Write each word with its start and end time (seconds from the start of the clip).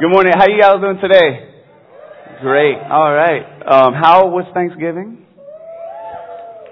Good 0.00 0.08
morning. 0.08 0.32
How 0.34 0.46
you 0.48 0.58
guys 0.58 0.80
doing 0.80 0.98
today? 1.02 1.52
Great. 2.40 2.76
All 2.90 3.12
right. 3.12 3.44
Um, 3.60 3.92
how 3.92 4.26
was 4.28 4.46
Thanksgiving? 4.54 5.26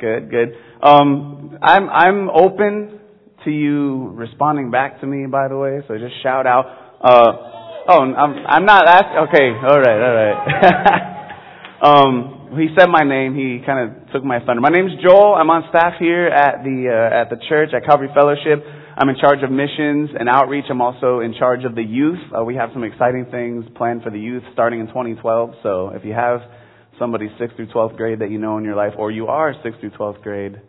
Good, 0.01 0.31
good. 0.31 0.55
Um, 0.83 1.59
I'm 1.63 1.91
I'm 1.91 2.31
open 2.31 2.99
to 3.45 3.51
you 3.51 4.09
responding 4.15 4.71
back 4.71 5.01
to 5.03 5.07
me. 5.07 5.27
By 5.27 5.49
the 5.49 5.57
way, 5.57 5.81
so 5.87 5.99
just 5.99 6.15
shout 6.23 6.47
out. 6.47 6.65
Uh, 7.05 7.33
oh, 7.89 8.01
I'm 8.01 8.47
I'm 8.47 8.65
not 8.65 8.89
asking. 8.89 9.19
Okay. 9.29 9.49
All 9.69 9.79
right. 9.79 10.01
All 10.01 10.17
right. 10.17 10.39
um, 11.83 12.57
he 12.59 12.69
said 12.77 12.89
my 12.89 13.05
name. 13.05 13.37
He 13.37 13.65
kind 13.65 13.91
of 13.91 14.13
took 14.13 14.25
my 14.25 14.39
thunder. 14.39 14.63
My 14.63 14.71
name's 14.71 14.93
Joel. 15.05 15.35
I'm 15.35 15.51
on 15.51 15.65
staff 15.69 15.95
here 16.01 16.27
at 16.27 16.65
the 16.65 16.89
uh, 16.89 17.21
at 17.21 17.29
the 17.29 17.37
church 17.49 17.71
at 17.75 17.85
Calvary 17.85 18.09
Fellowship. 18.15 18.65
I'm 19.01 19.09
in 19.09 19.17
charge 19.17 19.43
of 19.43 19.51
missions 19.51 20.11
and 20.13 20.29
outreach. 20.29 20.67
I'm 20.69 20.83
also 20.83 21.21
in 21.21 21.33
charge 21.33 21.65
of 21.65 21.75
the 21.75 21.83
youth. 21.83 22.19
Uh, 22.39 22.45
we 22.45 22.55
have 22.57 22.69
some 22.75 22.85
exciting 22.85 23.25
things 23.31 23.65
planned 23.75 24.03
for 24.03 24.11
the 24.11 24.19
youth 24.19 24.43
starting 24.53 24.79
in 24.79 24.89
2012. 24.89 25.55
So 25.63 25.89
if 25.95 26.05
you 26.05 26.13
have 26.13 26.41
somebody 26.99 27.29
6th 27.41 27.57
through 27.57 27.69
12th 27.69 27.97
grade 27.97 28.19
that 28.19 28.31
you 28.31 28.37
know 28.37 28.59
in 28.59 28.65
your 28.65 28.77
life, 28.77 28.93
or 28.99 29.11
you 29.11 29.29
are 29.29 29.55
6th 29.55 29.81
through 29.81 29.93
12th 29.93 30.21
grade, 30.21 30.61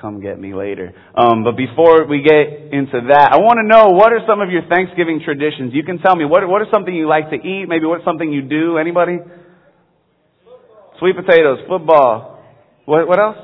come 0.00 0.22
get 0.22 0.40
me 0.40 0.54
later. 0.54 0.94
Um, 1.14 1.44
but 1.44 1.54
before 1.54 2.06
we 2.06 2.22
get 2.22 2.72
into 2.72 3.12
that, 3.12 3.32
I 3.32 3.36
want 3.36 3.60
to 3.60 3.68
know 3.68 3.90
what 3.90 4.14
are 4.14 4.24
some 4.26 4.40
of 4.40 4.48
your 4.48 4.62
Thanksgiving 4.66 5.20
traditions? 5.22 5.74
You 5.74 5.84
can 5.84 5.98
tell 5.98 6.16
me 6.16 6.24
what 6.24 6.48
what 6.48 6.62
is 6.62 6.68
something 6.72 6.94
you 6.94 7.06
like 7.06 7.28
to 7.28 7.36
eat. 7.36 7.66
Maybe 7.68 7.84
what's 7.84 8.06
something 8.06 8.32
you 8.32 8.40
do. 8.40 8.78
Anybody? 8.78 9.18
Sweet 10.98 11.14
potatoes, 11.14 11.58
football. 11.68 12.42
What 12.86 13.06
what 13.06 13.18
else? 13.20 13.36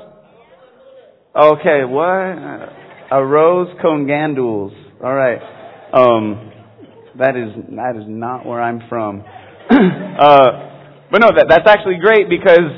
Okay, 1.35 1.85
what? 1.85 2.80
Arroz 3.11 3.81
con 3.81 4.07
gandules. 4.07 4.71
All 5.03 5.13
right. 5.13 5.39
Um, 5.93 6.51
that 7.19 7.35
is 7.35 7.51
that 7.75 7.95
is 7.97 8.05
not 8.07 8.45
where 8.45 8.61
I'm 8.61 8.81
from. 8.87 9.21
uh, 9.69 11.07
but 11.11 11.19
no, 11.19 11.27
that 11.35 11.47
that's 11.49 11.67
actually 11.67 11.97
great 11.99 12.29
because 12.29 12.71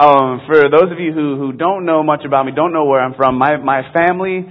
um, 0.00 0.40
for 0.46 0.68
those 0.68 0.90
of 0.90 0.98
you 0.98 1.12
who 1.12 1.36
who 1.36 1.52
don't 1.52 1.86
know 1.86 2.02
much 2.02 2.24
about 2.26 2.46
me, 2.46 2.52
don't 2.54 2.72
know 2.72 2.84
where 2.84 3.00
I'm 3.00 3.14
from. 3.14 3.38
My 3.38 3.56
my 3.58 3.82
family 3.92 4.44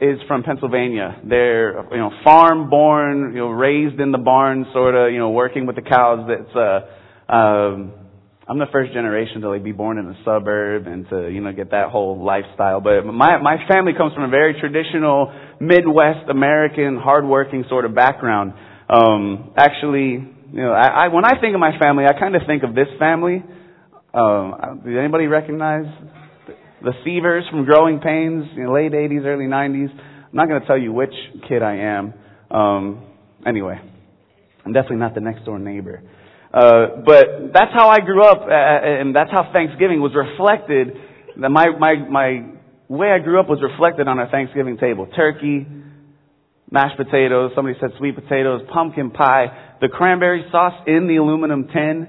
is 0.00 0.18
from 0.26 0.42
Pennsylvania. 0.42 1.20
They're 1.22 1.84
you 1.92 1.98
know 1.98 2.10
farm 2.24 2.68
born, 2.68 3.32
you 3.32 3.38
know 3.38 3.50
raised 3.50 4.00
in 4.00 4.10
the 4.10 4.18
barn, 4.18 4.66
sort 4.72 4.96
of 4.96 5.12
you 5.12 5.18
know 5.18 5.30
working 5.30 5.66
with 5.66 5.76
the 5.76 5.82
cows. 5.82 6.26
That's 6.28 6.56
uh, 6.56 7.32
um, 7.32 7.92
I'm 8.46 8.58
the 8.58 8.66
first 8.70 8.92
generation 8.92 9.40
to 9.40 9.48
like 9.48 9.64
be 9.64 9.72
born 9.72 9.96
in 9.96 10.06
a 10.06 10.16
suburb 10.22 10.86
and 10.86 11.08
to 11.08 11.30
you 11.30 11.40
know 11.40 11.52
get 11.52 11.70
that 11.70 11.88
whole 11.88 12.22
lifestyle. 12.22 12.80
But 12.80 13.02
my 13.06 13.38
my 13.40 13.56
family 13.68 13.92
comes 13.96 14.12
from 14.12 14.24
a 14.24 14.28
very 14.28 14.60
traditional 14.60 15.32
Midwest 15.60 16.28
American, 16.28 16.98
hardworking 16.98 17.64
sort 17.70 17.86
of 17.86 17.94
background. 17.94 18.52
Um, 18.88 19.54
actually, 19.56 20.10
you 20.52 20.60
know, 20.60 20.72
I, 20.72 21.06
I 21.06 21.08
when 21.08 21.24
I 21.24 21.40
think 21.40 21.54
of 21.54 21.60
my 21.60 21.78
family, 21.78 22.04
I 22.04 22.18
kind 22.18 22.36
of 22.36 22.42
think 22.46 22.64
of 22.64 22.74
this 22.74 22.88
family. 22.98 23.42
Um, 24.12 24.82
did 24.84 24.98
anybody 24.98 25.26
recognize 25.26 25.86
the 26.82 26.92
Seavers 27.06 27.48
from 27.50 27.64
Growing 27.64 27.98
Pains, 28.00 28.44
you 28.54 28.64
know, 28.64 28.74
late 28.74 28.92
'80s, 28.92 29.24
early 29.24 29.46
'90s? 29.46 29.88
I'm 29.90 30.36
not 30.36 30.48
going 30.48 30.60
to 30.60 30.66
tell 30.66 30.78
you 30.78 30.92
which 30.92 31.14
kid 31.48 31.62
I 31.62 31.76
am. 31.76 32.14
Um, 32.50 33.06
anyway, 33.46 33.80
I'm 34.66 34.74
definitely 34.74 34.98
not 34.98 35.14
the 35.14 35.22
next 35.22 35.46
door 35.46 35.58
neighbor. 35.58 36.02
Uh, 36.54 37.02
but 37.04 37.50
that's 37.52 37.74
how 37.74 37.88
I 37.88 37.98
grew 37.98 38.22
up, 38.22 38.42
uh, 38.42 38.46
and 38.46 39.14
that's 39.14 39.30
how 39.32 39.50
Thanksgiving 39.52 40.00
was 40.00 40.12
reflected. 40.14 40.94
That 41.40 41.48
my 41.48 41.66
my 41.76 41.96
my 42.08 42.46
way 42.86 43.10
I 43.10 43.18
grew 43.18 43.40
up 43.40 43.48
was 43.48 43.58
reflected 43.58 44.06
on 44.06 44.20
our 44.20 44.30
Thanksgiving 44.30 44.78
table: 44.78 45.08
turkey, 45.16 45.66
mashed 46.70 46.96
potatoes. 46.96 47.50
Somebody 47.56 47.76
said 47.80 47.90
sweet 47.98 48.14
potatoes, 48.14 48.62
pumpkin 48.72 49.10
pie, 49.10 49.74
the 49.80 49.88
cranberry 49.88 50.44
sauce 50.52 50.84
in 50.86 51.08
the 51.08 51.16
aluminum 51.16 51.66
tin. 51.66 52.06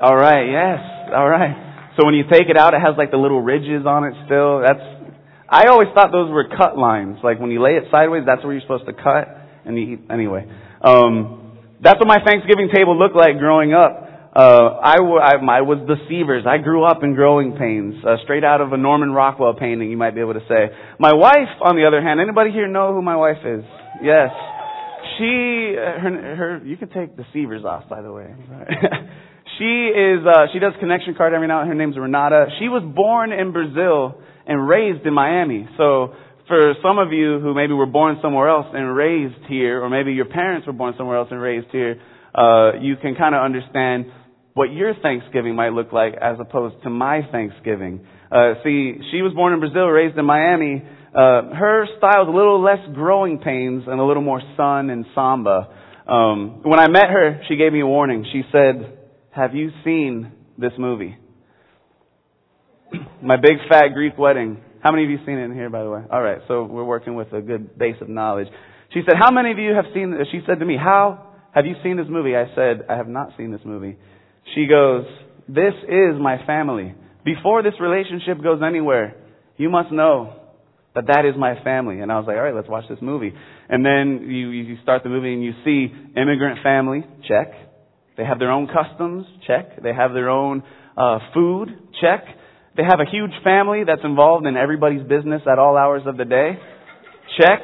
All 0.00 0.16
right, 0.16 0.46
yes, 0.46 0.78
all 1.12 1.28
right. 1.28 1.90
So 1.98 2.06
when 2.06 2.14
you 2.14 2.22
take 2.30 2.48
it 2.48 2.56
out, 2.56 2.74
it 2.74 2.80
has 2.80 2.94
like 2.96 3.10
the 3.10 3.18
little 3.18 3.42
ridges 3.42 3.84
on 3.84 4.04
it 4.04 4.14
still. 4.26 4.60
That's 4.62 5.02
I 5.48 5.66
always 5.66 5.88
thought 5.92 6.12
those 6.12 6.30
were 6.30 6.46
cut 6.56 6.78
lines. 6.78 7.18
Like 7.24 7.40
when 7.40 7.50
you 7.50 7.60
lay 7.60 7.72
it 7.72 7.90
sideways, 7.90 8.22
that's 8.26 8.44
where 8.44 8.52
you're 8.52 8.62
supposed 8.62 8.86
to 8.86 8.94
cut. 8.94 9.26
And 9.66 9.76
you 9.76 9.94
eat 9.94 10.00
anyway. 10.08 10.46
Um, 10.80 11.41
that's 11.82 11.98
what 11.98 12.06
my 12.06 12.18
Thanksgiving 12.24 12.70
table 12.72 12.96
looked 12.96 13.16
like 13.16 13.38
growing 13.38 13.74
up. 13.74 14.08
Uh, 14.34 14.78
I, 14.80 14.96
w- 14.96 15.20
I, 15.20 15.34
I 15.34 15.60
was 15.60 15.84
the 15.84 16.00
Seavers. 16.08 16.46
I 16.46 16.56
grew 16.56 16.84
up 16.84 17.02
in 17.02 17.14
growing 17.14 17.52
pains, 17.58 17.96
uh, 18.06 18.16
straight 18.24 18.44
out 18.44 18.62
of 18.62 18.72
a 18.72 18.78
Norman 18.78 19.12
Rockwell 19.12 19.52
painting, 19.52 19.90
you 19.90 19.98
might 19.98 20.14
be 20.14 20.22
able 20.22 20.32
to 20.34 20.46
say. 20.48 20.72
My 20.98 21.12
wife, 21.12 21.52
on 21.60 21.76
the 21.76 21.84
other 21.84 22.00
hand, 22.00 22.18
anybody 22.18 22.50
here 22.50 22.66
know 22.66 22.94
who 22.94 23.02
my 23.02 23.16
wife 23.16 23.44
is? 23.44 23.62
Yes. 24.00 24.30
She, 25.18 25.76
uh, 25.76 26.00
her, 26.00 26.36
her, 26.36 26.60
you 26.64 26.78
can 26.78 26.88
take 26.88 27.14
the 27.16 27.24
Seavers 27.34 27.64
off, 27.64 27.90
by 27.90 28.00
the 28.00 28.10
way. 28.10 28.32
she 29.58 29.92
is, 29.92 30.24
uh, 30.24 30.46
she 30.54 30.60
does 30.60 30.72
connection 30.80 31.14
card 31.14 31.34
every 31.34 31.48
now 31.48 31.60
and 31.60 31.68
then. 31.68 31.76
Her 31.76 31.84
name's 31.84 31.98
Renata. 31.98 32.46
She 32.58 32.68
was 32.68 32.82
born 32.96 33.32
in 33.32 33.52
Brazil 33.52 34.22
and 34.46 34.66
raised 34.66 35.04
in 35.04 35.12
Miami. 35.12 35.68
So 35.76 36.14
for 36.52 36.74
some 36.82 36.98
of 36.98 37.14
you 37.14 37.40
who 37.40 37.54
maybe 37.54 37.72
were 37.72 37.86
born 37.86 38.18
somewhere 38.20 38.46
else 38.46 38.66
and 38.74 38.94
raised 38.94 39.42
here, 39.48 39.82
or 39.82 39.88
maybe 39.88 40.12
your 40.12 40.26
parents 40.26 40.66
were 40.66 40.74
born 40.74 40.92
somewhere 40.98 41.16
else 41.16 41.28
and 41.30 41.40
raised 41.40 41.68
here, 41.72 41.98
uh, 42.34 42.72
you 42.78 42.96
can 42.96 43.14
kind 43.14 43.34
of 43.34 43.40
understand 43.40 44.04
what 44.52 44.70
your 44.70 44.92
Thanksgiving 45.02 45.54
might 45.54 45.72
look 45.72 45.94
like 45.94 46.12
as 46.20 46.36
opposed 46.38 46.74
to 46.82 46.90
my 46.90 47.22
Thanksgiving. 47.32 48.06
Uh, 48.30 48.60
see, 48.62 48.98
she 49.10 49.22
was 49.22 49.32
born 49.34 49.54
in 49.54 49.60
Brazil, 49.60 49.86
raised 49.86 50.18
in 50.18 50.26
Miami. 50.26 50.82
Uh, 51.14 51.54
her 51.56 51.86
style 51.96 52.24
is 52.24 52.28
a 52.28 52.36
little 52.36 52.62
less 52.62 52.80
growing 52.92 53.38
pains 53.38 53.84
and 53.86 53.98
a 53.98 54.04
little 54.04 54.22
more 54.22 54.42
sun 54.54 54.90
and 54.90 55.06
samba. 55.14 55.74
Um, 56.06 56.60
when 56.64 56.78
I 56.78 56.88
met 56.88 57.08
her, 57.08 57.40
she 57.48 57.56
gave 57.56 57.72
me 57.72 57.80
a 57.80 57.86
warning. 57.86 58.26
She 58.30 58.42
said, 58.52 58.98
"Have 59.30 59.54
you 59.54 59.70
seen 59.84 60.32
this 60.58 60.72
movie?" 60.78 61.16
My 63.22 63.38
big 63.38 63.56
fat 63.70 63.94
Greek 63.94 64.18
wedding. 64.18 64.58
How 64.82 64.90
many 64.90 65.04
of 65.04 65.10
you 65.10 65.18
seen 65.24 65.38
it 65.38 65.44
in 65.44 65.54
here, 65.54 65.70
by 65.70 65.84
the 65.84 65.90
way? 65.90 66.02
All 66.10 66.22
right, 66.22 66.38
so 66.48 66.64
we're 66.64 66.84
working 66.84 67.14
with 67.14 67.32
a 67.32 67.40
good 67.40 67.78
base 67.78 67.96
of 68.00 68.08
knowledge. 68.08 68.48
She 68.92 69.00
said, 69.06 69.14
How 69.18 69.30
many 69.30 69.52
of 69.52 69.58
you 69.58 69.74
have 69.74 69.86
seen 69.94 70.10
this? 70.10 70.26
She 70.32 70.40
said 70.46 70.58
to 70.58 70.64
me, 70.64 70.76
How 70.76 71.34
have 71.54 71.66
you 71.66 71.74
seen 71.82 71.96
this 71.96 72.06
movie? 72.08 72.34
I 72.36 72.46
said, 72.54 72.86
I 72.88 72.96
have 72.96 73.08
not 73.08 73.30
seen 73.36 73.52
this 73.52 73.60
movie. 73.64 73.96
She 74.54 74.66
goes, 74.66 75.04
This 75.48 75.74
is 75.88 76.20
my 76.20 76.44
family. 76.46 76.94
Before 77.24 77.62
this 77.62 77.74
relationship 77.80 78.42
goes 78.42 78.60
anywhere, 78.66 79.14
you 79.56 79.70
must 79.70 79.92
know 79.92 80.42
that 80.94 81.06
that 81.06 81.24
is 81.24 81.34
my 81.38 81.62
family. 81.62 82.00
And 82.00 82.10
I 82.10 82.18
was 82.18 82.26
like, 82.26 82.36
all 82.36 82.42
right, 82.42 82.54
let's 82.54 82.68
watch 82.68 82.84
this 82.88 82.98
movie. 83.00 83.32
And 83.68 83.84
then 83.84 84.28
you, 84.28 84.50
you 84.50 84.76
start 84.82 85.02
the 85.02 85.08
movie 85.08 85.32
and 85.32 85.42
you 85.42 85.52
see 85.64 85.86
immigrant 86.16 86.58
family, 86.62 87.04
check. 87.28 87.52
They 88.16 88.24
have 88.24 88.38
their 88.38 88.50
own 88.50 88.68
customs, 88.68 89.24
check. 89.46 89.82
They 89.82 89.94
have 89.94 90.12
their 90.12 90.28
own 90.28 90.62
uh, 90.96 91.18
food, 91.32 91.68
check. 92.00 92.24
They 92.76 92.82
have 92.84 93.00
a 93.00 93.10
huge 93.10 93.32
family 93.44 93.82
that's 93.86 94.00
involved 94.04 94.46
in 94.46 94.56
everybody's 94.56 95.02
business 95.02 95.42
at 95.50 95.58
all 95.58 95.76
hours 95.76 96.02
of 96.06 96.16
the 96.16 96.24
day. 96.24 96.52
Check. 97.38 97.60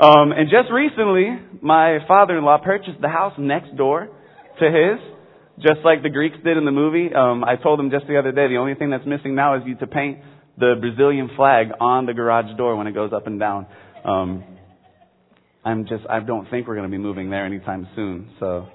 Um, 0.00 0.32
and 0.32 0.50
just 0.50 0.72
recently, 0.72 1.38
my 1.60 1.98
father-in-law 2.08 2.58
purchased 2.64 3.00
the 3.00 3.08
house 3.08 3.34
next 3.38 3.76
door 3.76 4.08
to 4.58 4.64
his, 4.64 4.98
just 5.60 5.84
like 5.84 6.02
the 6.02 6.10
Greeks 6.10 6.36
did 6.42 6.56
in 6.56 6.64
the 6.64 6.72
movie. 6.72 7.14
Um, 7.14 7.44
I 7.44 7.56
told 7.56 7.78
him 7.78 7.90
just 7.90 8.06
the 8.08 8.18
other 8.18 8.32
day, 8.32 8.48
the 8.48 8.56
only 8.56 8.74
thing 8.74 8.90
that's 8.90 9.06
missing 9.06 9.34
now 9.34 9.56
is 9.56 9.62
you 9.64 9.76
to 9.76 9.86
paint 9.86 10.18
the 10.58 10.74
Brazilian 10.80 11.30
flag 11.36 11.68
on 11.80 12.06
the 12.06 12.12
garage 12.12 12.56
door 12.56 12.76
when 12.76 12.86
it 12.86 12.92
goes 12.92 13.12
up 13.12 13.26
and 13.26 13.38
down. 13.38 13.66
Um, 14.04 14.44
I'm 15.64 15.86
just, 15.86 16.04
I 16.10 16.18
don't 16.20 16.50
think 16.50 16.66
we're 16.66 16.74
going 16.74 16.90
to 16.90 16.94
be 16.94 17.02
moving 17.02 17.30
there 17.30 17.46
anytime 17.46 17.86
soon. 17.94 18.30
So, 18.40 18.66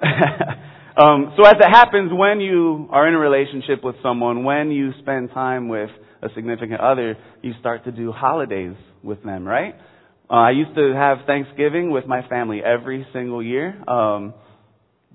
Um, 0.96 1.34
so 1.36 1.44
as 1.46 1.54
it 1.60 1.70
happens 1.70 2.10
when 2.12 2.40
you 2.40 2.88
are 2.90 3.06
in 3.06 3.14
a 3.14 3.18
relationship 3.18 3.84
with 3.84 3.96
someone, 4.02 4.44
when 4.44 4.70
you 4.70 4.92
spend 5.00 5.30
time 5.30 5.68
with 5.68 5.90
a 6.22 6.28
significant 6.34 6.80
other, 6.80 7.16
you 7.42 7.52
start 7.60 7.84
to 7.84 7.92
do 7.92 8.12
holidays 8.12 8.74
with 9.02 9.22
them, 9.22 9.46
right? 9.46 9.74
Uh, 10.28 10.34
I 10.34 10.50
used 10.50 10.74
to 10.76 10.92
have 10.94 11.18
Thanksgiving 11.26 11.90
with 11.90 12.06
my 12.06 12.26
family 12.28 12.60
every 12.64 13.06
single 13.12 13.42
year. 13.42 13.74
Um, 13.88 14.34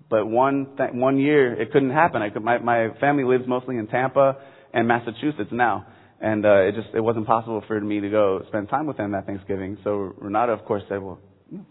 but 0.09 0.25
one 0.27 0.75
th- 0.77 0.91
one 0.93 1.17
year 1.19 1.59
it 1.59 1.71
couldn't 1.71 1.91
happen. 1.91 2.21
I 2.21 2.29
could, 2.29 2.43
my 2.43 2.57
my 2.59 2.89
family 2.99 3.23
lives 3.23 3.45
mostly 3.47 3.77
in 3.77 3.87
Tampa 3.87 4.37
and 4.73 4.87
Massachusetts 4.87 5.49
now, 5.51 5.87
and 6.21 6.45
uh, 6.45 6.61
it 6.67 6.75
just 6.75 6.89
it 6.93 6.99
wasn't 7.01 7.25
possible 7.25 7.63
for 7.67 7.79
me 7.79 7.99
to 8.01 8.09
go 8.09 8.41
spend 8.47 8.69
time 8.69 8.85
with 8.85 8.97
them 8.97 9.11
that 9.13 9.25
Thanksgiving. 9.25 9.77
So 9.83 10.13
Renata, 10.19 10.51
of 10.51 10.63
course, 10.65 10.83
said, 10.89 11.01
"Well, 11.01 11.19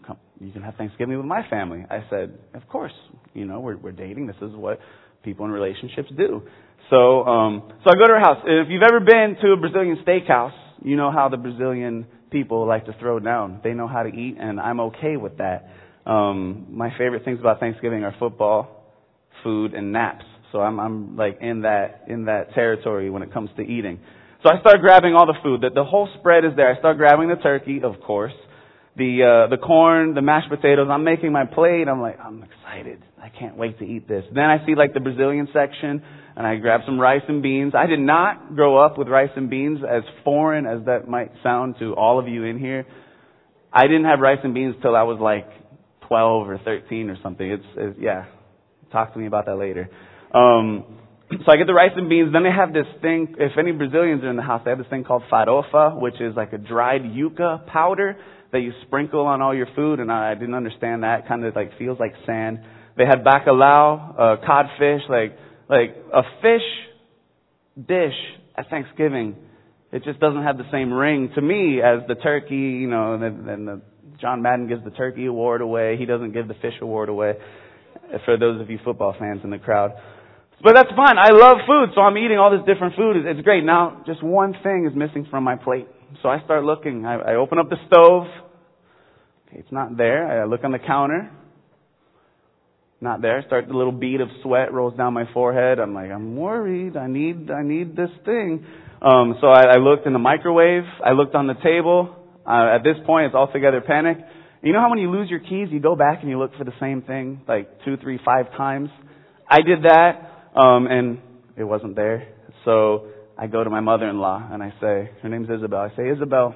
come, 0.05 0.17
you 0.39 0.51
can 0.51 0.61
have 0.61 0.75
Thanksgiving 0.75 1.17
with 1.17 1.25
my 1.25 1.47
family. 1.49 1.85
I 1.89 2.03
said, 2.09 2.37
of 2.53 2.67
course, 2.67 2.93
you 3.33 3.45
know, 3.45 3.59
we're, 3.59 3.77
we're 3.77 3.91
dating. 3.91 4.27
This 4.27 4.35
is 4.41 4.51
what 4.53 4.79
people 5.23 5.45
in 5.45 5.51
relationships 5.51 6.09
do. 6.15 6.43
So, 6.89 7.23
um, 7.23 7.73
so 7.83 7.89
I 7.89 7.95
go 7.95 8.07
to 8.07 8.13
her 8.13 8.19
house. 8.19 8.37
If 8.45 8.67
you've 8.69 8.83
ever 8.83 8.99
been 8.99 9.35
to 9.41 9.51
a 9.53 9.57
Brazilian 9.57 9.97
steakhouse, 10.05 10.53
you 10.83 10.95
know 10.95 11.11
how 11.11 11.29
the 11.29 11.37
Brazilian 11.37 12.05
people 12.29 12.67
like 12.67 12.85
to 12.85 12.95
throw 12.99 13.19
down. 13.19 13.61
They 13.63 13.73
know 13.73 13.87
how 13.87 14.03
to 14.03 14.09
eat, 14.09 14.37
and 14.39 14.59
I'm 14.59 14.79
okay 14.79 15.17
with 15.17 15.37
that. 15.37 15.69
Um, 16.05 16.67
my 16.69 16.91
favorite 16.97 17.25
things 17.25 17.39
about 17.39 17.59
Thanksgiving 17.59 18.03
are 18.03 18.13
football, 18.19 18.93
food, 19.43 19.73
and 19.73 19.91
naps. 19.91 20.25
So 20.51 20.59
I'm, 20.59 20.79
I'm 20.79 21.17
like 21.17 21.39
in 21.41 21.61
that, 21.61 22.03
in 22.07 22.25
that 22.25 22.53
territory 22.53 23.09
when 23.09 23.23
it 23.23 23.33
comes 23.33 23.49
to 23.57 23.63
eating. 23.63 23.99
So 24.43 24.51
I 24.51 24.59
start 24.59 24.79
grabbing 24.81 25.15
all 25.15 25.25
the 25.25 25.33
food. 25.41 25.61
The, 25.61 25.71
the 25.73 25.83
whole 25.83 26.07
spread 26.19 26.45
is 26.45 26.51
there. 26.55 26.71
I 26.71 26.77
start 26.77 26.97
grabbing 26.97 27.29
the 27.29 27.35
turkey, 27.35 27.81
of 27.83 27.99
course 28.01 28.33
the 28.97 29.45
uh, 29.45 29.49
the 29.49 29.57
corn, 29.57 30.13
the 30.13 30.21
mashed 30.21 30.49
potatoes. 30.49 30.87
I'm 30.89 31.03
making 31.03 31.31
my 31.31 31.45
plate. 31.45 31.87
I'm 31.87 32.01
like, 32.01 32.17
I'm 32.19 32.43
excited. 32.43 33.03
I 33.21 33.29
can't 33.29 33.57
wait 33.57 33.79
to 33.79 33.85
eat 33.85 34.07
this. 34.07 34.23
Then 34.33 34.45
I 34.45 34.65
see 34.65 34.75
like 34.75 34.93
the 34.93 34.99
Brazilian 34.99 35.47
section, 35.51 36.01
and 36.35 36.47
I 36.47 36.55
grab 36.57 36.81
some 36.85 36.99
rice 36.99 37.23
and 37.27 37.41
beans. 37.41 37.73
I 37.75 37.87
did 37.87 37.99
not 37.99 38.55
grow 38.55 38.77
up 38.77 38.97
with 38.97 39.07
rice 39.07 39.31
and 39.35 39.49
beans, 39.49 39.79
as 39.87 40.03
foreign 40.23 40.65
as 40.65 40.85
that 40.85 41.07
might 41.07 41.31
sound 41.43 41.75
to 41.79 41.93
all 41.93 42.19
of 42.19 42.27
you 42.27 42.45
in 42.45 42.57
here. 42.57 42.85
I 43.73 43.83
didn't 43.83 44.05
have 44.05 44.19
rice 44.19 44.39
and 44.43 44.53
beans 44.53 44.75
till 44.81 44.95
I 44.95 45.03
was 45.03 45.19
like 45.19 45.47
12 46.07 46.47
or 46.47 46.57
13 46.63 47.09
or 47.09 47.17
something. 47.21 47.49
It's, 47.49 47.65
it's 47.75 47.99
yeah. 47.99 48.25
Talk 48.91 49.13
to 49.13 49.19
me 49.19 49.27
about 49.27 49.47
that 49.47 49.55
later. 49.55 49.89
Um, 50.33 50.85
so 51.29 51.51
I 51.51 51.57
get 51.57 51.67
the 51.67 51.73
rice 51.73 51.91
and 51.97 52.07
beans. 52.07 52.31
Then 52.31 52.43
they 52.43 52.51
have 52.51 52.71
this 52.71 52.85
thing. 53.01 53.35
If 53.37 53.57
any 53.57 53.71
Brazilians 53.71 54.23
are 54.23 54.29
in 54.29 54.37
the 54.37 54.43
house, 54.43 54.61
they 54.63 54.71
have 54.71 54.77
this 54.77 54.87
thing 54.87 55.03
called 55.03 55.23
farofa, 55.29 55.99
which 55.99 56.21
is 56.21 56.35
like 56.35 56.53
a 56.53 56.57
dried 56.57 57.01
yuca 57.01 57.65
powder 57.67 58.15
that 58.55 58.61
you 58.61 58.71
sprinkle 58.87 59.25
on 59.27 59.41
all 59.41 59.53
your 59.53 59.67
food. 59.75 59.99
And 59.99 60.09
I, 60.09 60.33
didn't 60.33 60.53
understand 60.53 61.03
that. 61.03 61.27
Kind 61.27 61.43
of 61.43 61.55
like 61.55 61.77
feels 61.77 61.99
like 61.99 62.13
sand. 62.25 62.59
They 62.97 63.05
had 63.05 63.25
bacalhau, 63.25 64.15
uh, 64.17 64.45
codfish, 64.45 65.01
like 65.09 65.37
like 65.69 65.95
a 66.13 66.21
fish 66.41 66.61
dish 67.87 68.13
at 68.57 68.69
Thanksgiving. 68.69 69.35
It 69.91 70.03
just 70.03 70.21
doesn't 70.21 70.43
have 70.43 70.57
the 70.57 70.69
same 70.71 70.93
ring 70.93 71.31
to 71.35 71.41
me 71.41 71.81
as 71.81 72.07
the 72.07 72.15
turkey. 72.15 72.55
You 72.55 72.87
know, 72.87 73.15
and, 73.15 73.49
and 73.49 73.67
the 73.67 73.81
John 74.21 74.41
Madden 74.41 74.69
gives 74.69 74.85
the 74.85 74.91
turkey 74.91 75.25
award 75.25 75.59
away. 75.59 75.97
He 75.97 76.05
doesn't 76.05 76.31
give 76.31 76.47
the 76.47 76.53
fish 76.55 76.75
award 76.81 77.09
away. 77.09 77.33
For 78.23 78.37
those 78.37 78.61
of 78.61 78.69
you 78.69 78.79
football 78.85 79.15
fans 79.19 79.41
in 79.43 79.49
the 79.49 79.57
crowd. 79.57 79.91
But 80.63 80.73
that's 80.73 80.89
fine. 80.95 81.17
I 81.17 81.31
love 81.31 81.57
food, 81.67 81.89
so 81.95 82.01
I'm 82.01 82.17
eating 82.17 82.37
all 82.37 82.51
this 82.51 82.65
different 82.65 82.95
food. 82.95 83.17
It's 83.25 83.41
great. 83.41 83.65
Now, 83.65 84.03
just 84.05 84.23
one 84.23 84.55
thing 84.63 84.87
is 84.89 84.95
missing 84.95 85.27
from 85.29 85.43
my 85.43 85.57
plate. 85.57 85.87
So 86.21 86.29
I 86.29 86.41
start 86.45 86.63
looking. 86.63 87.05
I, 87.05 87.15
I 87.15 87.35
open 87.35 87.59
up 87.59 87.69
the 87.69 87.75
stove. 87.87 88.23
It's 89.57 89.71
not 89.71 89.95
there. 89.97 90.41
I 90.41 90.45
look 90.45 90.63
on 90.63 90.71
the 90.71 90.79
counter. 90.79 91.31
Not 92.99 93.21
there. 93.21 93.43
Start 93.47 93.67
the 93.67 93.73
little 93.73 93.91
bead 93.91 94.21
of 94.21 94.27
sweat 94.43 94.73
rolls 94.73 94.95
down 94.97 95.13
my 95.13 95.25
forehead. 95.33 95.79
I'm 95.79 95.93
like, 95.93 96.11
I'm 96.11 96.35
worried. 96.35 96.97
I 96.97 97.07
need, 97.07 97.49
I 97.49 97.63
need 97.63 97.95
this 97.95 98.09
thing. 98.25 98.65
Um, 99.01 99.35
so 99.39 99.47
I, 99.47 99.75
I 99.75 99.77
looked 99.77 100.07
in 100.07 100.13
the 100.13 100.19
microwave. 100.19 100.83
I 101.03 101.11
looked 101.11 101.35
on 101.35 101.47
the 101.47 101.53
table. 101.63 102.15
Uh, 102.45 102.75
at 102.75 102.83
this 102.83 102.95
point, 103.05 103.27
it's 103.27 103.35
altogether 103.35 103.81
panic. 103.81 104.17
You 104.61 104.73
know 104.73 104.79
how 104.79 104.89
when 104.89 104.99
you 104.99 105.11
lose 105.11 105.29
your 105.29 105.39
keys, 105.39 105.69
you 105.71 105.79
go 105.79 105.95
back 105.95 106.19
and 106.21 106.29
you 106.29 106.39
look 106.39 106.55
for 106.57 106.63
the 106.63 106.73
same 106.79 107.01
thing 107.01 107.41
like 107.47 107.69
two, 107.85 107.97
three, 107.97 108.19
five 108.25 108.51
times? 108.57 108.89
I 109.49 109.61
did 109.61 109.83
that. 109.83 110.31
Um, 110.55 110.87
and 110.87 111.19
it 111.57 111.63
wasn't 111.63 111.95
there. 111.95 112.29
So 112.63 113.07
I 113.37 113.47
go 113.47 113.63
to 113.63 113.69
my 113.69 113.81
mother-in-law 113.81 114.49
and 114.51 114.63
I 114.63 114.69
say, 114.81 115.11
her 115.21 115.29
name's 115.29 115.49
Isabel. 115.49 115.79
I 115.79 115.95
say, 115.95 116.09
Isabel, 116.09 116.55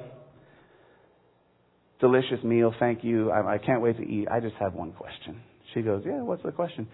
delicious 2.00 2.44
meal. 2.44 2.74
Thank 2.80 3.04
you. 3.04 3.32
I, 3.32 3.56
I 3.56 3.58
can't 3.58 3.82
wait 3.82 3.98
to 3.98 4.04
eat. 4.04 4.28
I 4.30 4.40
just 4.40 4.56
have 4.56 4.74
one 4.74 4.92
question. 4.94 5.42
She 5.74 5.82
goes, 5.82 6.04
yeah, 6.06 6.22
what's 6.22 6.44
the 6.44 6.52
question? 6.52 6.88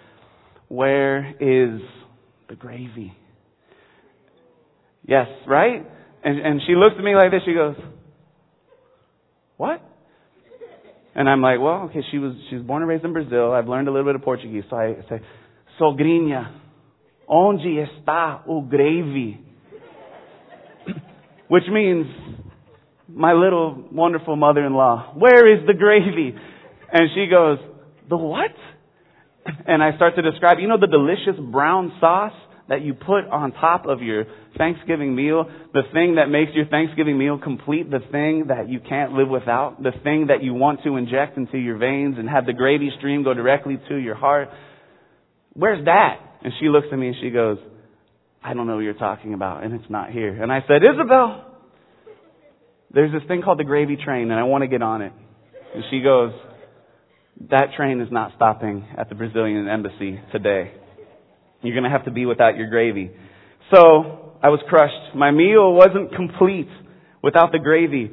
Where 0.68 1.30
is 1.40 1.82
the 2.50 2.56
gravy? 2.56 3.14
Yes, 5.08 5.28
right? 5.48 5.86
And, 6.24 6.40
and 6.40 6.62
she 6.66 6.74
looks 6.76 6.96
at 6.98 7.04
me 7.04 7.16
like 7.16 7.32
this. 7.32 7.42
She 7.46 7.54
goes, 7.54 7.76
what? 9.58 9.82
And 11.14 11.30
I'm 11.30 11.42
like, 11.42 11.60
well, 11.62 11.90
okay, 11.90 12.02
she 12.12 12.18
was, 12.18 12.34
she 12.50 12.56
was 12.56 12.66
born 12.66 12.82
and 12.82 12.90
raised 12.90 13.06
in 13.06 13.14
Brazil. 13.14 13.54
I've 13.54 13.68
learned 13.68 13.88
a 13.88 13.92
little 13.92 14.08
bit 14.08 14.16
of 14.16 14.22
Portuguese. 14.24 14.64
So 14.70 14.76
I 14.76 14.96
say, 15.08 15.22
sogrinha, 15.80 16.62
Onde 17.28 17.80
está 17.80 18.44
o 18.46 18.62
gravy? 18.62 19.40
Which 21.48 21.64
means, 21.72 22.06
my 23.08 23.34
little 23.34 23.84
wonderful 23.92 24.36
mother-in-law, 24.36 25.14
where 25.16 25.54
is 25.54 25.66
the 25.68 25.74
gravy? 25.74 26.36
And 26.92 27.10
she 27.14 27.28
goes, 27.30 27.60
the 28.10 28.18
what? 28.18 28.52
And 29.68 29.84
I 29.84 29.96
start 29.96 30.16
to 30.16 30.22
describe, 30.22 30.60
you 30.60 30.68
know 30.68 30.80
the 30.80 30.88
delicious 30.88 31.40
brown 31.52 31.94
sauce 32.00 32.34
that 32.68 32.82
you 32.82 32.96
put 32.96 33.26
on 33.32 33.52
top 33.52 33.86
of 33.86 34.02
your 34.02 34.26
Thanksgiving 34.58 35.16
meal, 35.16 35.46
the 35.74 35.84
thing 35.94 36.16
that 36.16 36.30
makes 36.30 36.52
your 36.56 36.66
Thanksgiving 36.66 37.18
meal 37.18 37.38
complete, 37.38 37.92
the 37.92 38.00
thing 38.12 38.46
that 38.48 38.70
you 38.70 38.80
can't 38.80 39.14
live 39.14 39.30
without, 39.30 39.84
the 39.84 39.92
thing 40.04 40.28
that 40.28 40.42
you 40.42 40.56
want 40.56 40.82
to 40.84 40.96
inject 40.96 41.38
into 41.38 41.60
your 41.60 41.78
veins 41.78 42.16
and 42.18 42.28
have 42.28 42.48
the 42.48 42.54
gravy 42.54 42.90
stream 42.98 43.24
go 43.24 43.36
directly 43.36 43.80
to 43.90 43.96
your 43.98 44.16
heart. 44.16 44.50
Where's 45.54 45.86
that? 45.86 46.20
And 46.44 46.54
she 46.60 46.68
looks 46.68 46.88
at 46.92 46.98
me 46.98 47.10
and 47.10 47.16
she 47.22 47.30
goes, 47.30 47.60
I 48.44 48.56
don't 48.56 48.66
know 48.66 48.76
what 48.76 48.84
you're 48.84 48.94
talking 48.94 49.34
about, 49.34 49.64
and 49.64 49.74
it's 49.74 49.90
not 49.90 50.12
here. 50.12 50.42
And 50.42 50.52
I 50.52 50.62
said, 50.68 50.82
Isabel, 50.84 51.55
there's 52.92 53.12
this 53.12 53.24
thing 53.28 53.42
called 53.42 53.60
the 53.60 53.64
gravy 53.64 53.98
train, 53.98 54.32
and 54.32 54.40
I 54.40 54.44
want 54.44 54.64
to 54.64 54.68
get 54.68 54.82
on 54.82 55.02
it. 55.02 55.12
And 55.74 55.84
she 55.90 56.02
goes, 56.02 56.32
that 57.50 57.74
train 57.76 58.00
is 58.00 58.08
not 58.12 58.32
stopping 58.36 58.86
at 58.98 59.10
the 59.10 59.16
Brazilian 59.16 59.68
embassy 59.68 60.20
today. 60.32 60.72
You're 61.62 61.74
going 61.74 61.84
to 61.84 61.90
have 61.90 62.06
to 62.06 62.12
be 62.12 62.26
without 62.26 62.58
your 62.58 62.70
gravy. 62.70 63.12
So 63.72 64.34
I 64.42 64.50
was 64.50 64.60
crushed. 64.70 65.16
My 65.16 65.32
meal 65.32 65.74
wasn't 65.74 66.16
complete 66.16 66.70
without 67.22 67.52
the 67.52 67.60
gravy. 67.60 68.12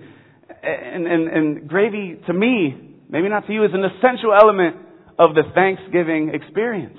And, 0.63 1.07
and, 1.07 1.29
and 1.29 1.69
gravy, 1.69 2.19
to 2.27 2.33
me, 2.33 2.97
maybe 3.09 3.29
not 3.29 3.47
to 3.47 3.53
you, 3.53 3.65
is 3.65 3.71
an 3.75 3.85
essential 3.85 4.33
element 4.35 4.77
of 5.19 5.35
the 5.35 5.43
Thanksgiving 5.55 6.33
experience. 6.35 6.99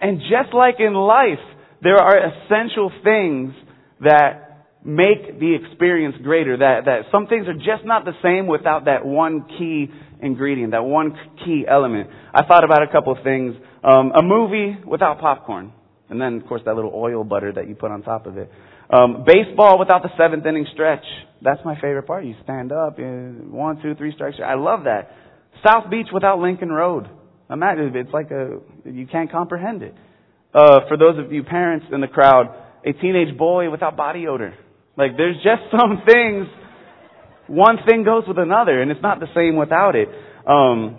And 0.00 0.20
just 0.20 0.54
like 0.54 0.76
in 0.78 0.94
life, 0.94 1.42
there 1.82 1.96
are 1.96 2.16
essential 2.16 2.90
things 3.02 3.54
that 4.00 4.51
make 4.84 5.38
the 5.38 5.54
experience 5.54 6.16
greater. 6.22 6.56
That, 6.56 6.84
that 6.86 7.02
some 7.12 7.26
things 7.26 7.46
are 7.48 7.54
just 7.54 7.84
not 7.84 8.04
the 8.04 8.12
same 8.22 8.46
without 8.46 8.86
that 8.86 9.04
one 9.04 9.46
key 9.58 9.88
ingredient, 10.20 10.72
that 10.72 10.84
one 10.84 11.16
key 11.44 11.64
element. 11.68 12.10
I 12.34 12.44
thought 12.44 12.64
about 12.64 12.82
a 12.82 12.88
couple 12.88 13.12
of 13.12 13.22
things. 13.24 13.54
Um, 13.84 14.12
a 14.14 14.22
movie 14.22 14.76
without 14.86 15.20
popcorn. 15.20 15.72
And 16.08 16.20
then, 16.20 16.40
of 16.42 16.46
course, 16.46 16.62
that 16.66 16.74
little 16.74 16.92
oil 16.94 17.24
butter 17.24 17.52
that 17.52 17.68
you 17.68 17.74
put 17.74 17.90
on 17.90 18.02
top 18.02 18.26
of 18.26 18.36
it. 18.36 18.50
Um, 18.90 19.24
baseball 19.26 19.78
without 19.78 20.02
the 20.02 20.10
seventh 20.18 20.44
inning 20.44 20.66
stretch. 20.72 21.04
That's 21.40 21.60
my 21.64 21.74
favorite 21.76 22.06
part. 22.06 22.24
You 22.24 22.34
stand 22.44 22.70
up, 22.70 22.98
one, 22.98 23.80
two, 23.82 23.94
three 23.94 24.12
strikes. 24.14 24.36
I 24.44 24.54
love 24.54 24.84
that. 24.84 25.10
South 25.66 25.90
Beach 25.90 26.08
without 26.12 26.38
Lincoln 26.38 26.70
Road. 26.70 27.08
Imagine 27.50 27.92
it's 27.94 28.12
like 28.12 28.30
a 28.30 28.58
you 28.84 29.06
can't 29.06 29.30
comprehend 29.30 29.82
it. 29.82 29.94
Uh, 30.54 30.80
for 30.88 30.96
those 30.96 31.18
of 31.18 31.32
you 31.32 31.42
parents 31.42 31.86
in 31.92 32.00
the 32.00 32.06
crowd, 32.06 32.54
a 32.84 32.92
teenage 32.92 33.36
boy 33.38 33.70
without 33.70 33.96
body 33.96 34.26
odor. 34.26 34.54
Like 34.96 35.16
there's 35.16 35.36
just 35.36 35.62
some 35.70 36.02
things. 36.06 36.46
One 37.48 37.78
thing 37.88 38.04
goes 38.04 38.24
with 38.26 38.38
another, 38.38 38.80
and 38.80 38.90
it's 38.90 39.02
not 39.02 39.20
the 39.20 39.28
same 39.34 39.56
without 39.56 39.96
it. 39.96 40.08
Um, 40.46 40.98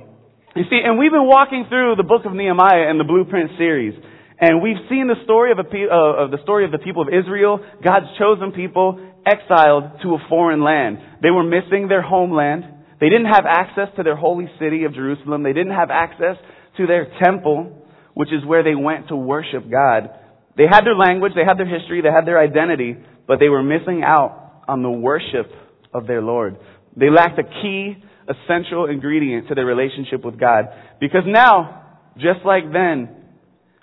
you 0.55 0.63
see, 0.69 0.79
and 0.83 0.99
we've 0.99 1.11
been 1.11 1.25
walking 1.25 1.65
through 1.67 1.95
the 1.97 2.03
book 2.03 2.25
of 2.25 2.33
Nehemiah 2.33 2.85
and 2.89 2.99
the 2.99 3.03
Blueprint 3.03 3.51
series, 3.57 3.95
and 4.39 4.61
we've 4.61 4.77
seen 4.89 5.07
the 5.07 5.17
story 5.23 5.51
of, 5.51 5.57
a, 5.57 5.65
uh, 5.65 6.25
of 6.25 6.31
the 6.31 6.37
story 6.43 6.65
of 6.65 6.71
the 6.71 6.77
people 6.77 7.01
of 7.01 7.07
Israel, 7.09 7.59
God's 7.83 8.05
chosen 8.19 8.51
people, 8.51 8.99
exiled 9.25 10.01
to 10.03 10.15
a 10.15 10.17
foreign 10.29 10.63
land. 10.63 10.97
They 11.21 11.31
were 11.31 11.43
missing 11.43 11.87
their 11.87 12.01
homeland. 12.01 12.65
They 12.99 13.09
didn't 13.09 13.31
have 13.33 13.45
access 13.47 13.87
to 13.95 14.03
their 14.03 14.15
holy 14.15 14.47
city 14.59 14.83
of 14.83 14.93
Jerusalem. 14.93 15.43
They 15.43 15.53
didn't 15.53 15.73
have 15.73 15.89
access 15.89 16.35
to 16.77 16.85
their 16.85 17.07
temple, 17.23 17.87
which 18.13 18.29
is 18.29 18.45
where 18.45 18.63
they 18.63 18.75
went 18.75 19.07
to 19.07 19.15
worship 19.15 19.69
God. 19.71 20.09
They 20.57 20.65
had 20.69 20.81
their 20.85 20.95
language, 20.95 21.33
they 21.35 21.45
had 21.45 21.57
their 21.57 21.67
history, 21.67 22.01
they 22.01 22.11
had 22.11 22.25
their 22.25 22.39
identity, 22.39 22.95
but 23.27 23.39
they 23.39 23.49
were 23.49 23.63
missing 23.63 24.03
out 24.05 24.63
on 24.67 24.83
the 24.83 24.89
worship 24.89 25.51
of 25.93 26.07
their 26.07 26.21
Lord. 26.21 26.57
They 26.95 27.09
lacked 27.09 27.39
a 27.39 27.43
key, 27.43 27.95
essential 28.27 28.85
ingredient 28.85 29.47
to 29.49 29.55
their 29.55 29.65
relationship 29.65 30.23
with 30.23 30.39
God. 30.39 30.65
Because 30.99 31.23
now, 31.25 31.99
just 32.15 32.45
like 32.45 32.71
then, 32.71 33.09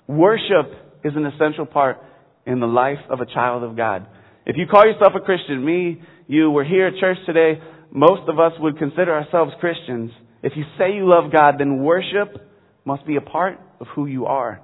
worship 0.07 0.71
is 1.03 1.13
an 1.15 1.25
essential 1.25 1.65
part 1.65 1.97
in 2.45 2.59
the 2.59 2.67
life 2.67 2.99
of 3.09 3.19
a 3.19 3.25
child 3.25 3.63
of 3.63 3.75
God. 3.75 4.07
If 4.45 4.55
you 4.57 4.65
call 4.65 4.85
yourself 4.85 5.13
a 5.15 5.19
Christian, 5.19 5.63
me, 5.63 6.01
you, 6.27 6.49
we're 6.49 6.63
here 6.63 6.87
at 6.87 6.99
church 6.99 7.17
today, 7.25 7.61
most 7.91 8.27
of 8.29 8.39
us 8.39 8.53
would 8.59 8.77
consider 8.77 9.13
ourselves 9.13 9.51
Christians. 9.59 10.11
If 10.41 10.53
you 10.55 10.63
say 10.77 10.93
you 10.93 11.07
love 11.07 11.31
God, 11.31 11.55
then 11.59 11.83
worship 11.83 12.49
must 12.85 13.05
be 13.05 13.17
a 13.17 13.21
part 13.21 13.59
of 13.79 13.87
who 13.95 14.05
you 14.05 14.25
are. 14.25 14.61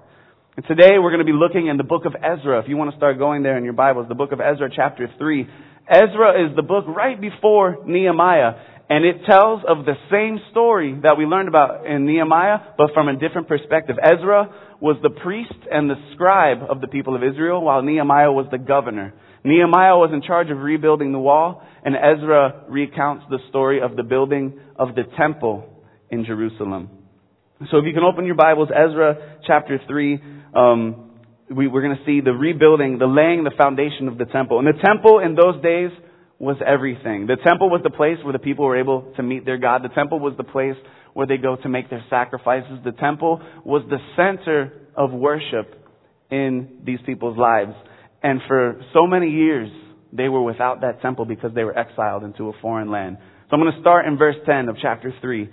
And 0.57 0.65
today 0.65 0.97
we're 0.97 1.11
going 1.11 1.19
to 1.19 1.31
be 1.31 1.37
looking 1.37 1.67
in 1.67 1.77
the 1.77 1.83
book 1.83 2.05
of 2.05 2.15
Ezra. 2.15 2.59
If 2.59 2.67
you 2.67 2.77
want 2.77 2.89
to 2.89 2.97
start 2.97 3.19
going 3.19 3.43
there 3.43 3.59
in 3.59 3.63
your 3.63 3.73
Bibles, 3.73 4.07
the 4.09 4.15
book 4.15 4.31
of 4.31 4.41
Ezra 4.41 4.71
chapter 4.75 5.07
3. 5.15 5.47
Ezra 5.87 6.49
is 6.49 6.55
the 6.55 6.63
book 6.63 6.85
right 6.87 7.21
before 7.21 7.85
Nehemiah. 7.85 8.53
And 8.89 9.05
it 9.05 9.17
tells 9.29 9.61
of 9.67 9.85
the 9.85 9.93
same 10.09 10.39
story 10.49 10.99
that 11.03 11.15
we 11.15 11.25
learned 11.25 11.47
about 11.47 11.85
in 11.85 12.07
Nehemiah, 12.07 12.73
but 12.75 12.89
from 12.95 13.07
a 13.07 13.15
different 13.15 13.47
perspective. 13.47 13.97
Ezra 14.01 14.49
was 14.81 14.97
the 15.03 15.11
priest 15.11 15.53
and 15.71 15.91
the 15.91 15.95
scribe 16.15 16.63
of 16.67 16.81
the 16.81 16.87
people 16.87 17.15
of 17.15 17.21
Israel, 17.21 17.61
while 17.61 17.83
Nehemiah 17.83 18.31
was 18.31 18.47
the 18.49 18.57
governor. 18.57 19.13
Nehemiah 19.43 19.95
was 19.95 20.09
in 20.11 20.23
charge 20.23 20.49
of 20.49 20.57
rebuilding 20.57 21.11
the 21.11 21.19
wall, 21.19 21.61
and 21.85 21.93
Ezra 21.95 22.63
recounts 22.67 23.25
the 23.29 23.37
story 23.49 23.79
of 23.79 23.95
the 23.95 24.01
building 24.01 24.59
of 24.75 24.95
the 24.95 25.03
temple 25.19 25.69
in 26.09 26.25
Jerusalem. 26.25 26.89
So 27.69 27.77
if 27.77 27.85
you 27.85 27.93
can 27.93 28.03
open 28.03 28.25
your 28.25 28.35
Bibles, 28.35 28.69
Ezra 28.69 29.39
chapter 29.45 29.79
3, 29.87 30.37
um, 30.57 31.11
we, 31.49 31.67
we're 31.67 31.83
going 31.83 31.95
to 31.95 32.05
see 32.05 32.21
the 32.21 32.33
rebuilding, 32.33 32.97
the 32.97 33.05
laying 33.05 33.43
the 33.43 33.51
foundation 33.57 34.07
of 34.07 34.17
the 34.17 34.25
temple. 34.25 34.59
And 34.59 34.67
the 34.67 34.81
temple 34.83 35.19
in 35.19 35.35
those 35.35 35.61
days 35.61 35.91
was 36.39 36.57
everything. 36.65 37.27
The 37.27 37.37
temple 37.45 37.69
was 37.69 37.81
the 37.83 37.89
place 37.89 38.17
where 38.23 38.33
the 38.33 38.39
people 38.39 38.65
were 38.65 38.77
able 38.77 39.13
to 39.15 39.23
meet 39.23 39.45
their 39.45 39.57
God. 39.57 39.83
The 39.83 39.93
temple 39.93 40.19
was 40.19 40.33
the 40.37 40.43
place 40.43 40.75
where 41.13 41.25
they 41.25 41.37
go 41.37 41.55
to 41.55 41.69
make 41.69 41.89
their 41.89 42.03
sacrifices. 42.09 42.79
The 42.83 42.91
temple 42.91 43.41
was 43.63 43.83
the 43.89 43.97
center 44.15 44.87
of 44.95 45.11
worship 45.11 45.73
in 46.29 46.79
these 46.83 46.99
people's 47.05 47.37
lives. 47.37 47.73
And 48.21 48.41
for 48.47 48.81
so 48.93 49.07
many 49.07 49.29
years, 49.29 49.69
they 50.11 50.29
were 50.29 50.43
without 50.43 50.81
that 50.81 51.01
temple 51.01 51.25
because 51.25 51.51
they 51.55 51.63
were 51.63 51.77
exiled 51.77 52.23
into 52.23 52.49
a 52.49 52.53
foreign 52.61 52.91
land. 52.91 53.17
So 53.49 53.55
I'm 53.55 53.61
going 53.61 53.73
to 53.73 53.81
start 53.81 54.05
in 54.05 54.17
verse 54.17 54.35
10 54.45 54.69
of 54.69 54.77
chapter 54.81 55.13
3. 55.21 55.49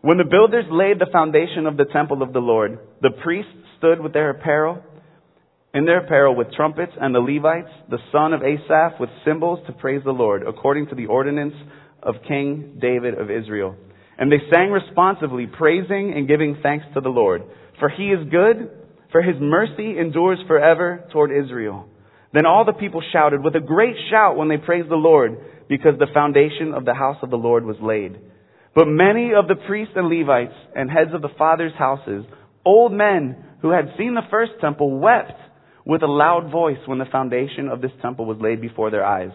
When 0.00 0.18
the 0.18 0.24
builders 0.24 0.64
laid 0.70 0.98
the 0.98 1.06
foundation 1.12 1.66
of 1.66 1.76
the 1.76 1.86
temple 1.92 2.22
of 2.22 2.32
the 2.32 2.40
Lord, 2.40 2.78
the 3.02 3.10
priests 3.22 3.50
stood 3.78 4.00
with 4.00 4.12
their 4.12 4.30
apparel, 4.30 4.82
in 5.74 5.84
their 5.84 6.04
apparel 6.04 6.34
with 6.34 6.52
trumpets, 6.52 6.92
and 7.00 7.14
the 7.14 7.20
Levites, 7.20 7.72
the 7.90 7.98
son 8.10 8.32
of 8.32 8.42
Asaph, 8.42 8.98
with 8.98 9.10
cymbals 9.24 9.60
to 9.66 9.72
praise 9.72 10.02
the 10.04 10.12
Lord, 10.12 10.42
according 10.46 10.86
to 10.88 10.94
the 10.94 11.06
ordinance 11.06 11.54
of 12.02 12.14
King 12.26 12.78
David 12.80 13.18
of 13.18 13.30
Israel. 13.30 13.76
And 14.18 14.32
they 14.32 14.40
sang 14.50 14.70
responsively, 14.70 15.46
praising 15.46 16.14
and 16.16 16.26
giving 16.26 16.56
thanks 16.62 16.86
to 16.94 17.00
the 17.00 17.10
Lord. 17.10 17.42
For 17.78 17.90
he 17.90 18.04
is 18.04 18.30
good, 18.30 18.70
for 19.12 19.20
his 19.20 19.36
mercy 19.38 19.98
endures 19.98 20.38
forever 20.46 21.04
toward 21.12 21.30
Israel. 21.30 21.88
Then 22.32 22.46
all 22.46 22.64
the 22.64 22.72
people 22.72 23.02
shouted 23.12 23.44
with 23.44 23.54
a 23.54 23.60
great 23.60 23.96
shout 24.10 24.36
when 24.36 24.48
they 24.48 24.56
praised 24.56 24.90
the 24.90 24.96
Lord, 24.96 25.38
because 25.68 25.98
the 25.98 26.06
foundation 26.14 26.72
of 26.74 26.84
the 26.84 26.94
house 26.94 27.18
of 27.22 27.30
the 27.30 27.36
Lord 27.36 27.64
was 27.64 27.76
laid. 27.82 28.18
But 28.74 28.86
many 28.86 29.32
of 29.34 29.48
the 29.48 29.54
priests 29.66 29.94
and 29.96 30.08
Levites 30.08 30.54
and 30.74 30.90
heads 30.90 31.10
of 31.12 31.22
the 31.22 31.34
fathers' 31.36 31.72
houses, 31.78 32.24
old 32.64 32.92
men 32.92 33.44
who 33.66 33.72
had 33.72 33.94
seen 33.98 34.14
the 34.14 34.22
first 34.30 34.52
temple, 34.60 34.96
wept 34.96 35.32
with 35.84 36.02
a 36.04 36.06
loud 36.06 36.52
voice 36.52 36.78
when 36.86 36.98
the 36.98 37.04
foundation 37.10 37.68
of 37.68 37.80
this 37.80 37.90
temple 38.00 38.24
was 38.24 38.38
laid 38.40 38.60
before 38.60 38.92
their 38.92 39.04
eyes. 39.04 39.32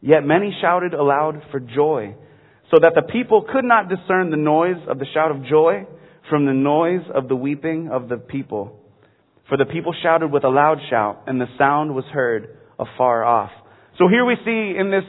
Yet 0.00 0.24
many 0.24 0.56
shouted 0.60 0.94
aloud 0.94 1.42
for 1.52 1.60
joy, 1.60 2.16
so 2.72 2.78
that 2.82 2.94
the 2.96 3.02
people 3.02 3.46
could 3.50 3.64
not 3.64 3.88
discern 3.88 4.30
the 4.30 4.36
noise 4.36 4.82
of 4.88 4.98
the 4.98 5.06
shout 5.14 5.30
of 5.30 5.44
joy 5.44 5.86
from 6.28 6.44
the 6.44 6.52
noise 6.52 7.06
of 7.14 7.28
the 7.28 7.36
weeping 7.36 7.88
of 7.92 8.08
the 8.08 8.16
people. 8.16 8.80
For 9.48 9.56
the 9.56 9.64
people 9.64 9.94
shouted 10.02 10.32
with 10.32 10.42
a 10.42 10.48
loud 10.48 10.78
shout, 10.90 11.22
and 11.28 11.40
the 11.40 11.46
sound 11.56 11.94
was 11.94 12.04
heard 12.12 12.58
afar 12.80 13.22
off. 13.22 13.50
So 13.96 14.08
here 14.08 14.24
we 14.24 14.34
see 14.44 14.74
in 14.76 14.90
this, 14.90 15.04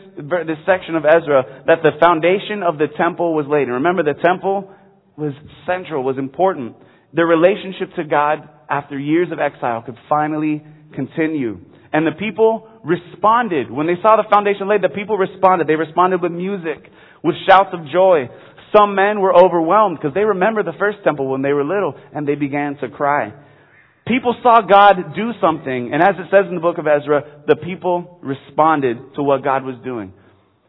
this 0.45 0.57
section 0.67 0.95
of 0.95 1.05
Ezra 1.05 1.63
that 1.65 1.81
the 1.81 1.91
foundation 1.99 2.61
of 2.61 2.77
the 2.77 2.87
temple 2.97 3.33
was 3.33 3.47
laid. 3.49 3.63
And 3.63 3.73
remember, 3.73 4.03
the 4.03 4.19
temple 4.23 4.71
was 5.17 5.33
central, 5.65 6.03
was 6.03 6.19
important. 6.19 6.75
Their 7.13 7.25
relationship 7.25 7.95
to 7.95 8.03
God 8.03 8.47
after 8.69 8.97
years 8.97 9.29
of 9.31 9.39
exile 9.39 9.83
could 9.83 9.97
finally 10.07 10.63
continue. 10.93 11.59
And 11.91 12.05
the 12.05 12.17
people 12.19 12.67
responded. 12.83 13.71
When 13.71 13.87
they 13.87 13.97
saw 14.01 14.15
the 14.15 14.29
foundation 14.29 14.69
laid, 14.69 14.83
the 14.83 14.93
people 14.93 15.17
responded. 15.17 15.67
They 15.67 15.75
responded 15.75 16.21
with 16.21 16.31
music, 16.31 16.85
with 17.23 17.35
shouts 17.47 17.69
of 17.73 17.87
joy. 17.91 18.29
Some 18.77 18.93
men 18.93 19.21
were 19.21 19.33
overwhelmed 19.33 19.97
because 19.97 20.13
they 20.13 20.21
remember 20.21 20.61
the 20.61 20.77
first 20.77 20.99
temple 21.03 21.27
when 21.27 21.41
they 21.41 21.53
were 21.53 21.63
little 21.63 21.95
and 22.13 22.27
they 22.27 22.35
began 22.35 22.77
to 22.77 22.89
cry. 22.89 23.33
People 24.05 24.35
saw 24.41 24.61
God 24.61 25.13
do 25.15 25.31
something, 25.39 25.93
and 25.93 26.01
as 26.01 26.15
it 26.17 26.27
says 26.31 26.49
in 26.49 26.55
the 26.55 26.61
book 26.61 26.79
of 26.79 26.87
Ezra, 26.87 27.43
the 27.45 27.55
people 27.55 28.17
responded 28.23 28.97
to 29.15 29.21
what 29.21 29.43
God 29.43 29.63
was 29.63 29.75
doing. 29.83 30.13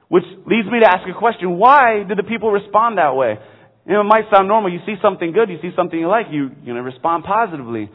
Which 0.08 0.24
leads 0.44 0.68
me 0.68 0.80
to 0.80 0.86
ask 0.86 1.08
a 1.08 1.18
question. 1.18 1.56
Why 1.56 2.02
did 2.06 2.18
the 2.18 2.22
people 2.22 2.50
respond 2.50 2.98
that 2.98 3.16
way? 3.16 3.38
You 3.90 3.96
know, 3.96 4.02
it 4.02 4.04
might 4.04 4.30
sound 4.32 4.46
normal. 4.46 4.72
You 4.72 4.78
see 4.86 4.94
something 5.02 5.32
good, 5.32 5.50
you 5.50 5.58
see 5.60 5.72
something 5.74 5.98
you 5.98 6.06
like, 6.06 6.26
you, 6.30 6.50
you 6.62 6.72
know, 6.72 6.80
respond 6.80 7.24
positively. 7.24 7.90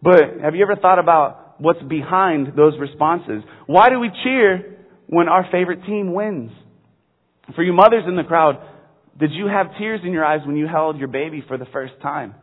But 0.00 0.38
have 0.44 0.54
you 0.54 0.62
ever 0.62 0.76
thought 0.76 1.00
about 1.00 1.60
what's 1.60 1.82
behind 1.82 2.52
those 2.56 2.74
responses? 2.78 3.42
Why 3.66 3.88
do 3.88 3.98
we 3.98 4.12
cheer 4.22 4.78
when 5.08 5.28
our 5.28 5.44
favorite 5.50 5.84
team 5.86 6.14
wins? 6.14 6.52
For 7.56 7.64
you 7.64 7.72
mothers 7.72 8.04
in 8.06 8.14
the 8.14 8.22
crowd, 8.22 8.64
did 9.18 9.32
you 9.32 9.48
have 9.48 9.76
tears 9.76 10.02
in 10.04 10.12
your 10.12 10.24
eyes 10.24 10.38
when 10.46 10.56
you 10.56 10.68
held 10.68 10.98
your 10.98 11.08
baby 11.08 11.42
for 11.48 11.58
the 11.58 11.66
first 11.72 11.94
time? 12.00 12.36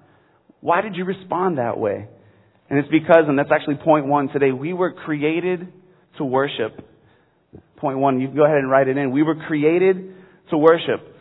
Why 0.59 0.81
did 0.81 0.97
you 0.97 1.05
respond 1.05 1.59
that 1.59 1.77
way? 1.77 2.09
And 2.69 2.77
it's 2.77 2.89
because, 2.89 3.23
and 3.29 3.39
that's 3.39 3.51
actually 3.53 3.75
point 3.75 4.05
one 4.05 4.27
today, 4.27 4.51
we 4.51 4.73
were 4.73 4.91
created 4.91 5.71
to 6.17 6.25
worship. 6.25 6.85
Point 7.77 7.99
one, 7.99 8.19
you 8.19 8.27
can 8.27 8.35
go 8.35 8.43
ahead 8.43 8.57
and 8.57 8.69
write 8.69 8.89
it 8.89 8.97
in. 8.97 9.11
We 9.11 9.23
were 9.23 9.35
created 9.47 10.13
to 10.49 10.57
worship. 10.57 11.15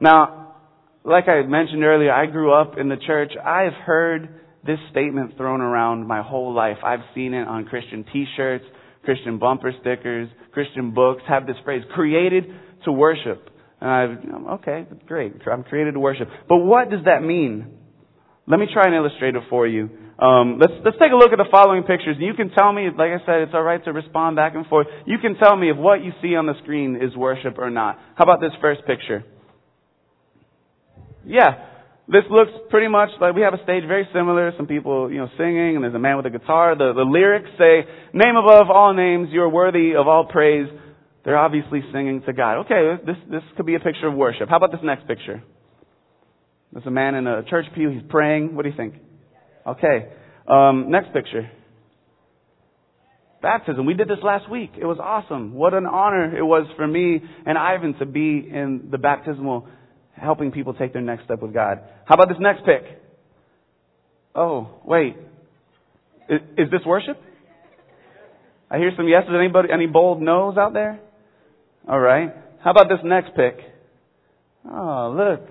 Now, 0.00 0.39
like 1.04 1.28
I 1.28 1.42
mentioned 1.42 1.82
earlier, 1.84 2.12
I 2.12 2.26
grew 2.26 2.52
up 2.52 2.78
in 2.78 2.88
the 2.88 2.96
church. 3.06 3.32
I 3.42 3.62
have 3.62 3.74
heard 3.84 4.40
this 4.66 4.78
statement 4.90 5.36
thrown 5.36 5.60
around 5.60 6.06
my 6.06 6.22
whole 6.22 6.54
life. 6.54 6.76
I've 6.84 7.00
seen 7.14 7.32
it 7.32 7.48
on 7.48 7.64
Christian 7.64 8.04
t-shirts, 8.12 8.64
Christian 9.04 9.38
bumper 9.38 9.72
stickers, 9.80 10.28
Christian 10.52 10.92
books 10.92 11.22
have 11.28 11.46
this 11.46 11.56
phrase, 11.64 11.82
created 11.94 12.44
to 12.84 12.92
worship. 12.92 13.48
And 13.80 13.90
I've, 13.90 14.58
okay, 14.60 14.86
great. 15.06 15.32
I'm 15.50 15.64
created 15.64 15.92
to 15.92 16.00
worship. 16.00 16.28
But 16.48 16.58
what 16.58 16.90
does 16.90 17.04
that 17.06 17.22
mean? 17.22 17.78
Let 18.46 18.60
me 18.60 18.66
try 18.70 18.84
and 18.86 18.94
illustrate 18.94 19.34
it 19.36 19.42
for 19.48 19.66
you. 19.66 19.88
Um, 20.18 20.58
let's 20.60 20.72
let's 20.84 20.98
take 21.00 21.12
a 21.12 21.16
look 21.16 21.32
at 21.32 21.38
the 21.38 21.48
following 21.50 21.82
pictures. 21.84 22.16
You 22.18 22.34
can 22.34 22.50
tell 22.50 22.70
me, 22.72 22.88
like 22.90 23.08
I 23.08 23.24
said, 23.24 23.40
it's 23.40 23.52
all 23.54 23.62
right 23.62 23.82
to 23.84 23.92
respond 23.92 24.36
back 24.36 24.54
and 24.54 24.66
forth. 24.66 24.86
You 25.06 25.16
can 25.16 25.36
tell 25.36 25.56
me 25.56 25.70
if 25.70 25.78
what 25.78 26.04
you 26.04 26.12
see 26.20 26.36
on 26.36 26.44
the 26.44 26.52
screen 26.62 26.98
is 27.00 27.16
worship 27.16 27.56
or 27.56 27.70
not. 27.70 27.98
How 28.16 28.24
about 28.24 28.40
this 28.40 28.52
first 28.60 28.84
picture? 28.86 29.24
Yeah, 31.24 31.66
this 32.08 32.24
looks 32.30 32.50
pretty 32.70 32.88
much 32.88 33.10
like 33.20 33.34
we 33.34 33.42
have 33.42 33.54
a 33.54 33.62
stage 33.62 33.84
very 33.86 34.08
similar. 34.12 34.52
Some 34.56 34.66
people, 34.66 35.10
you 35.10 35.18
know, 35.18 35.28
singing, 35.38 35.76
and 35.76 35.84
there's 35.84 35.94
a 35.94 35.98
man 35.98 36.16
with 36.16 36.26
a 36.26 36.30
guitar. 36.30 36.76
The 36.76 36.92
the 36.94 37.02
lyrics 37.02 37.50
say, 37.58 37.84
"Name 38.12 38.36
above 38.36 38.70
all 38.70 38.94
names, 38.94 39.28
you're 39.30 39.48
worthy 39.48 39.94
of 39.94 40.08
all 40.08 40.24
praise." 40.26 40.68
They're 41.24 41.38
obviously 41.38 41.82
singing 41.92 42.22
to 42.22 42.32
God. 42.32 42.60
Okay, 42.64 43.02
this 43.04 43.16
this 43.30 43.42
could 43.56 43.66
be 43.66 43.74
a 43.74 43.80
picture 43.80 44.08
of 44.08 44.14
worship. 44.14 44.48
How 44.48 44.56
about 44.56 44.72
this 44.72 44.80
next 44.82 45.06
picture? 45.06 45.42
There's 46.72 46.86
a 46.86 46.90
man 46.90 47.14
in 47.14 47.26
a 47.26 47.42
church 47.44 47.66
pew. 47.74 47.90
He's 47.90 48.02
praying. 48.08 48.54
What 48.54 48.62
do 48.62 48.70
you 48.70 48.76
think? 48.76 48.94
Okay. 49.66 50.08
Um, 50.48 50.90
next 50.90 51.12
picture. 51.12 51.50
Baptism. 53.42 53.86
We 53.86 53.94
did 53.94 54.08
this 54.08 54.18
last 54.22 54.50
week. 54.50 54.72
It 54.78 54.84
was 54.84 54.98
awesome. 55.00 55.54
What 55.54 55.74
an 55.74 55.86
honor 55.86 56.36
it 56.36 56.42
was 56.42 56.66
for 56.76 56.86
me 56.86 57.22
and 57.46 57.56
Ivan 57.56 57.94
to 57.94 58.06
be 58.06 58.46
in 58.52 58.88
the 58.90 58.98
baptismal, 58.98 59.66
helping 60.20 60.52
people 60.52 60.74
take 60.74 60.92
their 60.92 61.02
next 61.02 61.24
step 61.24 61.40
with 61.40 61.54
God. 61.54 61.80
How 62.04 62.14
about 62.14 62.28
this 62.28 62.38
next 62.40 62.64
pick? 62.64 62.82
Oh, 64.34 64.80
wait. 64.84 65.16
Is, 66.28 66.40
is 66.56 66.70
this 66.70 66.80
worship? 66.86 67.20
I 68.70 68.78
hear 68.78 68.92
some 68.96 69.08
yeses. 69.08 69.30
Anybody, 69.36 69.68
any 69.72 69.86
bold 69.86 70.22
no's 70.22 70.56
out 70.56 70.72
there? 70.72 71.00
All 71.88 71.98
right. 71.98 72.32
How 72.62 72.70
about 72.70 72.88
this 72.88 73.00
next 73.02 73.30
pick? 73.34 73.58
Oh, 74.70 75.14
look 75.16 75.48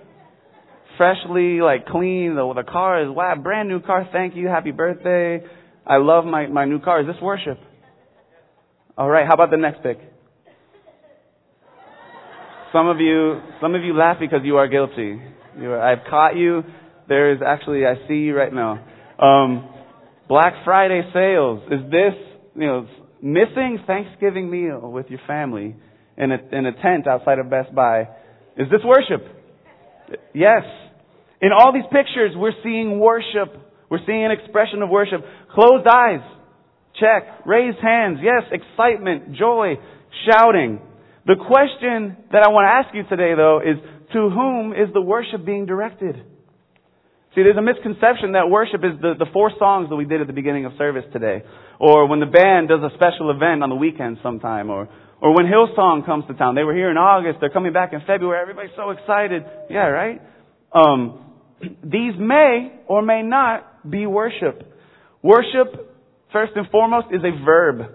freshly 1.00 1.62
like 1.62 1.88
clean. 1.88 2.36
The, 2.36 2.54
the 2.56 2.70
car 2.70 3.02
is 3.02 3.10
wow, 3.10 3.34
brand 3.36 3.70
new 3.70 3.80
car. 3.80 4.08
Thank 4.12 4.36
you. 4.36 4.48
Happy 4.48 4.72
birthday. 4.72 5.42
I 5.88 5.98
love 5.98 6.26
my, 6.26 6.48
my 6.48 6.66
new 6.66 6.80
car. 6.80 7.02
Is 7.02 7.08
this 7.08 7.16
worship? 7.22 7.58
All 8.98 9.10
right. 9.10 9.26
How 9.26 9.34
about 9.34 9.50
the 9.50 9.58
next 9.58 9.82
pick? 9.82 9.98
Some 12.72 12.88
of 12.88 13.00
you, 13.00 13.42
some 13.62 13.74
of 13.74 13.84
you 13.84 13.98
laugh 13.98 14.18
because 14.20 14.42
you 14.44 14.58
are 14.58 14.68
guilty. 14.68 15.20
You 15.60 15.72
are, 15.72 15.82
I've 15.82 16.06
caught 16.08 16.36
you. 16.36 16.64
There 17.08 17.34
is 17.34 17.40
actually, 17.46 17.86
I 17.86 18.08
see 18.08 18.16
you 18.16 18.36
right 18.36 18.54
now. 18.54 18.86
Um, 19.18 19.68
Black 20.28 20.54
Friday 20.64 21.02
sales. 21.12 21.64
Is 21.72 21.90
this, 21.90 22.14
you 22.56 22.68
know, 22.68 22.88
missing 23.24 23.80
Thanksgiving 23.88 24.52
meal 24.52 24.92
with 24.92 25.08
your 25.10 25.20
family 25.26 25.76
in 26.16 26.32
a, 26.32 26.38
in 26.52 26.68
a 26.68 26.72
tent 26.74 27.08
outside 27.08 27.40
of 27.40 27.50
Best 27.50 27.74
Buy? 27.74 28.02
Is 28.56 28.68
this 28.70 28.82
worship? 28.86 29.26
Yes. 30.36 30.64
In 31.42 31.50
all 31.52 31.74
these 31.74 31.90
pictures, 31.92 32.34
we're 32.36 32.54
seeing 32.64 33.00
worship. 33.00 33.56
We're 33.90 34.06
seeing 34.06 34.26
an 34.26 34.32
expression 34.32 34.84
of 34.84 34.90
worship. 34.90 35.22
Closed 35.56 35.88
eyes. 35.88 36.22
Check. 37.00 37.48
Raised 37.48 37.80
hands. 37.82 38.20
Yes. 38.22 38.44
Excitement, 38.52 39.36
joy, 39.36 39.74
shouting. 40.30 40.82
The 41.30 41.38
question 41.38 42.18
that 42.34 42.42
I 42.42 42.50
want 42.50 42.66
to 42.66 42.74
ask 42.74 42.90
you 42.98 43.06
today, 43.06 43.38
though, 43.38 43.62
is 43.62 43.78
to 44.18 44.34
whom 44.34 44.74
is 44.74 44.90
the 44.98 45.02
worship 45.02 45.46
being 45.46 45.68
directed? 45.68 46.16
See, 47.38 47.46
there's 47.46 47.56
a 47.56 47.62
misconception 47.62 48.34
that 48.34 48.50
worship 48.50 48.82
is 48.82 48.98
the, 48.98 49.14
the 49.14 49.30
four 49.32 49.52
songs 49.60 49.90
that 49.90 49.96
we 49.96 50.06
did 50.06 50.22
at 50.22 50.26
the 50.26 50.34
beginning 50.34 50.66
of 50.66 50.74
service 50.80 51.06
today. 51.14 51.46
Or 51.78 52.10
when 52.10 52.20
the 52.20 52.26
band 52.26 52.70
does 52.70 52.82
a 52.82 52.90
special 52.96 53.30
event 53.30 53.62
on 53.62 53.70
the 53.70 53.78
weekend 53.78 54.18
sometime. 54.24 54.72
Or, 54.72 54.90
or 55.22 55.36
when 55.38 55.46
Hillsong 55.46 56.04
comes 56.04 56.26
to 56.30 56.34
town. 56.34 56.56
They 56.56 56.64
were 56.64 56.74
here 56.74 56.90
in 56.90 56.98
August. 56.98 57.38
They're 57.40 57.54
coming 57.54 57.74
back 57.74 57.94
in 57.94 58.02
February. 58.08 58.42
Everybody's 58.42 58.74
so 58.76 58.90
excited. 58.90 59.44
Yeah, 59.70 59.86
right? 59.86 60.20
Um, 60.74 61.30
these 61.62 62.18
may 62.18 62.74
or 62.88 63.04
may 63.04 63.22
not 63.22 63.88
be 63.88 64.08
worship. 64.08 64.66
Worship, 65.22 65.94
first 66.34 66.54
and 66.56 66.68
foremost, 66.72 67.14
is 67.14 67.22
a 67.22 67.46
verb. 67.46 67.86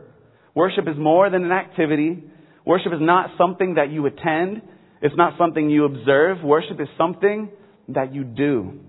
Worship 0.55 0.87
is 0.87 0.95
more 0.97 1.31
than 1.31 1.43
an 1.43 1.50
activity. 1.50 2.23
Worship 2.64 2.92
is 2.92 3.00
not 3.00 3.30
something 3.38 3.75
that 3.75 3.90
you 3.90 4.06
attend. 4.06 4.62
It's 5.02 5.16
not 5.16 5.35
something 5.38 5.68
you 5.68 5.85
observe. 5.85 6.42
Worship 6.42 6.80
is 6.80 6.88
something 6.97 7.50
that 7.88 8.14
you 8.14 8.25
do. 8.25 8.80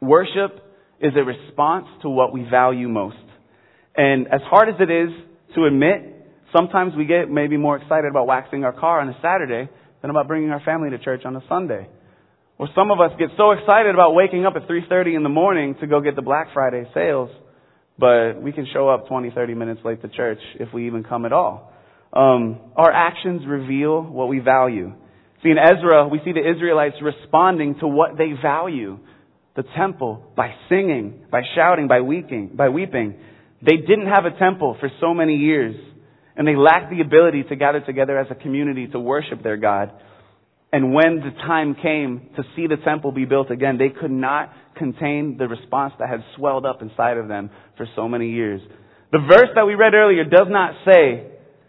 Worship 0.00 0.62
is 1.00 1.12
a 1.16 1.22
response 1.22 1.86
to 2.02 2.08
what 2.08 2.32
we 2.32 2.44
value 2.48 2.88
most. 2.88 3.16
And 3.96 4.26
as 4.28 4.40
hard 4.44 4.68
as 4.68 4.74
it 4.80 4.90
is 4.90 5.10
to 5.54 5.64
admit, 5.64 6.16
Sometimes 6.56 6.94
we 6.96 7.04
get 7.04 7.28
maybe 7.28 7.56
more 7.56 7.76
excited 7.76 8.08
about 8.10 8.26
waxing 8.26 8.64
our 8.64 8.72
car 8.72 9.00
on 9.00 9.08
a 9.08 9.16
Saturday 9.20 9.68
than 10.00 10.10
about 10.10 10.28
bringing 10.28 10.50
our 10.50 10.60
family 10.60 10.90
to 10.90 10.98
church 10.98 11.22
on 11.24 11.34
a 11.36 11.42
Sunday. 11.48 11.88
Or 12.58 12.68
some 12.74 12.90
of 12.90 13.00
us 13.00 13.10
get 13.18 13.28
so 13.36 13.50
excited 13.50 13.94
about 13.94 14.12
waking 14.12 14.46
up 14.46 14.54
at 14.56 14.68
3.30 14.68 15.16
in 15.16 15.22
the 15.22 15.28
morning 15.28 15.74
to 15.80 15.86
go 15.86 16.00
get 16.00 16.16
the 16.16 16.22
Black 16.22 16.48
Friday 16.54 16.84
sales, 16.94 17.30
but 17.98 18.40
we 18.40 18.52
can 18.52 18.66
show 18.72 18.88
up 18.88 19.08
20, 19.08 19.30
30 19.30 19.54
minutes 19.54 19.80
late 19.84 20.00
to 20.02 20.08
church 20.08 20.38
if 20.58 20.72
we 20.72 20.86
even 20.86 21.04
come 21.04 21.26
at 21.26 21.32
all. 21.32 21.72
Um, 22.12 22.60
our 22.76 22.92
actions 22.92 23.42
reveal 23.46 24.02
what 24.02 24.28
we 24.28 24.38
value. 24.38 24.92
See, 25.42 25.50
in 25.50 25.58
Ezra, 25.58 26.08
we 26.08 26.20
see 26.24 26.32
the 26.32 26.48
Israelites 26.48 26.96
responding 27.02 27.76
to 27.80 27.86
what 27.88 28.16
they 28.16 28.32
value. 28.40 28.98
The 29.54 29.64
temple 29.76 30.22
by 30.36 30.54
singing, 30.68 31.26
by 31.30 31.42
shouting, 31.54 31.88
by 31.88 32.00
weeping, 32.00 32.50
by 32.54 32.68
weeping. 32.68 33.16
They 33.62 33.76
didn't 33.76 34.06
have 34.06 34.24
a 34.24 34.38
temple 34.38 34.76
for 34.80 34.90
so 35.00 35.14
many 35.14 35.36
years, 35.36 35.74
and 36.36 36.46
they 36.46 36.56
lacked 36.56 36.90
the 36.90 37.00
ability 37.00 37.44
to 37.44 37.56
gather 37.56 37.80
together 37.80 38.18
as 38.18 38.26
a 38.30 38.34
community 38.34 38.86
to 38.88 39.00
worship 39.00 39.42
their 39.42 39.56
God. 39.56 39.92
And 40.72 40.92
when 40.92 41.16
the 41.16 41.30
time 41.46 41.74
came 41.74 42.28
to 42.36 42.42
see 42.54 42.66
the 42.66 42.76
temple 42.84 43.12
be 43.12 43.24
built 43.24 43.50
again, 43.50 43.78
they 43.78 43.88
could 43.88 44.10
not 44.10 44.52
contain 44.76 45.36
the 45.38 45.48
response 45.48 45.94
that 45.98 46.08
had 46.08 46.20
swelled 46.36 46.66
up 46.66 46.82
inside 46.82 47.16
of 47.16 47.28
them 47.28 47.50
for 47.76 47.86
so 47.96 48.08
many 48.08 48.30
years. 48.30 48.60
The 49.12 49.18
verse 49.18 49.48
that 49.54 49.64
we 49.64 49.74
read 49.74 49.94
earlier 49.94 50.24
does 50.24 50.48
not 50.48 50.74
say, 50.84 51.28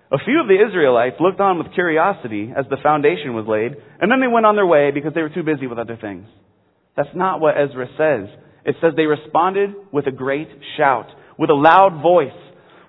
a 0.10 0.18
few 0.24 0.40
of 0.40 0.48
the 0.48 0.56
Israelites 0.56 1.18
looked 1.20 1.42
on 1.42 1.58
with 1.58 1.74
curiosity 1.74 2.54
as 2.56 2.66
the 2.70 2.78
foundation 2.82 3.34
was 3.34 3.46
laid, 3.46 3.76
and 4.00 4.10
then 4.10 4.22
they 4.22 4.32
went 4.32 4.46
on 4.46 4.56
their 4.56 4.66
way 4.66 4.92
because 4.92 5.14
they 5.14 5.22
were 5.22 5.34
too 5.34 5.44
busy 5.44 5.68
with 5.68 5.80
other 5.80 5.98
things. 6.00 6.28
That's 6.96 7.14
not 7.14 7.42
what 7.42 7.56
Ezra 7.60 7.88
says. 7.98 8.30
It 8.64 8.76
says 8.82 8.94
they 8.96 9.04
responded 9.04 9.76
with 9.92 10.08
a 10.08 10.12
great 10.12 10.48
shout, 10.78 11.08
with 11.38 11.50
a 11.50 11.54
loud 11.54 12.02
voice. 12.02 12.32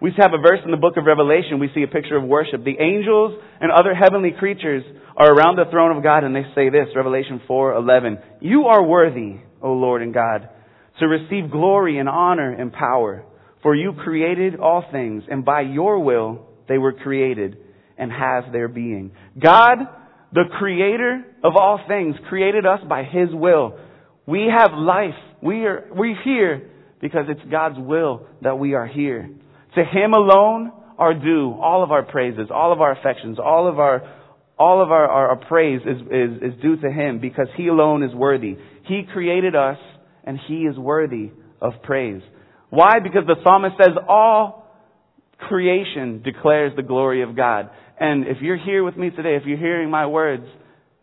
We 0.01 0.13
have 0.17 0.33
a 0.33 0.39
verse 0.39 0.61
in 0.65 0.71
the 0.71 0.77
book 0.77 0.97
of 0.97 1.07
Revelation, 1.07 1.59
we 1.59 1.71
see 1.75 1.83
a 1.83 1.89
picture 1.89 2.17
of 2.17 2.23
worship. 2.23 2.63
The 2.65 2.79
angels 2.79 3.43
and 3.61 3.73
other 3.73 3.95
heavenly 3.95 4.31
creatures 4.39 4.85
are 5.17 5.33
around 5.33 5.57
the 5.57 5.69
throne 5.73 5.97
of 5.97 6.05
God 6.05 6.23
and 6.23 6.37
they 6.37 6.47
say 6.55 6.69
this, 6.69 6.87
Revelation 6.95 7.41
4:11, 7.49 8.19
"You 8.41 8.67
are 8.67 8.83
worthy, 8.83 9.39
O 9.61 9.73
Lord 9.73 10.03
and 10.03 10.15
God, 10.15 10.49
to 11.01 11.09
receive 11.09 11.51
glory 11.51 11.99
and 11.99 12.09
honor 12.09 12.53
and 12.53 12.73
power, 12.73 13.25
for 13.63 13.75
you 13.75 13.93
created 13.93 14.61
all 14.61 14.83
things, 14.83 15.25
and 15.29 15.45
by 15.45 15.63
your 15.63 15.99
will 15.99 16.48
they 16.69 16.79
were 16.79 16.93
created 16.93 17.59
and 17.97 18.13
have 18.13 18.53
their 18.53 18.69
being." 18.69 19.13
God, 19.39 19.79
the 20.33 20.45
creator 20.59 21.25
of 21.43 21.57
all 21.57 21.81
things, 21.89 22.17
created 22.29 22.67
us 22.67 22.81
by 22.89 23.05
his 23.05 23.31
will. 23.33 23.79
We 24.27 24.47
have 24.55 24.73
life. 24.75 25.17
We 25.41 25.65
are 25.67 25.87
we're 25.91 26.21
here 26.23 26.71
because 27.01 27.27
it's 27.29 27.51
God's 27.51 27.79
will 27.79 28.27
that 28.43 28.59
we 28.59 28.75
are 28.75 28.87
here. 28.87 29.31
To 29.75 29.85
him 29.85 30.13
alone 30.13 30.73
are 30.99 31.15
due 31.15 31.53
all 31.53 31.83
of 31.83 31.93
our 31.93 32.03
praises, 32.03 32.49
all 32.51 32.73
of 32.73 32.81
our 32.81 32.93
affections, 32.93 33.39
all 33.39 33.69
of 33.69 33.79
our 33.79 34.03
all 34.59 34.83
of 34.83 34.91
our, 34.91 35.07
our, 35.07 35.29
our 35.29 35.37
praise 35.37 35.81
is, 35.83 36.01
is, 36.11 36.53
is 36.53 36.61
due 36.61 36.77
to 36.77 36.91
Him 36.91 37.21
because 37.21 37.47
He 37.57 37.69
alone 37.69 38.03
is 38.03 38.13
worthy. 38.13 38.57
He 38.87 39.03
created 39.13 39.55
us 39.55 39.79
and 40.25 40.39
He 40.49 40.63
is 40.63 40.77
worthy 40.77 41.31
of 41.61 41.75
praise. 41.85 42.23
Why? 42.71 42.99
Because 43.01 43.23
the 43.27 43.37
psalmist 43.45 43.77
says 43.79 43.95
all 44.09 44.58
creation 45.38 46.23
declares 46.23 46.73
the 46.76 46.83
glory 46.83 47.23
of 47.23 47.37
God. 47.37 47.71
And 47.99 48.26
if 48.26 48.38
you're 48.40 48.59
here 48.59 48.85
with 48.85 48.97
me 48.97 49.11
today, 49.11 49.37
if 49.37 49.42
you're 49.47 49.59
hearing 49.59 49.90
my 49.90 50.07
words, 50.07 50.45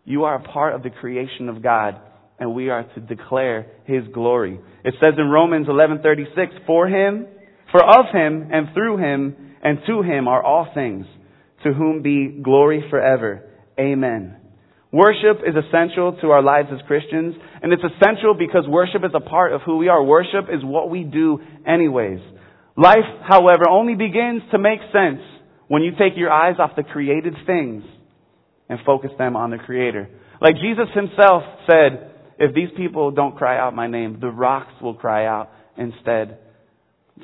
you 0.04 0.24
are 0.26 0.36
a 0.36 0.44
part 0.44 0.76
of 0.76 0.84
the 0.84 0.90
creation 0.90 1.50
of 1.50 1.62
God 1.62 2.00
and 2.40 2.54
we 2.54 2.70
are 2.70 2.84
to 2.84 3.00
declare 3.00 3.68
His 3.86 4.04
glory. 4.14 4.60
It 4.84 4.94
says 5.00 5.14
in 5.18 5.30
Romans 5.30 5.68
11:36, 5.68 6.54
"For 6.66 6.88
Him, 6.88 7.28
for 7.72 7.84
of 7.84 8.10
Him, 8.10 8.50
and 8.52 8.70
through 8.74 8.98
Him, 8.98 9.36
and 9.62 9.84
to 9.86 10.02
Him 10.02 10.28
are 10.28 10.44
all 10.44 10.66
things, 10.66 11.08
to 11.64 11.74
whom 11.74 12.02
be 12.02 12.28
glory 12.28 12.82
forever. 12.90 13.44
Amen." 13.80 14.36
Worship 14.92 15.42
is 15.46 15.56
essential 15.56 16.14
to 16.14 16.32
our 16.32 16.42
lives 16.42 16.72
as 16.72 16.82
Christians, 16.84 17.36
and 17.62 17.74
it's 17.74 17.84
essential 17.84 18.34
because 18.34 18.68
worship 18.68 19.04
is 19.04 19.14
a 19.14 19.20
part 19.20 19.52
of 19.52 19.62
who 19.64 19.78
we 19.78 19.90
are. 19.90 20.02
Worship 20.02 20.50
is 20.50 20.64
what 20.64 20.90
we 20.90 21.04
do 21.04 21.42
anyways. 21.66 22.22
Life, 22.78 23.24
however, 23.24 23.70
only 23.70 23.96
begins 23.96 24.42
to 24.52 24.60
make 24.60 24.80
sense 24.92 25.22
when 25.68 25.82
you 25.82 25.92
take 25.92 26.18
your 26.18 26.32
eyes 26.32 26.56
off 26.60 26.72
the 26.76 26.84
created 26.84 27.34
things 27.46 27.84
and 28.70 28.80
focus 28.86 29.12
them 29.18 29.36
on 29.36 29.52
the 29.52 29.58
Creator. 29.58 30.10
Like 30.42 30.56
Jesus 30.56 30.88
himself 30.94 31.44
said, 31.70 32.12
if 32.38 32.54
these 32.54 32.70
people 32.76 33.12
don't 33.12 33.38
cry 33.38 33.58
out 33.58 33.74
my 33.74 33.88
name, 33.88 34.18
the 34.20 34.28
rocks 34.28 34.74
will 34.82 34.96
cry 34.96 35.26
out 35.26 35.52
instead. 35.78 36.40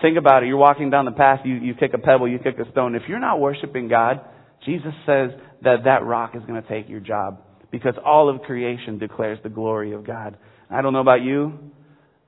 Think 0.02 0.18
about 0.18 0.44
it. 0.44 0.48
You're 0.48 0.58
walking 0.58 0.90
down 0.90 1.04
the 1.04 1.12
path, 1.12 1.42
you, 1.44 1.56
you 1.56 1.74
kick 1.76 1.92
a 1.94 1.98
pebble, 1.98 2.30
you 2.30 2.40
kick 2.40 2.56
a 2.60 2.72
stone. 2.72 2.96
If 2.96 3.04
you're 3.10 3.20
not 3.20 3.42
worshiping 3.42 3.90
God, 3.90 4.22
Jesus 4.66 4.94
says 5.06 5.32
that 5.64 5.84
that 5.84 6.06
rock 6.06 6.32
is 6.36 6.44
going 6.48 6.62
to 6.62 6.68
take 6.68 6.88
your 6.88 7.02
job 7.02 7.42
because 7.72 7.96
all 8.06 8.30
of 8.30 8.42
creation 8.44 9.00
declares 9.00 9.40
the 9.44 9.50
glory 9.50 9.92
of 9.94 10.06
God. 10.06 10.38
I 10.70 10.82
don't 10.82 10.94
know 10.94 11.00
about 11.02 11.22
you, 11.22 11.60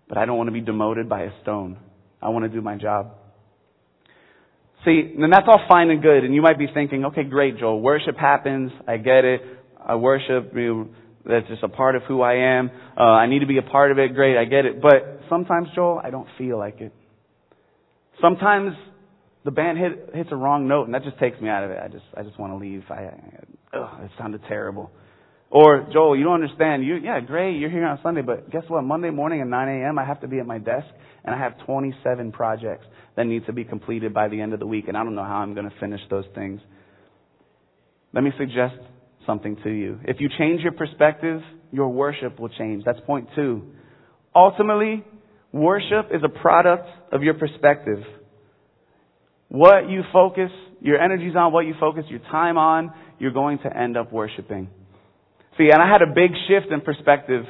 but 0.09 0.17
I 0.17 0.25
don't 0.25 0.37
want 0.37 0.47
to 0.47 0.51
be 0.51 0.61
demoted 0.61 1.07
by 1.07 1.23
a 1.23 1.41
stone. 1.41 1.77
I 2.23 2.29
want 2.29 2.45
to 2.45 2.49
do 2.49 2.61
my 2.61 2.77
job. 2.77 3.15
See, 4.85 5.13
and 5.17 5.31
that's 5.31 5.45
all 5.47 5.61
fine 5.67 5.89
and 5.89 6.01
good, 6.01 6.23
and 6.23 6.33
you 6.33 6.41
might 6.41 6.57
be 6.57 6.67
thinking, 6.73 7.05
okay, 7.05 7.23
great, 7.23 7.57
Joel, 7.57 7.81
worship 7.81 8.17
happens, 8.17 8.71
I 8.87 8.97
get 8.97 9.23
it, 9.23 9.41
I 9.79 9.95
worship, 9.95 10.51
you 10.55 10.73
know, 10.73 10.87
that's 11.25 11.47
just 11.47 11.63
a 11.63 11.69
part 11.69 11.95
of 11.95 12.03
who 12.03 12.21
I 12.21 12.57
am. 12.57 12.69
Uh, 12.97 13.03
I 13.03 13.27
need 13.27 13.39
to 13.39 13.45
be 13.45 13.57
a 13.57 13.61
part 13.61 13.91
of 13.91 13.99
it. 13.99 14.13
Great, 14.13 14.37
I 14.37 14.43
get 14.43 14.65
it. 14.65 14.81
But 14.81 15.21
sometimes, 15.29 15.69
Joel, 15.73 16.01
I 16.03 16.09
don't 16.09 16.27
feel 16.37 16.57
like 16.57 16.81
it. 16.81 16.93
Sometimes 18.21 18.73
the 19.45 19.51
band 19.51 19.77
hit, 19.77 20.09
hits 20.13 20.29
a 20.31 20.35
wrong 20.35 20.67
note, 20.67 20.85
and 20.85 20.93
that 20.93 21.03
just 21.03 21.17
takes 21.19 21.39
me 21.39 21.49
out 21.49 21.63
of 21.63 21.71
it. 21.71 21.79
I 21.81 21.87
just, 21.87 22.03
I 22.15 22.23
just 22.23 22.37
want 22.37 22.51
to 22.53 22.57
leave. 22.57 22.83
I, 22.89 22.93
I, 22.93 23.77
ugh, 23.77 24.03
it 24.03 24.11
sounded 24.17 24.41
terrible. 24.49 24.91
Or 25.49 25.87
Joel, 25.93 26.17
you 26.17 26.23
don't 26.23 26.43
understand. 26.43 26.83
You, 26.83 26.95
yeah, 26.95 27.19
great. 27.19 27.57
You're 27.57 27.69
here 27.69 27.85
on 27.85 27.99
Sunday, 28.03 28.21
but 28.21 28.49
guess 28.51 28.63
what? 28.67 28.83
Monday 28.83 29.09
morning 29.09 29.39
at 29.39 29.47
9 29.47 29.67
a.m., 29.69 29.99
I 29.99 30.05
have 30.05 30.19
to 30.21 30.27
be 30.27 30.39
at 30.39 30.45
my 30.45 30.57
desk, 30.57 30.87
and 31.25 31.33
I 31.33 31.39
have 31.39 31.57
27 31.65 32.31
projects 32.31 32.85
that 33.15 33.25
need 33.25 33.45
to 33.45 33.53
be 33.53 33.63
completed 33.63 34.13
by 34.13 34.27
the 34.27 34.41
end 34.41 34.53
of 34.53 34.59
the 34.59 34.67
week, 34.67 34.87
and 34.87 34.97
I 34.97 35.03
don't 35.03 35.15
know 35.15 35.23
how 35.23 35.37
I'm 35.37 35.53
going 35.53 35.69
to 35.69 35.79
finish 35.79 36.01
those 36.09 36.25
things. 36.35 36.59
Let 38.13 38.23
me 38.23 38.31
suggest 38.37 38.75
something 39.25 39.57
to 39.63 39.69
you. 39.69 39.99
If 40.03 40.17
you 40.19 40.29
change 40.37 40.61
your 40.61 40.73
perspective, 40.73 41.41
your 41.71 41.89
worship 41.89 42.39
will 42.39 42.49
change. 42.49 42.83
That's 42.85 42.99
point 43.05 43.27
two. 43.35 43.63
Ultimately, 44.35 45.03
worship 45.51 46.07
is 46.13 46.21
a 46.23 46.29
product 46.29 46.87
of 47.11 47.23
your 47.23 47.33
perspective. 47.35 47.99
What 49.49 49.89
you 49.89 50.01
focus, 50.11 50.51
your 50.81 50.99
energies 50.99 51.35
on, 51.35 51.53
what 51.53 51.65
you 51.65 51.75
focus 51.79 52.05
your 52.09 52.19
time 52.19 52.57
on, 52.57 52.91
you're 53.19 53.31
going 53.31 53.59
to 53.59 53.75
end 53.77 53.95
up 53.97 54.11
worshiping. 54.11 54.69
See, 55.57 55.69
and 55.71 55.81
I 55.81 55.87
had 55.87 56.01
a 56.01 56.07
big 56.13 56.31
shift 56.47 56.71
in 56.71 56.81
perspective 56.81 57.45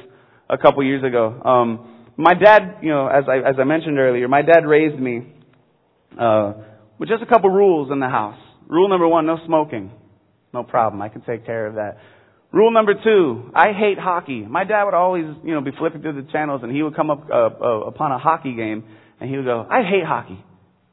a 0.48 0.58
couple 0.58 0.84
years 0.84 1.02
ago. 1.02 1.40
Um, 1.42 1.93
my 2.16 2.34
dad, 2.34 2.78
you 2.82 2.90
know, 2.90 3.08
as 3.08 3.24
I, 3.28 3.38
as 3.48 3.56
I 3.58 3.64
mentioned 3.64 3.98
earlier, 3.98 4.28
my 4.28 4.42
dad 4.42 4.66
raised 4.66 4.98
me 4.98 5.26
uh, 6.18 6.54
with 6.98 7.08
just 7.08 7.22
a 7.22 7.26
couple 7.26 7.50
rules 7.50 7.90
in 7.90 8.00
the 8.00 8.08
house. 8.08 8.38
Rule 8.68 8.88
number 8.88 9.08
one, 9.08 9.26
no 9.26 9.38
smoking. 9.46 9.90
No 10.52 10.62
problem. 10.62 11.02
I 11.02 11.08
can 11.08 11.22
take 11.22 11.44
care 11.44 11.66
of 11.66 11.74
that. 11.74 11.98
Rule 12.52 12.70
number 12.70 12.94
two, 12.94 13.50
I 13.52 13.72
hate 13.72 13.98
hockey. 13.98 14.42
My 14.42 14.62
dad 14.62 14.84
would 14.84 14.94
always, 14.94 15.24
you 15.42 15.54
know, 15.54 15.60
be 15.60 15.72
flipping 15.76 16.02
through 16.02 16.22
the 16.22 16.30
channels 16.30 16.60
and 16.62 16.70
he 16.70 16.84
would 16.84 16.94
come 16.94 17.10
up 17.10 17.28
uh, 17.28 17.34
uh, 17.34 17.80
upon 17.86 18.12
a 18.12 18.18
hockey 18.18 18.54
game 18.54 18.84
and 19.20 19.28
he 19.28 19.36
would 19.36 19.44
go, 19.44 19.66
I 19.68 19.82
hate 19.82 20.04
hockey. 20.06 20.42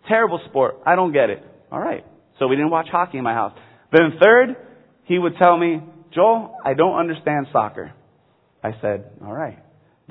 Terrible 0.07 0.41
sport. 0.49 0.77
I 0.87 0.95
don't 0.95 1.13
get 1.13 1.29
it. 1.29 1.43
All 1.71 1.79
right. 1.79 2.03
So 2.39 2.47
we 2.47 2.55
didn't 2.55 2.71
watch 2.71 2.87
hockey 2.91 3.19
in 3.19 3.23
my 3.23 3.33
house. 3.33 3.53
Then 3.91 4.13
third, 4.19 4.55
he 5.03 5.19
would 5.19 5.33
tell 5.37 5.55
me, 5.55 5.81
Joel, 6.15 6.57
I 6.65 6.73
don't 6.73 6.97
understand 6.97 7.45
soccer. 7.51 7.93
I 8.63 8.71
said, 8.81 9.11
all 9.23 9.33
right. 9.33 9.59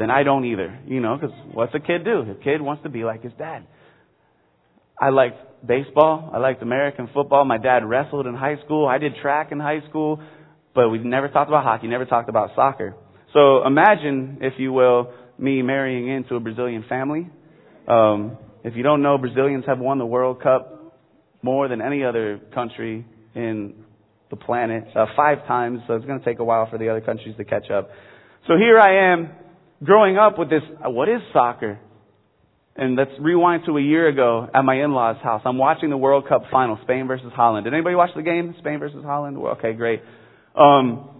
Then 0.00 0.10
I 0.10 0.22
don't 0.22 0.46
either. 0.46 0.80
You 0.86 1.00
know, 1.00 1.18
because 1.20 1.36
what's 1.52 1.74
a 1.74 1.78
kid 1.78 2.04
do? 2.06 2.22
A 2.22 2.34
kid 2.42 2.62
wants 2.62 2.82
to 2.84 2.88
be 2.88 3.04
like 3.04 3.22
his 3.22 3.34
dad. 3.38 3.66
I 4.98 5.10
liked 5.10 5.66
baseball. 5.66 6.30
I 6.32 6.38
liked 6.38 6.62
American 6.62 7.10
football. 7.12 7.44
My 7.44 7.58
dad 7.58 7.84
wrestled 7.84 8.26
in 8.26 8.34
high 8.34 8.56
school. 8.64 8.88
I 8.88 8.96
did 8.96 9.12
track 9.20 9.52
in 9.52 9.60
high 9.60 9.80
school, 9.90 10.18
but 10.74 10.88
we 10.88 10.98
never 11.00 11.28
talked 11.28 11.50
about 11.50 11.64
hockey, 11.64 11.86
never 11.86 12.06
talked 12.06 12.30
about 12.30 12.50
soccer. 12.56 12.94
So 13.34 13.66
imagine, 13.66 14.38
if 14.40 14.54
you 14.56 14.72
will, 14.72 15.12
me 15.38 15.60
marrying 15.60 16.08
into 16.08 16.34
a 16.34 16.40
Brazilian 16.40 16.82
family. 16.88 17.28
Um, 17.86 18.38
if 18.64 18.74
you 18.76 18.82
don't 18.82 19.02
know, 19.02 19.18
Brazilians 19.18 19.64
have 19.66 19.80
won 19.80 19.98
the 19.98 20.06
World 20.06 20.42
Cup 20.42 20.96
more 21.42 21.68
than 21.68 21.82
any 21.82 22.04
other 22.04 22.40
country 22.54 23.04
in 23.34 23.74
the 24.30 24.36
planet, 24.36 24.84
uh, 24.96 25.06
five 25.14 25.46
times, 25.46 25.80
so 25.86 25.94
it's 25.94 26.06
going 26.06 26.18
to 26.18 26.24
take 26.24 26.38
a 26.38 26.44
while 26.44 26.68
for 26.70 26.78
the 26.78 26.88
other 26.88 27.00
countries 27.02 27.34
to 27.36 27.44
catch 27.44 27.70
up. 27.70 27.90
So 28.46 28.54
here 28.56 28.78
I 28.78 29.12
am, 29.12 29.30
growing 29.82 30.18
up 30.18 30.38
with 30.38 30.50
this, 30.50 30.62
uh, 30.84 30.90
what 30.90 31.08
is 31.08 31.20
soccer? 31.32 31.78
And 32.76 32.96
let's 32.96 33.10
rewind 33.20 33.64
to 33.66 33.76
a 33.76 33.82
year 33.82 34.08
ago 34.08 34.48
at 34.54 34.62
my 34.64 34.82
in-laws' 34.82 35.16
house. 35.22 35.42
I'm 35.44 35.58
watching 35.58 35.90
the 35.90 35.96
World 35.96 36.28
Cup 36.28 36.44
final, 36.50 36.78
Spain 36.82 37.08
versus 37.08 37.32
Holland. 37.34 37.64
Did 37.64 37.74
anybody 37.74 37.96
watch 37.96 38.10
the 38.14 38.22
game? 38.22 38.54
Spain 38.58 38.78
versus 38.78 39.04
Holland? 39.04 39.38
Well 39.38 39.52
okay, 39.58 39.72
great. 39.72 40.00
Um, 40.54 41.10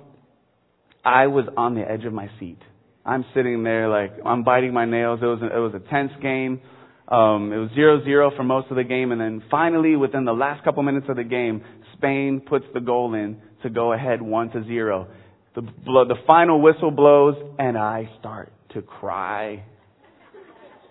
I 1.04 1.26
was 1.26 1.46
on 1.56 1.74
the 1.74 1.82
edge 1.82 2.04
of 2.04 2.12
my 2.12 2.30
seat. 2.38 2.58
I'm 3.04 3.24
sitting 3.34 3.62
there 3.62 3.88
like 3.88 4.12
I'm 4.24 4.44
biting 4.44 4.72
my 4.72 4.84
nails. 4.84 5.20
It 5.22 5.26
was 5.26 5.40
a, 5.42 5.46
it 5.46 5.58
was 5.58 5.74
a 5.74 5.90
tense 5.90 6.12
game. 6.22 6.60
Um, 7.08 7.52
it 7.52 7.56
was 7.56 7.70
0-0 7.76 8.36
for 8.36 8.44
most 8.44 8.70
of 8.70 8.76
the 8.76 8.84
game, 8.84 9.10
and 9.10 9.20
then 9.20 9.42
finally, 9.50 9.96
within 9.96 10.24
the 10.24 10.32
last 10.32 10.62
couple 10.62 10.84
minutes 10.84 11.06
of 11.08 11.16
the 11.16 11.24
game, 11.24 11.60
Spain 11.96 12.40
puts 12.40 12.64
the 12.72 12.78
goal 12.78 13.14
in 13.14 13.40
to 13.64 13.70
go 13.70 13.92
ahead 13.92 14.22
1 14.22 14.50
to 14.50 14.64
0. 14.64 15.08
The, 15.54 15.62
the 15.62 16.14
final 16.26 16.60
whistle 16.60 16.90
blows, 16.90 17.34
and 17.58 17.76
I 17.76 18.08
start 18.20 18.52
to 18.74 18.82
cry. 18.82 19.64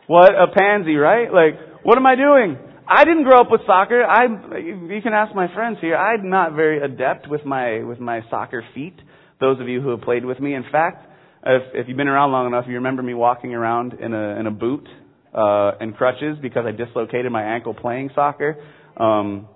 What 0.07 0.31
a 0.33 0.47
pansy, 0.53 0.95
right? 0.95 1.31
Like, 1.31 1.83
what 1.83 1.97
am 1.97 2.05
I 2.05 2.15
doing? 2.15 2.57
I 2.87 3.05
didn't 3.05 3.23
grow 3.23 3.39
up 3.39 3.51
with 3.51 3.61
soccer. 3.67 4.03
I, 4.03 4.25
you 4.57 4.99
can 5.03 5.13
ask 5.13 5.33
my 5.35 5.53
friends 5.53 5.77
here. 5.79 5.95
I'm 5.95 6.29
not 6.29 6.53
very 6.53 6.81
adept 6.81 7.29
with 7.29 7.45
my 7.45 7.83
with 7.83 7.99
my 7.99 8.21
soccer 8.29 8.63
feet. 8.73 8.95
Those 9.39 9.61
of 9.61 9.67
you 9.67 9.79
who 9.79 9.89
have 9.89 10.01
played 10.01 10.25
with 10.25 10.39
me, 10.39 10.55
in 10.55 10.63
fact, 10.71 11.07
if, 11.45 11.61
if 11.73 11.87
you've 11.87 11.95
been 11.95 12.07
around 12.07 12.31
long 12.31 12.47
enough, 12.47 12.65
you 12.67 12.75
remember 12.75 13.03
me 13.03 13.13
walking 13.13 13.53
around 13.53 13.93
in 13.93 14.13
a 14.13 14.39
in 14.39 14.47
a 14.47 14.51
boot 14.51 14.87
uh, 15.33 15.73
and 15.79 15.95
crutches 15.95 16.37
because 16.41 16.65
I 16.67 16.71
dislocated 16.71 17.31
my 17.31 17.43
ankle 17.43 17.75
playing 17.75 18.09
soccer. 18.15 18.57
Um, 18.97 19.47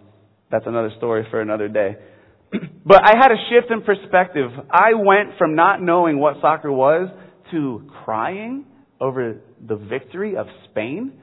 that's 0.52 0.68
another 0.68 0.92
story 0.98 1.26
for 1.32 1.42
another 1.42 1.68
day. 1.68 1.96
but 2.86 3.02
I 3.04 3.14
had 3.20 3.32
a 3.32 3.38
shift 3.50 3.72
in 3.72 3.82
perspective. 3.82 4.52
I 4.70 4.94
went 4.94 5.38
from 5.38 5.56
not 5.56 5.82
knowing 5.82 6.20
what 6.20 6.36
soccer 6.42 6.72
was 6.72 7.10
to 7.52 7.90
crying 8.04 8.66
over 9.00 9.42
the 9.66 9.76
victory 9.76 10.38
of 10.38 10.48
Spain. 10.70 11.14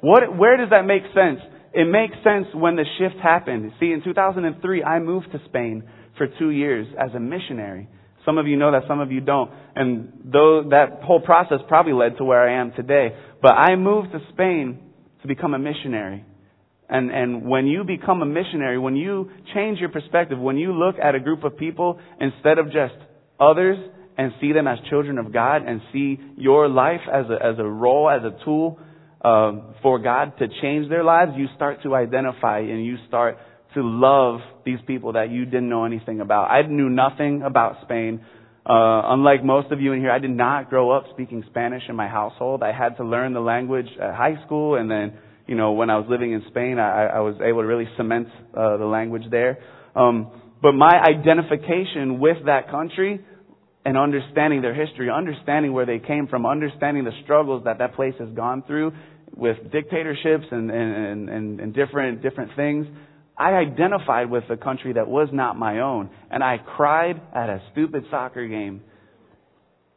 What, 0.00 0.36
where 0.36 0.56
does 0.56 0.70
that 0.70 0.82
make 0.86 1.02
sense? 1.14 1.40
It 1.72 1.84
makes 1.84 2.14
sense 2.24 2.46
when 2.54 2.76
the 2.76 2.84
shift 2.98 3.20
happened. 3.22 3.72
See, 3.80 3.92
in 3.92 4.02
2003, 4.02 4.82
I 4.82 4.98
moved 5.00 5.32
to 5.32 5.40
Spain 5.46 5.84
for 6.16 6.26
two 6.38 6.50
years 6.50 6.86
as 6.98 7.14
a 7.14 7.20
missionary. 7.20 7.88
Some 8.24 8.38
of 8.38 8.46
you 8.46 8.56
know 8.56 8.72
that, 8.72 8.82
some 8.86 9.00
of 9.00 9.10
you 9.10 9.20
don't. 9.20 9.50
And 9.74 10.12
though 10.24 10.64
that 10.70 11.00
whole 11.02 11.20
process 11.20 11.58
probably 11.68 11.92
led 11.92 12.18
to 12.18 12.24
where 12.24 12.48
I 12.48 12.60
am 12.60 12.72
today. 12.72 13.08
But 13.40 13.52
I 13.52 13.76
moved 13.76 14.12
to 14.12 14.20
Spain 14.32 14.78
to 15.22 15.28
become 15.28 15.54
a 15.54 15.58
missionary. 15.58 16.24
And, 16.88 17.10
and 17.10 17.44
when 17.44 17.66
you 17.66 17.84
become 17.84 18.22
a 18.22 18.26
missionary, 18.26 18.78
when 18.78 18.96
you 18.96 19.30
change 19.54 19.78
your 19.78 19.90
perspective, 19.90 20.38
when 20.38 20.56
you 20.56 20.72
look 20.72 20.96
at 21.02 21.14
a 21.14 21.20
group 21.20 21.44
of 21.44 21.56
people 21.56 21.98
instead 22.20 22.58
of 22.58 22.66
just 22.66 22.94
others 23.38 23.78
and 24.16 24.32
see 24.40 24.52
them 24.52 24.66
as 24.66 24.78
children 24.88 25.18
of 25.18 25.32
God 25.32 25.66
and 25.66 25.80
see 25.92 26.18
your 26.36 26.68
life 26.68 27.02
as 27.12 27.26
a, 27.30 27.44
as 27.44 27.58
a 27.58 27.64
role, 27.64 28.08
as 28.10 28.22
a 28.24 28.44
tool 28.44 28.78
uh, 29.22 29.52
for 29.82 29.98
God 29.98 30.38
to 30.38 30.48
change 30.62 30.88
their 30.88 31.04
lives, 31.04 31.32
you 31.36 31.46
start 31.56 31.82
to 31.82 31.94
identify 31.94 32.60
and 32.60 32.84
you 32.84 32.96
start 33.06 33.36
to 33.74 33.82
love 33.82 34.40
these 34.64 34.78
people 34.86 35.12
that 35.12 35.30
you 35.30 35.44
didn't 35.44 35.68
know 35.68 35.84
anything 35.84 36.20
about. 36.20 36.50
I 36.50 36.62
knew 36.62 36.88
nothing 36.88 37.42
about 37.42 37.76
Spain. 37.82 38.20
Uh, 38.66 39.12
unlike 39.12 39.44
most 39.44 39.70
of 39.72 39.80
you 39.80 39.92
in 39.92 40.00
here, 40.00 40.10
I 40.10 40.18
did 40.18 40.30
not 40.30 40.68
grow 40.68 40.90
up 40.90 41.04
speaking 41.12 41.44
Spanish 41.48 41.82
in 41.88 41.96
my 41.96 42.08
household. 42.08 42.62
I 42.62 42.72
had 42.72 42.96
to 42.96 43.04
learn 43.04 43.32
the 43.32 43.40
language 43.40 43.86
at 44.00 44.14
high 44.14 44.42
school, 44.44 44.74
and 44.74 44.90
then, 44.90 45.14
you 45.48 45.54
know, 45.54 45.72
when 45.72 45.90
I 45.90 45.96
was 45.96 46.06
living 46.08 46.32
in 46.32 46.42
Spain, 46.50 46.78
I, 46.78 47.06
I 47.06 47.20
was 47.20 47.34
able 47.42 47.62
to 47.62 47.66
really 47.66 47.88
cement 47.96 48.28
uh, 48.54 48.76
the 48.76 48.84
language 48.84 49.24
there. 49.30 49.58
Um, 49.96 50.30
but 50.62 50.72
my 50.72 51.00
identification 51.02 52.20
with 52.20 52.36
that 52.46 52.70
country 52.70 53.24
and 53.84 53.96
understanding 53.96 54.60
their 54.60 54.74
history, 54.74 55.08
understanding 55.10 55.72
where 55.72 55.86
they 55.86 55.98
came 55.98 56.26
from, 56.26 56.44
understanding 56.44 57.04
the 57.04 57.12
struggles 57.24 57.64
that 57.64 57.78
that 57.78 57.94
place 57.94 58.14
has 58.18 58.28
gone 58.30 58.62
through 58.66 58.92
with 59.34 59.56
dictatorships 59.72 60.44
and, 60.50 60.70
and, 60.70 61.28
and, 61.30 61.60
and 61.60 61.74
different, 61.74 62.22
different 62.22 62.50
things, 62.54 62.86
I 63.38 63.52
identified 63.52 64.30
with 64.30 64.44
a 64.50 64.56
country 64.56 64.92
that 64.94 65.08
was 65.08 65.28
not 65.32 65.56
my 65.56 65.80
own. 65.80 66.10
And 66.30 66.42
I 66.42 66.58
cried 66.58 67.20
at 67.34 67.48
a 67.48 67.62
stupid 67.72 68.04
soccer 68.10 68.46
game. 68.46 68.82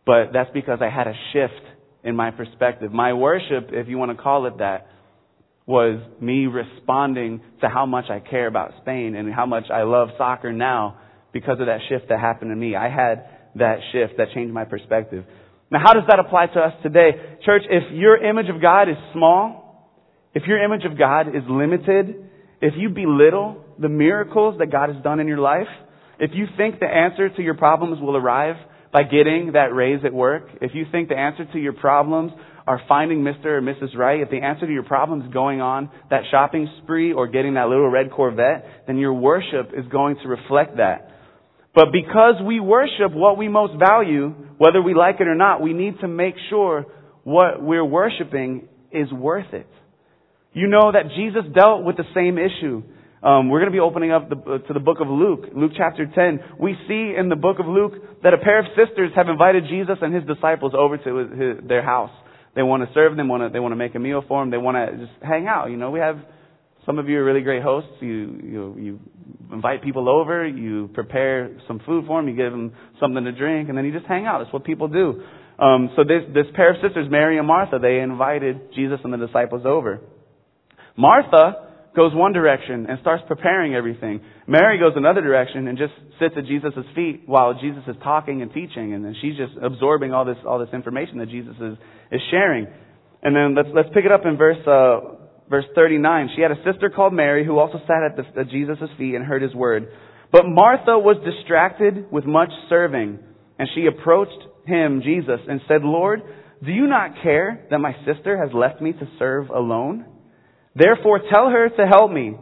But 0.06 0.32
that's 0.32 0.52
because 0.54 0.80
I 0.82 0.90
had 0.90 1.08
a 1.08 1.14
shift 1.34 1.66
in 2.04 2.16
my 2.16 2.32
perspective. 2.32 2.94
My 2.94 3.14
worship, 3.14 3.70
if 3.72 3.88
you 3.88 3.98
want 3.98 4.16
to 4.16 4.22
call 4.22 4.46
it 4.46 4.60
that, 4.60 4.88
was 5.72 6.02
me 6.20 6.48
responding 6.48 7.42
to 7.62 7.70
how 7.70 7.86
much 7.86 8.06
I 8.10 8.20
care 8.20 8.48
about 8.48 8.74
Spain 8.82 9.16
and 9.16 9.34
how 9.34 9.46
much 9.46 9.64
I 9.74 9.84
love 9.84 10.10
soccer 10.18 10.52
now 10.52 11.00
because 11.32 11.62
of 11.62 11.68
that 11.68 11.80
shift 11.88 12.10
that 12.10 12.20
happened 12.20 12.52
to 12.52 12.56
me. 12.56 12.76
I 12.76 12.90
had 12.90 13.26
that 13.56 13.78
shift 13.94 14.18
that 14.18 14.28
changed 14.36 14.54
my 14.54 14.66
perspective. 14.66 15.24
Now, 15.72 15.80
how 15.82 15.94
does 15.94 16.04
that 16.10 16.20
apply 16.20 16.48
to 16.48 16.60
us 16.60 16.74
today? 16.84 17.12
Church, 17.46 17.64
if 17.70 17.84
your 17.94 18.18
image 18.18 18.48
of 18.54 18.62
God 18.62 18.90
is 18.90 18.98
small, 19.14 19.90
if 20.34 20.44
your 20.46 20.62
image 20.62 20.84
of 20.84 20.98
God 20.98 21.30
is 21.30 21.44
limited, 21.50 22.30
if 22.62 22.74
you 22.78 22.90
belittle 22.90 23.64
the 23.80 23.88
miracles 23.88 24.56
that 24.60 24.72
God 24.72 24.94
has 24.94 25.02
done 25.02 25.22
in 25.22 25.28
your 25.28 25.40
life, 25.40 25.72
if 26.20 26.32
you 26.34 26.48
think 26.58 26.80
the 26.80 26.86
answer 26.86 27.30
to 27.30 27.42
your 27.42 27.56
problems 27.56 28.02
will 28.02 28.18
arrive 28.18 28.58
by 28.92 29.04
getting 29.04 29.54
that 29.54 29.74
raise 29.74 30.04
at 30.04 30.14
work, 30.14 30.50
if 30.62 30.72
you 30.74 30.86
think 30.92 31.08
the 31.08 31.18
answer 31.18 31.46
to 31.54 31.60
your 31.60 31.74
problems 31.74 32.34
are 32.68 32.82
finding 32.88 33.20
Mr. 33.20 33.46
or 33.46 33.62
Mrs. 33.62 33.96
Right, 33.96 34.22
if 34.22 34.30
the 34.30 34.38
answer 34.38 34.68
to 34.68 34.72
your 34.72 34.84
problems 34.84 35.26
is 35.26 35.34
going 35.34 35.62
on 35.62 35.90
that 36.10 36.24
shopping 36.32 36.70
spree 36.84 37.14
or 37.14 37.28
getting 37.28 37.56
that 37.56 37.68
little 37.70 37.90
red 37.90 38.12
Corvette, 38.12 38.86
then 38.88 38.98
your 38.98 39.14
worship 39.14 39.72
is 39.78 39.86
going 39.92 40.18
to 40.24 40.28
reflect 40.28 40.78
that. 40.78 41.10
But 41.74 41.88
because 41.92 42.36
we 42.46 42.60
worship 42.60 43.14
what 43.14 43.38
we 43.38 43.48
most 43.48 43.74
value, 43.80 44.30
whether 44.58 44.82
we 44.82 44.94
like 44.94 45.16
it 45.20 45.28
or 45.28 45.36
not, 45.36 45.62
we 45.62 45.74
need 45.74 46.00
to 46.02 46.08
make 46.08 46.36
sure 46.50 46.86
what 47.24 47.62
we're 47.62 47.86
worshiping 47.86 48.68
is 48.92 49.12
worth 49.12 49.54
it. 49.54 49.68
You 50.54 50.68
know 50.68 50.92
that 50.92 51.16
Jesus 51.16 51.44
dealt 51.56 51.84
with 51.84 51.96
the 51.96 52.04
same 52.14 52.38
issue. 52.38 52.84
Um, 53.24 53.50
we're 53.50 53.60
going 53.60 53.72
to 53.72 53.76
be 53.76 53.80
opening 53.80 54.12
up 54.12 54.30
the, 54.30 54.36
uh, 54.36 54.58
to 54.68 54.74
the 54.74 54.80
book 54.80 54.98
of 55.00 55.08
Luke, 55.08 55.46
Luke 55.56 55.72
chapter 55.78 56.06
10. 56.06 56.58
We 56.60 56.76
see 56.88 57.14
in 57.18 57.30
the 57.30 57.36
book 57.36 57.60
of 57.60 57.68
Luke 57.68 57.94
that 58.24 58.34
a 58.34 58.38
pair 58.38 58.60
of 58.60 58.66
sisters 58.76 59.12
have 59.16 59.30
invited 59.30 59.66
Jesus 59.70 59.98
and 60.02 60.14
his 60.14 60.26
disciples 60.26 60.74
over 60.76 60.98
to 60.98 61.16
his, 61.16 61.30
his, 61.30 61.68
their 61.68 61.84
house. 61.84 62.10
They 62.56 62.64
want 62.64 62.84
to 62.84 62.94
serve 62.94 63.16
them, 63.16 63.28
want 63.28 63.44
to, 63.44 63.50
they 63.50 63.60
want 63.60 63.72
to 63.72 63.78
make 63.78 63.96
a 63.96 64.00
meal 64.00 64.24
for 64.28 64.42
them, 64.42 64.52
they 64.52 64.58
want 64.58 64.76
to 64.76 65.06
just 65.06 65.24
hang 65.24 65.48
out. 65.48 65.70
You 65.70 65.78
know, 65.78 65.92
we 65.92 66.00
have 66.00 66.18
some 66.86 66.98
of 66.98 67.08
you 67.08 67.20
are 67.20 67.24
really 67.24 67.42
great 67.42 67.62
hosts. 67.62 67.92
You, 68.00 68.40
you, 68.44 68.76
you 68.80 69.00
invite 69.52 69.84
people 69.84 70.10
over, 70.10 70.48
you 70.48 70.90
prepare 70.94 71.52
some 71.68 71.80
food 71.86 72.06
for 72.08 72.20
them, 72.20 72.28
you 72.28 72.36
give 72.36 72.52
them 72.52 72.74
something 73.00 73.24
to 73.24 73.32
drink, 73.32 73.70
and 73.70 73.78
then 73.78 73.86
you 73.86 73.94
just 73.94 74.08
hang 74.08 74.26
out. 74.26 74.40
That's 74.40 74.54
what 74.54 74.64
people 74.64 74.88
do. 74.88 75.22
Um, 75.60 75.92
so 75.96 76.04
this, 76.04 76.24
this 76.34 76.48
pair 76.56 76.72
of 76.72 76.78
sisters, 76.82 77.08
Mary 77.10 77.38
and 77.38 77.46
Martha, 77.46 77.78
they 77.80 78.00
invited 78.00 78.74
Jesus 78.74 79.00
and 79.04 79.14
the 79.14 79.26
disciples 79.26 79.62
over. 79.66 80.02
Martha 80.98 81.71
goes 81.96 82.14
one 82.14 82.32
direction 82.34 82.86
and 82.88 83.00
starts 83.02 83.24
preparing 83.28 83.76
everything. 83.76 84.22
Mary 84.48 84.80
goes 84.80 84.94
another 84.96 85.22
direction 85.22 85.68
and 85.68 85.78
just 85.78 85.94
sits 86.20 86.36
at 86.38 86.46
Jesus' 86.46 86.74
feet 86.96 87.24
while 87.26 87.54
Jesus 87.60 87.84
is 87.88 87.96
talking 88.04 88.42
and 88.42 88.54
teaching, 88.54 88.94
and 88.94 89.04
then 89.04 89.16
she's 89.22 89.36
just 89.36 89.54
absorbing 89.62 90.14
all 90.14 90.26
this 90.26 90.38
all 90.48 90.60
this 90.60 90.74
information 90.74 91.18
that 91.20 91.30
Jesus 91.30 91.56
is 91.60 91.78
is 92.12 92.22
sharing. 92.32 92.68
And 93.24 93.36
then 93.36 93.56
let's 93.56 93.70
let's 93.74 93.90
pick 93.94 94.06
it 94.06 94.12
up 94.12 94.26
in 94.26 94.38
verse 94.38 94.66
uh, 94.66 95.18
verse 95.50 95.66
39. 95.76 96.30
She 96.36 96.42
had 96.42 96.52
a 96.52 96.64
sister 96.64 96.90
called 96.90 97.14
Mary 97.14 97.46
who 97.46 97.60
also 97.60 97.80
sat 97.86 98.04
at, 98.04 98.16
the, 98.16 98.40
at 98.40 98.50
Jesus' 98.50 98.90
feet 98.98 99.16
and 99.16 99.26
heard 99.26 99.42
his 99.42 99.54
word. 99.54 99.88
But 100.32 100.44
Martha 100.46 100.98
was 100.98 101.18
distracted 101.26 102.10
with 102.10 102.26
much 102.26 102.50
serving, 102.70 103.20
and 103.60 103.68
she 103.76 103.86
approached 103.86 104.48
him, 104.66 105.02
Jesus, 105.04 105.42
and 105.48 105.60
said, 105.68 105.82
Lord, 105.84 106.22
do 106.64 106.72
you 106.72 106.88
not 106.88 107.22
care 107.22 107.68
that 107.70 107.80
my 107.80 107.94
sister 108.06 108.38
has 108.38 108.54
left 108.54 108.82
me 108.82 108.94
to 108.94 109.10
serve 109.20 109.50
alone? 109.50 110.06
Therefore 110.76 111.20
tell 111.32 111.50
her 111.50 111.70
to 111.70 111.86
help 111.86 112.12
me. 112.12 112.38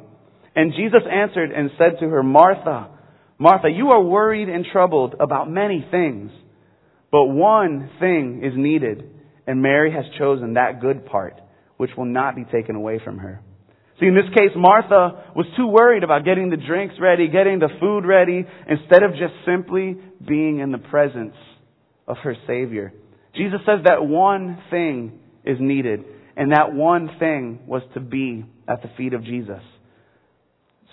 And 0.56 0.74
Jesus 0.76 1.02
answered 1.10 1.52
and 1.52 1.72
said 1.78 2.00
to 2.00 2.10
her, 2.10 2.24
Martha, 2.24 2.89
Martha, 3.38 3.70
you 3.70 3.89
are 3.92 4.02
worried 4.02 4.50
and 4.50 4.65
troubled 4.65 5.15
about 5.20 5.50
many 5.50 5.86
things, 5.89 6.32
but 7.12 7.26
one 7.26 7.89
thing 8.00 8.42
is 8.44 8.54
needed, 8.56 9.10
and 9.48 9.62
Mary 9.62 9.94
has 9.94 10.04
chosen 10.18 10.56
that 10.56 10.82
good 10.82 11.06
part, 11.06 11.39
which 11.78 11.92
will 11.98 12.06
not 12.06 12.36
be 12.36 12.44
taken 12.44 12.76
away 12.76 13.00
from 13.04 13.20
her. 13.20 13.42
See, 14.00 14.08
in 14.08 14.15
this 14.15 14.30
case, 14.36 14.52
Martha 14.56 15.32
was 15.36 15.46
too 15.58 15.68
worried 15.68 16.04
about 16.04 16.26
getting 16.26 16.50
the 16.50 16.58
drinks 16.58 16.96
ready, 17.00 17.28
getting 17.28 17.60
the 17.60 17.70
food 17.80 18.06
ready, 18.06 18.46
instead 18.68 19.04
of 19.04 19.12
just 19.12 19.34
simply 19.46 19.98
being 20.26 20.60
in 20.60 20.72
the 20.72 20.78
presence 20.78 21.36
of 22.08 22.18
her 22.24 22.36
Savior. 22.48 22.94
Jesus 23.36 23.60
says 23.65 23.80
that 23.86 24.06
one 24.06 24.62
thing 24.70 25.20
is 25.46 25.58
needed, 25.60 26.04
and 26.39 26.54
that 26.54 26.73
one 26.73 27.10
thing 27.19 27.60
was 27.67 27.82
to 27.95 27.99
be 27.99 28.45
at 28.65 28.82
the 28.82 28.88
feet 28.95 29.13
of 29.13 29.25
Jesus. 29.25 29.62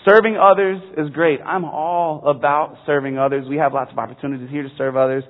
Serving 0.04 0.36
others 0.36 0.82
is 0.98 1.08
great. 1.14 1.38
I'm 1.40 1.64
all 1.64 2.28
about 2.28 2.78
serving 2.84 3.16
others. 3.16 3.46
We 3.48 3.56
have 3.58 3.72
lots 3.72 3.92
of 3.92 3.98
opportunities 3.98 4.50
here 4.50 4.64
to 4.64 4.68
serve 4.76 4.96
others. 4.96 5.22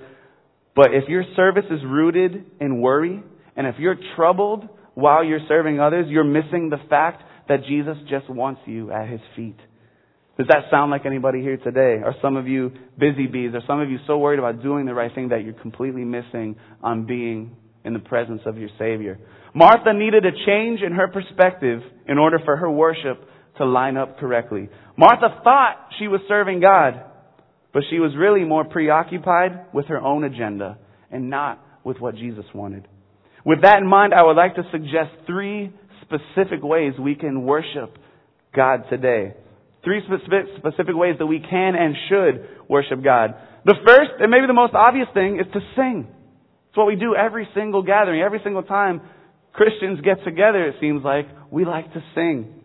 But 0.75 0.95
if 0.95 1.09
your 1.09 1.23
service 1.37 1.67
is 1.71 1.81
rooted 1.85 2.47
in 2.61 2.81
worry, 2.81 3.23
and 3.57 3.67
if 3.67 3.75
you're 3.79 3.97
troubled 4.17 4.67
while 4.95 5.23
you're 5.23 5.47
serving 5.49 5.81
others, 5.81 6.07
you're 6.09 6.25
missing 6.25 6.71
the 6.71 6.79
fact 6.89 7.23
that 7.51 7.65
Jesus 7.69 7.99
just 8.09 8.31
wants 8.31 8.63
you 8.65 8.91
at 8.91 9.11
his 9.11 9.21
feet. 9.37 9.59
Does 10.39 10.47
that 10.49 10.65
sound 10.71 10.91
like 10.91 11.05
anybody 11.05 11.43
here 11.43 11.59
today? 11.59 12.03
Are 12.03 12.15
some 12.23 12.37
of 12.37 12.49
you 12.49 12.73
busy 12.99 13.27
bees? 13.27 13.53
Are 13.53 13.63
some 13.67 13.81
of 13.81 13.91
you 13.91 13.99
so 14.07 14.17
worried 14.17 14.39
about 14.39 14.63
doing 14.63 14.87
the 14.87 14.95
right 14.95 15.15
thing 15.15 15.29
that 15.29 15.45
you're 15.45 15.53
completely 15.53 16.05
missing 16.05 16.57
on 16.83 17.05
being 17.05 17.55
in 17.85 17.93
the 17.93 17.99
presence 17.99 18.41
of 18.47 18.57
your 18.57 18.71
Savior? 18.79 19.19
Martha 19.57 19.95
needed 19.95 20.27
a 20.27 20.33
change 20.45 20.83
in 20.83 20.93
her 20.93 21.09
perspective 21.09 21.81
in 22.07 22.19
order 22.19 22.39
for 22.45 22.59
her 22.59 22.71
worship 22.71 23.27
to 23.57 23.65
line 23.65 23.97
up 23.97 24.19
correctly. 24.19 24.69
Martha 24.99 25.41
thought 25.43 25.89
she 25.99 26.09
was 26.09 26.21
serving 26.29 26.61
God, 26.61 27.03
but 27.73 27.83
she 27.89 27.99
was 27.99 28.13
really 28.19 28.45
more 28.45 28.67
preoccupied 28.67 29.73
with 29.73 29.87
her 29.87 29.99
own 29.99 30.25
agenda 30.25 30.77
and 31.11 31.31
not 31.31 31.65
with 31.85 31.97
what 32.01 32.17
Jesus 32.17 32.45
wanted. 32.55 32.87
With 33.47 33.63
that 33.63 33.79
in 33.79 33.87
mind, 33.87 34.13
I 34.13 34.25
would 34.25 34.37
like 34.37 34.57
to 34.57 34.63
suggest 34.71 35.25
three 35.27 35.73
specific 36.03 36.63
ways 36.63 36.93
we 37.01 37.15
can 37.15 37.45
worship 37.47 37.97
God 38.55 38.83
today. 38.91 39.37
Three 39.85 40.03
specific, 40.05 40.95
ways 40.95 41.15
that 41.19 41.27
we 41.27 41.41
can 41.41 41.75
and 41.77 41.95
should 42.11 42.69
worship 42.69 43.03
God. 43.03 43.37
The 43.65 43.77
first, 43.87 44.11
and 44.21 44.31
maybe 44.31 44.49
the 44.49 44.53
most 44.53 44.75
obvious 44.75 45.09
thing, 45.15 45.41
is 45.41 45.51
to 45.55 45.61
sing. 45.77 46.09
It's 46.69 46.77
what 46.77 46.89
we 46.89 46.97
do 46.97 47.15
every 47.15 47.49
single 47.55 47.83
gathering, 47.83 48.21
every 48.21 48.41
single 48.45 48.63
time 48.63 49.01
Christians 49.57 50.01
get 50.03 50.23
together, 50.25 50.69
it 50.69 50.77
seems 50.81 51.03
like, 51.03 51.27
we 51.51 51.65
like 51.65 51.93
to 51.95 52.03
sing. 52.15 52.57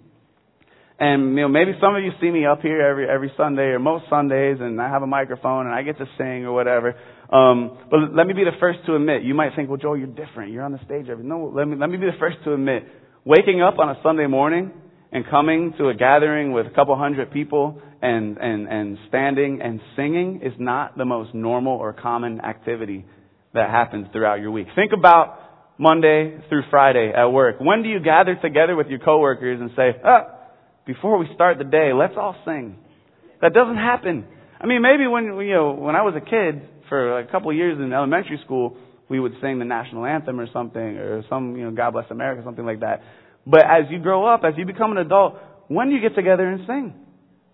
And 0.99 1.35
you 1.35 1.41
know, 1.41 1.47
maybe 1.47 1.71
some 1.81 1.95
of 1.95 2.03
you 2.03 2.11
see 2.21 2.29
me 2.29 2.45
up 2.45 2.61
here 2.61 2.79
every 2.79 3.09
every 3.09 3.31
Sunday 3.35 3.73
or 3.73 3.79
most 3.79 4.05
Sundays, 4.07 4.57
and 4.59 4.79
I 4.79 4.87
have 4.87 5.01
a 5.01 5.07
microphone 5.07 5.65
and 5.65 5.73
I 5.73 5.81
get 5.81 5.97
to 5.97 6.05
sing 6.15 6.45
or 6.45 6.51
whatever. 6.51 6.93
Um, 7.31 7.87
but 7.89 8.13
let 8.13 8.27
me 8.27 8.33
be 8.33 8.43
the 8.43 8.57
first 8.59 8.85
to 8.85 8.95
admit. 8.95 9.23
You 9.23 9.33
might 9.33 9.55
think, 9.55 9.67
well, 9.67 9.79
Joel, 9.79 9.97
you're 9.97 10.05
different. 10.05 10.51
You're 10.51 10.63
on 10.63 10.73
the 10.73 10.79
stage 10.85 11.09
every. 11.09 11.23
No, 11.23 11.51
let 11.55 11.67
me 11.67 11.75
let 11.75 11.89
me 11.89 11.97
be 11.97 12.05
the 12.05 12.19
first 12.19 12.37
to 12.43 12.53
admit. 12.53 12.83
Waking 13.25 13.63
up 13.63 13.79
on 13.79 13.89
a 13.89 13.99
Sunday 14.03 14.27
morning 14.27 14.71
and 15.11 15.25
coming 15.27 15.73
to 15.79 15.89
a 15.89 15.95
gathering 15.95 16.51
with 16.51 16.67
a 16.67 16.69
couple 16.69 16.95
hundred 16.95 17.31
people 17.31 17.81
and 18.03 18.37
and 18.37 18.67
and 18.67 18.99
standing 19.07 19.59
and 19.59 19.79
singing 19.95 20.41
is 20.43 20.53
not 20.59 20.99
the 20.99 21.05
most 21.05 21.33
normal 21.33 21.73
or 21.77 21.93
common 21.93 22.41
activity 22.41 23.05
that 23.55 23.71
happens 23.71 24.05
throughout 24.11 24.39
your 24.39 24.51
week. 24.51 24.67
Think 24.75 24.91
about 24.93 25.39
Monday 25.81 26.37
through 26.47 26.61
Friday 26.69 27.11
at 27.11 27.25
work. 27.25 27.55
When 27.59 27.81
do 27.81 27.89
you 27.89 27.99
gather 27.99 28.35
together 28.39 28.75
with 28.75 28.85
your 28.85 28.99
coworkers 28.99 29.59
and 29.59 29.71
say, 29.75 29.99
ah, 30.05 30.27
before 30.85 31.17
we 31.17 31.25
start 31.33 31.57
the 31.57 31.63
day, 31.63 31.89
let's 31.91 32.13
all 32.15 32.35
sing. 32.45 32.77
That 33.41 33.53
doesn't 33.53 33.77
happen. 33.77 34.25
I 34.59 34.67
mean, 34.67 34.83
maybe 34.83 35.07
when 35.07 35.25
you 35.25 35.53
know 35.53 35.71
when 35.71 35.95
I 35.95 36.03
was 36.03 36.13
a 36.15 36.21
kid 36.21 36.61
for 36.87 37.19
a 37.19 37.25
couple 37.31 37.49
of 37.49 37.57
years 37.57 37.79
in 37.79 37.91
elementary 37.91 38.39
school, 38.45 38.77
we 39.09 39.19
would 39.19 39.33
sing 39.41 39.57
the 39.57 39.65
national 39.65 40.05
anthem 40.05 40.39
or 40.39 40.45
something, 40.53 40.79
or 40.79 41.23
some 41.27 41.55
you 41.55 41.63
know 41.63 41.71
God 41.71 41.93
Bless 41.93 42.05
America, 42.11 42.43
something 42.45 42.65
like 42.65 42.81
that. 42.81 43.01
But 43.47 43.61
as 43.61 43.89
you 43.89 43.97
grow 43.97 44.27
up, 44.27 44.41
as 44.45 44.53
you 44.57 44.67
become 44.67 44.91
an 44.91 44.99
adult, 44.99 45.37
when 45.67 45.89
do 45.89 45.95
you 45.95 46.01
get 46.01 46.15
together 46.15 46.47
and 46.47 46.61
sing? 46.67 46.93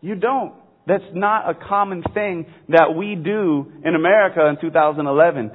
You 0.02 0.16
don't. 0.16 0.54
That's 0.86 1.04
not 1.14 1.50
a 1.50 1.54
common 1.54 2.04
thing 2.14 2.46
that 2.68 2.94
we 2.94 3.16
do 3.16 3.72
in 3.86 3.96
America 3.96 4.46
in 4.48 4.58
2011. 4.60 5.52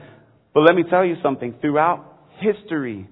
But 0.55 0.61
let 0.61 0.75
me 0.75 0.85
tell 0.89 1.05
you 1.05 1.17
something. 1.23 1.55
Throughout 1.61 2.12
history, 2.43 3.09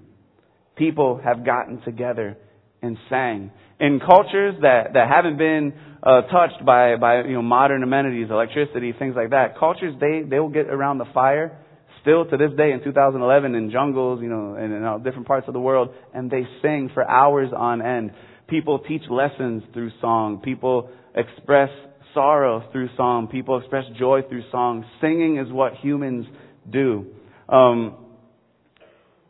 people 0.75 1.19
have 1.23 1.45
gotten 1.45 1.81
together 1.81 2.37
and 2.81 2.97
sang 3.09 3.51
in 3.81 3.99
cultures 3.99 4.55
that, 4.61 4.93
that 4.93 5.09
haven't 5.09 5.37
been 5.37 5.73
uh, 6.03 6.21
touched 6.21 6.63
by, 6.63 6.95
by 6.97 7.23
you 7.23 7.33
know, 7.33 7.41
modern 7.41 7.81
amenities, 7.81 8.27
electricity, 8.29 8.93
things 8.97 9.15
like 9.15 9.31
that, 9.31 9.57
cultures, 9.57 9.95
they, 9.99 10.21
they 10.21 10.39
will 10.39 10.49
get 10.49 10.67
around 10.67 10.99
the 10.99 11.05
fire 11.13 11.57
still 12.01 12.25
to 12.25 12.37
this 12.37 12.51
day 12.55 12.71
in 12.71 12.83
2011 12.83 13.55
in 13.55 13.71
jungles, 13.71 14.21
you 14.21 14.29
know, 14.29 14.55
in, 14.55 14.71
in 14.71 15.03
different 15.03 15.27
parts 15.27 15.47
of 15.47 15.53
the 15.53 15.59
world, 15.59 15.89
and 16.13 16.29
they 16.29 16.43
sing 16.61 16.91
for 16.93 17.07
hours 17.09 17.49
on 17.55 17.81
end. 17.81 18.11
People 18.47 18.79
teach 18.79 19.01
lessons 19.09 19.63
through 19.73 19.91
song. 19.99 20.41
People 20.43 20.89
express 21.15 21.69
sorrow 22.13 22.63
through 22.71 22.89
song. 22.97 23.27
People 23.27 23.57
express 23.59 23.85
joy 23.97 24.21
through 24.29 24.43
song. 24.51 24.85
Singing 24.99 25.37
is 25.37 25.51
what 25.51 25.73
humans 25.81 26.25
do. 26.69 27.07
Um, 27.49 27.95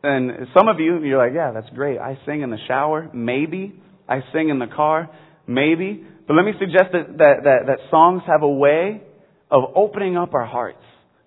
and 0.02 0.48
some 0.56 0.68
of 0.68 0.80
you, 0.80 1.02
you're 1.04 1.18
like, 1.18 1.34
yeah, 1.34 1.52
that's 1.52 1.68
great. 1.74 1.98
I 1.98 2.18
sing 2.26 2.42
in 2.42 2.50
the 2.50 2.58
shower, 2.66 3.10
maybe. 3.12 3.80
I 4.08 4.20
sing 4.32 4.48
in 4.48 4.58
the 4.58 4.66
car? 4.66 5.10
Maybe. 5.46 6.04
But 6.26 6.34
let 6.34 6.44
me 6.44 6.52
suggest 6.58 6.92
that, 6.92 7.18
that, 7.18 7.34
that, 7.44 7.58
that 7.66 7.78
songs 7.90 8.22
have 8.26 8.42
a 8.42 8.48
way 8.48 9.02
of 9.50 9.62
opening 9.76 10.16
up 10.16 10.34
our 10.34 10.46
hearts. 10.46 10.82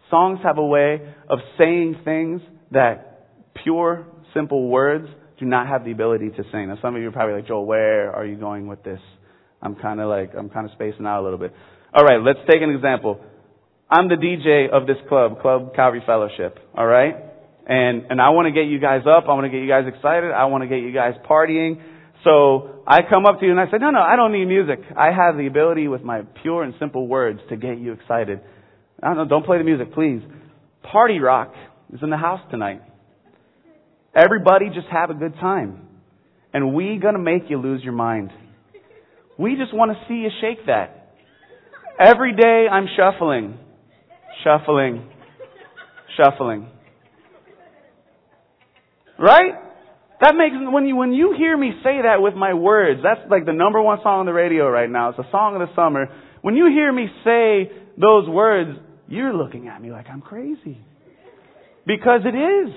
Songs 0.09 0.39
have 0.43 0.57
a 0.57 0.65
way 0.65 1.01
of 1.29 1.39
saying 1.57 1.97
things 2.03 2.41
that 2.71 3.27
pure, 3.63 4.05
simple 4.33 4.67
words 4.69 5.07
do 5.39 5.45
not 5.45 5.67
have 5.67 5.85
the 5.85 5.91
ability 5.91 6.29
to 6.29 6.43
sing. 6.51 6.67
Now, 6.67 6.77
some 6.81 6.95
of 6.95 7.01
you 7.01 7.09
are 7.09 7.11
probably 7.11 7.35
like, 7.35 7.47
Joel, 7.47 7.65
where 7.65 8.11
are 8.11 8.25
you 8.25 8.37
going 8.37 8.67
with 8.67 8.83
this? 8.83 8.99
I'm 9.61 9.75
kind 9.75 9.99
of 9.99 10.09
like, 10.09 10.31
I'm 10.37 10.49
kind 10.49 10.65
of 10.65 10.71
spacing 10.73 11.05
out 11.05 11.21
a 11.21 11.23
little 11.23 11.39
bit. 11.39 11.53
All 11.93 12.03
right, 12.03 12.21
let's 12.21 12.39
take 12.49 12.61
an 12.61 12.69
example. 12.69 13.19
I'm 13.89 14.09
the 14.09 14.15
DJ 14.15 14.69
of 14.69 14.87
this 14.87 14.97
club, 15.07 15.41
Club 15.41 15.75
Calvary 15.75 16.03
Fellowship. 16.05 16.59
All 16.75 16.85
right? 16.85 17.24
And, 17.67 18.11
and 18.11 18.21
I 18.21 18.29
want 18.29 18.45
to 18.47 18.51
get 18.51 18.69
you 18.69 18.79
guys 18.79 19.01
up. 19.01 19.25
I 19.27 19.33
want 19.33 19.45
to 19.45 19.49
get 19.49 19.61
you 19.61 19.67
guys 19.67 19.85
excited. 19.87 20.31
I 20.31 20.45
want 20.45 20.63
to 20.63 20.67
get 20.67 20.79
you 20.79 20.93
guys 20.93 21.13
partying. 21.27 21.81
So 22.23 22.83
I 22.87 22.99
come 23.07 23.25
up 23.25 23.39
to 23.39 23.45
you 23.45 23.51
and 23.51 23.59
I 23.59 23.65
say, 23.65 23.77
no, 23.79 23.91
no, 23.91 23.99
I 23.99 24.15
don't 24.15 24.31
need 24.31 24.45
music. 24.45 24.79
I 24.97 25.11
have 25.11 25.37
the 25.37 25.47
ability 25.47 25.87
with 25.87 26.01
my 26.01 26.21
pure 26.41 26.63
and 26.63 26.73
simple 26.79 27.07
words 27.07 27.39
to 27.49 27.55
get 27.55 27.79
you 27.79 27.93
excited. 27.93 28.41
I 29.01 29.07
don't 29.07 29.17
know, 29.17 29.25
don't 29.27 29.45
play 29.45 29.57
the 29.57 29.63
music, 29.63 29.93
please. 29.93 30.21
Party 30.91 31.19
rock 31.19 31.53
is 31.93 31.99
in 32.01 32.09
the 32.09 32.17
house 32.17 32.41
tonight. 32.51 32.81
Everybody 34.15 34.69
just 34.73 34.87
have 34.91 35.09
a 35.09 35.13
good 35.13 35.33
time. 35.35 35.87
And 36.53 36.73
we 36.73 36.97
gonna 37.01 37.19
make 37.19 37.43
you 37.49 37.57
lose 37.57 37.83
your 37.83 37.93
mind. 37.93 38.31
We 39.37 39.55
just 39.55 39.73
want 39.73 39.91
to 39.91 39.97
see 40.07 40.15
you 40.15 40.29
shake 40.39 40.65
that. 40.67 41.13
Every 41.99 42.33
day 42.33 42.67
I'm 42.71 42.87
shuffling, 42.95 43.57
shuffling, 44.43 45.09
shuffling. 46.15 46.69
Right? 49.19 49.53
That 50.21 50.33
makes 50.35 50.55
when 50.55 50.85
you 50.87 50.95
when 50.95 51.11
you 51.11 51.35
hear 51.37 51.57
me 51.57 51.71
say 51.83 52.01
that 52.03 52.21
with 52.21 52.35
my 52.35 52.53
words, 52.53 53.01
that's 53.03 53.29
like 53.29 53.45
the 53.45 53.53
number 53.53 53.81
one 53.81 53.99
song 54.01 54.21
on 54.21 54.25
the 54.25 54.33
radio 54.33 54.69
right 54.69 54.89
now. 54.89 55.09
It's 55.09 55.19
a 55.19 55.29
song 55.31 55.59
of 55.59 55.67
the 55.67 55.75
summer. 55.75 56.07
When 56.41 56.55
you 56.55 56.67
hear 56.67 56.91
me 56.91 57.07
say 57.23 57.71
those 57.97 58.27
words, 58.29 58.77
you're 59.07 59.33
looking 59.33 59.67
at 59.67 59.81
me 59.81 59.91
like 59.91 60.07
I'm 60.09 60.21
crazy. 60.21 60.79
Because 61.85 62.21
it 62.25 62.35
is. 62.35 62.73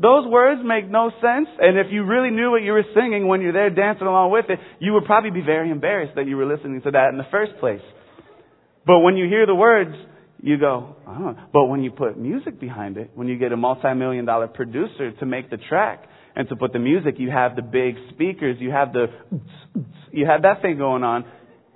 Those 0.00 0.26
words 0.26 0.60
make 0.64 0.90
no 0.90 1.10
sense, 1.22 1.46
and 1.60 1.78
if 1.78 1.86
you 1.92 2.04
really 2.04 2.30
knew 2.30 2.50
what 2.50 2.62
you 2.62 2.72
were 2.72 2.84
singing 2.92 3.28
when 3.28 3.40
you're 3.40 3.52
there 3.52 3.70
dancing 3.70 4.06
along 4.08 4.32
with 4.32 4.46
it, 4.48 4.58
you 4.80 4.94
would 4.94 5.04
probably 5.04 5.30
be 5.30 5.42
very 5.42 5.70
embarrassed 5.70 6.14
that 6.16 6.26
you 6.26 6.36
were 6.36 6.46
listening 6.46 6.82
to 6.82 6.90
that 6.90 7.10
in 7.12 7.18
the 7.18 7.28
first 7.30 7.52
place. 7.60 7.82
But 8.84 9.00
when 9.00 9.16
you 9.16 9.28
hear 9.28 9.46
the 9.46 9.54
words, 9.54 9.94
you 10.42 10.58
go, 10.58 10.96
oh. 11.06 11.36
But 11.52 11.66
when 11.66 11.82
you 11.82 11.90
put 11.90 12.18
music 12.18 12.60
behind 12.60 12.96
it, 12.96 13.12
when 13.14 13.28
you 13.28 13.38
get 13.38 13.52
a 13.52 13.56
multi-million 13.56 14.24
dollar 14.24 14.48
producer 14.48 15.12
to 15.12 15.26
make 15.26 15.50
the 15.50 15.56
track, 15.56 16.08
and 16.34 16.48
to 16.48 16.56
put 16.56 16.72
the 16.72 16.78
music, 16.78 17.16
you 17.18 17.30
have 17.30 17.56
the 17.56 17.62
big 17.62 17.96
speakers, 18.10 18.56
you 18.58 18.70
have 18.70 18.92
the, 18.92 19.06
you 20.12 20.26
have 20.26 20.42
that 20.42 20.62
thing 20.62 20.78
going 20.78 21.02
on. 21.02 21.24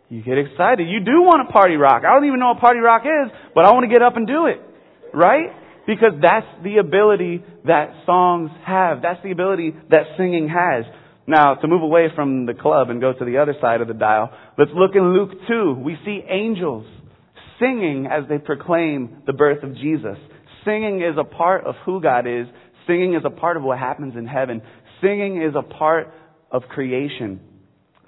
You 0.09 0.23
get 0.23 0.39
excited. 0.39 0.89
You 0.89 1.01
do 1.01 1.23
want 1.23 1.49
a 1.49 1.53
party 1.53 1.75
rock. 1.75 2.03
I 2.07 2.15
don't 2.15 2.27
even 2.27 2.39
know 2.39 2.53
what 2.53 2.61
party 2.61 2.79
rock 2.79 3.03
is, 3.03 3.33
but 3.55 3.65
I 3.65 3.73
want 3.73 3.85
to 3.85 3.93
get 3.93 4.03
up 4.03 4.17
and 4.17 4.27
do 4.27 4.47
it. 4.47 4.61
Right? 5.13 5.51
Because 5.87 6.13
that's 6.23 6.47
the 6.63 6.79
ability 6.79 7.43
that 7.67 7.91
songs 8.07 8.51
have. 8.65 9.03
That's 9.03 9.23
the 9.23 9.31
ability 9.31 9.75
that 9.91 10.03
singing 10.17 10.49
has. 10.49 10.85
Now, 11.27 11.55
to 11.55 11.67
move 11.67 11.83
away 11.83 12.07
from 12.15 12.47
the 12.47 12.55
club 12.55 12.89
and 12.89 13.01
go 13.01 13.13
to 13.13 13.25
the 13.25 13.39
other 13.39 13.55
side 13.61 13.81
of 13.81 13.89
the 13.89 13.95
dial, 13.95 14.31
let's 14.57 14.71
look 14.75 14.93
in 14.95 15.13
Luke 15.13 15.33
2. 15.49 15.75
We 15.85 15.97
see 16.05 16.23
angels 16.29 16.87
singing 17.61 18.07
as 18.11 18.29
they 18.29 18.39
proclaim 18.39 19.23
the 19.27 19.33
birth 19.33 19.63
of 19.63 19.75
Jesus. 19.75 20.17
Singing 20.65 21.01
is 21.01 21.17
a 21.19 21.25
part 21.25 21.65
of 21.65 21.75
who 21.85 22.01
God 22.01 22.27
is 22.27 22.47
Singing 22.87 23.15
is 23.15 23.23
a 23.25 23.31
part 23.31 23.57
of 23.57 23.63
what 23.63 23.79
happens 23.79 24.15
in 24.17 24.27
heaven. 24.27 24.63
Singing 25.01 25.43
is 25.43 25.55
a 25.57 25.63
part 25.63 26.13
of 26.51 26.63
creation. 26.63 27.41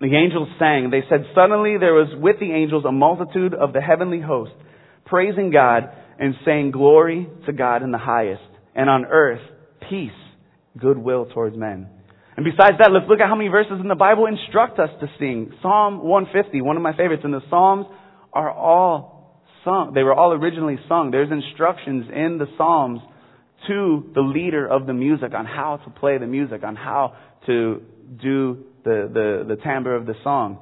The 0.01 0.15
angels 0.15 0.49
sang. 0.59 0.91
They 0.91 1.03
said, 1.09 1.25
Suddenly 1.35 1.77
there 1.79 1.95
was 1.95 2.09
with 2.17 2.39
the 2.39 2.53
angels 2.53 2.85
a 2.87 2.93
multitude 2.93 3.55
of 3.55 3.73
the 3.73 3.81
heavenly 3.81 4.21
host, 4.21 4.53
praising 5.05 5.51
God 5.51 5.91
and 6.19 6.35
saying, 6.45 6.71
Glory 6.71 7.27
to 7.47 7.53
God 7.53 7.83
in 7.83 7.91
the 7.91 7.99
highest, 7.99 8.43
and 8.75 8.89
on 8.89 9.07
earth, 9.07 9.41
peace, 9.91 10.11
goodwill 10.79 11.27
towards 11.27 11.57
men. 11.57 11.89
And 12.37 12.45
besides 12.45 12.77
that, 12.79 12.93
let's 12.93 13.07
look 13.09 13.19
at 13.19 13.27
how 13.27 13.35
many 13.35 13.49
verses 13.49 13.79
in 13.81 13.89
the 13.89 13.97
Bible 13.97 14.27
instruct 14.27 14.79
us 14.79 14.91
to 15.01 15.09
sing. 15.19 15.53
Psalm 15.61 16.05
150, 16.05 16.61
one 16.61 16.77
of 16.77 16.83
my 16.83 16.97
favorites, 16.97 17.23
and 17.25 17.35
the 17.35 17.43
Psalms 17.51 17.87
are 18.33 18.53
all 18.53 19.18
sung. 19.65 19.93
They 19.95 20.03
were 20.03 20.15
all 20.15 20.33
originally 20.33 20.79
sung. 20.89 21.11
There's 21.11 21.31
instructions 21.31 22.07
in 22.15 22.39
the 22.39 22.47
Psalms 22.57 23.01
to 23.67 24.11
the 24.15 24.21
leader 24.21 24.67
of 24.67 24.87
the 24.87 24.95
music 24.95 25.33
on 25.35 25.45
how 25.45 25.79
to 25.85 25.91
play 25.91 26.19
the 26.19 26.27
music, 26.27 26.63
on 26.65 26.77
how 26.77 27.15
to 27.47 27.83
do 28.23 28.65
the, 28.85 29.11
the, 29.13 29.57
the 29.57 29.63
timbre 29.63 29.95
of 29.95 30.07
the 30.07 30.15
song. 30.23 30.59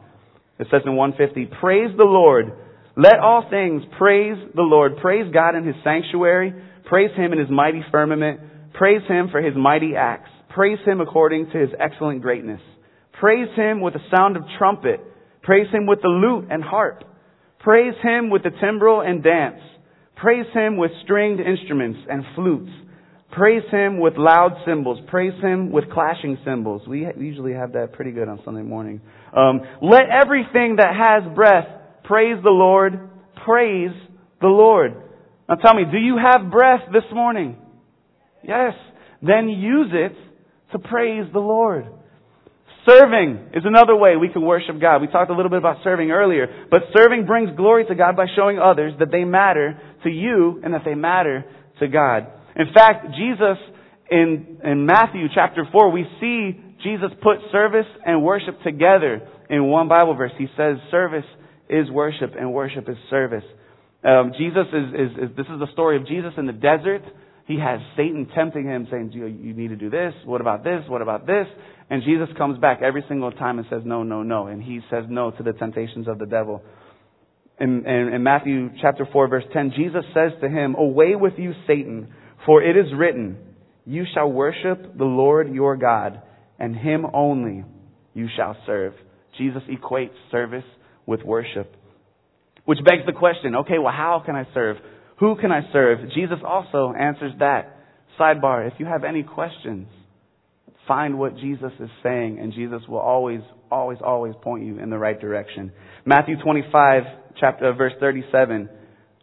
It 0.59 0.69
says 0.71 0.83
in 0.85 0.97
150, 0.97 1.55
Praise 1.61 1.91
the 1.97 2.05
Lord. 2.05 2.53
Let 2.97 3.19
all 3.19 3.47
things 3.51 3.83
praise 3.99 4.37
the 4.55 4.63
Lord. 4.63 4.97
Praise 5.03 5.31
God 5.33 5.55
in 5.55 5.67
His 5.67 5.77
sanctuary. 5.85 6.55
Praise 6.87 7.11
Him 7.15 7.33
in 7.33 7.39
His 7.39 7.51
mighty 7.51 7.83
firmament. 7.91 8.41
Praise 8.73 9.03
Him 9.07 9.29
for 9.31 9.43
His 9.43 9.55
mighty 9.55 9.95
acts. 9.97 10.31
Praise 10.49 10.79
Him 10.87 11.01
according 11.03 11.51
to 11.51 11.59
His 11.59 11.71
excellent 11.79 12.23
greatness. 12.23 12.61
Praise 13.21 13.49
Him 13.55 13.83
with 13.83 13.95
the 13.95 14.01
sound 14.15 14.37
of 14.37 14.45
trumpet. 14.59 15.01
Praise 15.43 15.67
Him 15.73 15.87
with 15.87 16.01
the 16.01 16.09
lute 16.09 16.49
and 16.51 16.65
harp. 16.65 17.05
Praise 17.67 17.95
Him 18.01 18.31
with 18.31 18.45
the 18.45 18.51
timbrel 18.61 19.01
and 19.01 19.25
dance. 19.25 19.59
Praise 20.15 20.47
Him 20.55 20.77
with 20.77 20.93
stringed 21.03 21.41
instruments 21.41 21.99
and 22.09 22.23
flutes. 22.37 22.71
Praise 23.33 23.65
Him 23.73 23.99
with 23.99 24.13
loud 24.17 24.53
cymbals. 24.65 25.01
Praise 25.09 25.33
Him 25.43 25.73
with 25.73 25.91
clashing 25.93 26.39
cymbals. 26.45 26.83
We 26.87 27.09
usually 27.19 27.55
have 27.55 27.73
that 27.73 27.93
pretty 27.95 28.13
good 28.13 28.29
on 28.29 28.39
Sunday 28.45 28.63
morning. 28.63 29.01
Um, 29.37 29.63
let 29.83 30.03
everything 30.09 30.77
that 30.77 30.95
has 30.95 31.35
breath 31.35 31.67
praise 32.05 32.37
the 32.45 32.51
Lord. 32.51 33.11
Praise 33.45 33.91
the 34.41 34.47
Lord. 34.47 34.93
Now 35.49 35.57
tell 35.57 35.75
me, 35.75 35.83
do 35.91 35.99
you 35.99 36.19
have 36.23 36.53
breath 36.53 36.83
this 36.93 37.03
morning? 37.13 37.57
Yes. 38.45 38.75
then 39.23 39.49
use 39.49 39.91
it 39.93 40.13
to 40.71 40.79
praise 40.79 41.25
the 41.33 41.41
Lord. 41.41 41.87
Serving 42.87 43.51
is 43.55 43.65
another 43.65 43.97
way 43.97 44.17
we 44.17 44.29
can 44.29 44.43
worship 44.43 44.81
God. 44.81 45.01
We 45.01 45.09
talked 45.09 45.31
a 45.31 45.35
little 45.35 45.51
bit 45.51 45.59
about 45.59 45.79
serving 45.83 46.11
earlier, 46.11 46.67
but 46.71 46.83
serving 46.97 47.27
brings 47.27 47.57
glory 47.57 47.85
to 47.87 47.95
God 47.95 48.17
by 48.17 48.27
showing 48.37 48.59
others 48.59 48.93
that 49.01 49.11
they 49.11 49.25
matter 49.25 49.81
to 50.05 50.11
you 50.11 50.61
and 50.63 50.73
that 50.73 50.83
they 50.85 50.95
matter 50.95 51.45
to 51.81 51.89
God. 51.89 52.29
In 52.55 52.73
fact, 52.73 53.07
Jesus 53.17 53.59
in, 54.11 54.59
in 54.65 54.87
Matthew 54.87 55.27
chapter 55.35 55.67
4, 55.71 55.91
we 55.91 56.07
see 56.21 56.61
Jesus 56.83 57.11
put 57.23 57.39
service 57.51 57.87
and 58.05 58.23
worship 58.23 58.63
together 58.63 59.29
in 59.51 59.65
one 59.67 59.89
Bible 59.89 60.15
verse. 60.15 60.33
He 60.39 60.47
says 60.57 60.77
service 60.91 61.25
is 61.69 61.91
worship 61.91 62.33
and 62.39 62.53
worship 62.53 62.89
is 62.89 62.97
service. 63.11 63.45
Um, 64.05 64.33
Jesus 64.39 64.67
is, 64.73 64.95
is, 64.95 65.31
is, 65.31 65.37
this 65.37 65.47
is 65.47 65.59
the 65.59 65.67
story 65.73 65.97
of 65.97 66.07
Jesus 66.07 66.33
in 66.37 66.47
the 66.47 66.53
desert. 66.53 67.03
He 67.47 67.59
has 67.59 67.81
Satan 67.97 68.29
tempting 68.35 68.65
him, 68.65 68.87
saying, 68.91 69.11
you, 69.13 69.27
you 69.27 69.55
need 69.55 69.69
to 69.69 69.77
do 69.77 69.91
this. 69.91 70.15
What 70.25 70.41
about 70.41 70.63
this? 70.63 70.83
What 70.89 71.03
about 71.03 71.27
this? 71.27 71.47
And 71.89 72.03
Jesus 72.03 72.29
comes 72.37 72.59
back 72.59 72.81
every 72.83 73.05
single 73.09 73.31
time 73.31 73.59
and 73.59 73.67
says, 73.71 73.83
no, 73.85 74.03
no, 74.03 74.23
no. 74.23 74.49
And 74.49 74.63
he 74.63 74.81
says 74.91 75.05
no 75.09 75.31
to 75.31 75.43
the 75.43 75.53
temptations 75.53 76.09
of 76.09 76.19
the 76.19 76.27
devil. 76.27 76.63
In, 77.61 77.87
in, 77.87 78.15
in 78.15 78.23
Matthew 78.23 78.71
chapter 78.81 79.09
4 79.11 79.29
verse 79.29 79.45
10, 79.53 79.73
Jesus 79.77 80.05
says 80.13 80.33
to 80.43 80.49
him, 80.49 80.75
Away 80.75 81.15
with 81.15 81.35
you, 81.39 81.53
Satan, 81.67 82.13
for 82.45 82.63
it 82.63 82.77
is 82.77 82.93
written, 82.97 83.39
You 83.87 84.05
shall 84.13 84.31
worship 84.31 84.99
the 84.99 85.05
Lord 85.05 85.53
your 85.53 85.77
God, 85.77 86.21
and 86.59 86.77
him 86.77 87.07
only 87.15 87.65
you 88.15 88.29
shall 88.37 88.57
serve. 88.67 88.93
Jesus 89.39 89.63
equates 89.71 90.11
service 90.31 90.65
with 91.07 91.23
worship. 91.23 91.75
Which 92.65 92.79
begs 92.85 93.07
the 93.07 93.13
question, 93.13 93.55
okay, 93.55 93.79
well 93.79 93.93
how 93.93 94.23
can 94.25 94.35
I 94.35 94.47
serve? 94.53 94.77
Who 95.21 95.37
can 95.37 95.53
I 95.53 95.61
serve? 95.73 96.01
Jesus 96.15 96.39
also 96.45 96.93
answers 96.99 97.33
that. 97.39 97.73
Sidebar, 98.19 98.67
if 98.67 98.75
you 98.79 98.87
have 98.87 99.05
any 99.05 99.23
questions, 99.23 99.87
find 100.87 101.19
what 101.19 101.37
Jesus 101.37 101.73
is 101.81 101.91
saying 102.03 102.39
and 102.41 102.53
Jesus 102.53 102.83
will 102.89 102.99
always, 102.99 103.41
always, 103.71 103.99
always 104.05 104.35
point 104.43 104.65
you 104.65 104.79
in 104.79 104.91
the 104.91 104.99
right 104.99 105.21
direction. 105.21 105.73
Matthew 106.05 106.37
25, 106.43 107.03
chapter, 107.41 107.71
uh, 107.71 107.73
verse 107.75 107.93
37, 108.01 108.69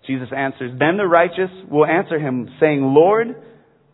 Jesus 0.05 0.27
answers, 0.35 0.71
Then 0.79 0.97
the 0.97 1.07
righteous 1.07 1.51
will 1.69 1.85
answer 1.85 2.19
him 2.19 2.49
saying, 2.59 2.81
Lord, 2.81 3.35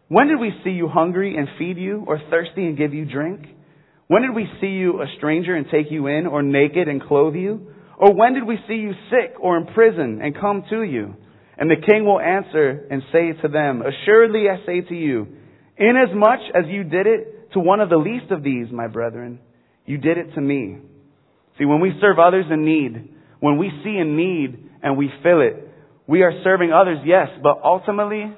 when 0.07 0.27
did 0.27 0.39
we 0.39 0.51
see 0.63 0.71
you 0.71 0.87
hungry 0.87 1.37
and 1.37 1.47
feed 1.57 1.77
you 1.77 2.03
or 2.07 2.19
thirsty 2.29 2.65
and 2.65 2.77
give 2.77 2.93
you 2.93 3.05
drink? 3.05 3.45
When 4.07 4.23
did 4.23 4.33
we 4.33 4.47
see 4.59 4.67
you 4.67 5.01
a 5.01 5.05
stranger 5.17 5.55
and 5.55 5.67
take 5.71 5.91
you 5.91 6.07
in 6.07 6.25
or 6.25 6.41
naked 6.41 6.87
and 6.87 7.01
clothe 7.01 7.35
you? 7.35 7.67
Or 7.97 8.13
when 8.15 8.33
did 8.33 8.45
we 8.45 8.57
see 8.67 8.75
you 8.75 8.93
sick 9.11 9.35
or 9.39 9.57
in 9.57 9.67
prison 9.67 10.21
and 10.23 10.33
come 10.33 10.63
to 10.71 10.81
you? 10.81 11.15
And 11.57 11.69
the 11.69 11.75
king 11.75 12.05
will 12.05 12.19
answer 12.19 12.87
and 12.89 13.03
say 13.11 13.33
to 13.41 13.47
them, 13.49 13.83
Assuredly 13.83 14.45
I 14.49 14.65
say 14.65 14.81
to 14.81 14.95
you, 14.95 15.27
inasmuch 15.77 16.39
as 16.55 16.63
you 16.67 16.85
did 16.85 17.05
it 17.05 17.38
to 17.53 17.59
one 17.59 17.79
of 17.79 17.89
the 17.89 17.97
least 17.97 18.31
of 18.31 18.43
these, 18.43 18.67
my 18.71 18.87
brethren, 18.87 19.39
you 19.85 19.97
did 19.97 20.17
it 20.17 20.33
to 20.35 20.41
me. 20.41 20.77
See, 21.57 21.65
when 21.65 21.81
we 21.81 21.91
serve 21.99 22.19
others 22.19 22.45
in 22.51 22.63
need, 22.63 23.13
when 23.39 23.57
we 23.57 23.69
see 23.83 23.97
a 23.97 24.05
need 24.05 24.69
and 24.81 24.97
we 24.97 25.09
fill 25.23 25.41
it, 25.41 25.67
we 26.07 26.23
are 26.23 26.31
serving 26.43 26.71
others, 26.71 26.99
yes, 27.05 27.27
but 27.43 27.59
ultimately, 27.63 28.35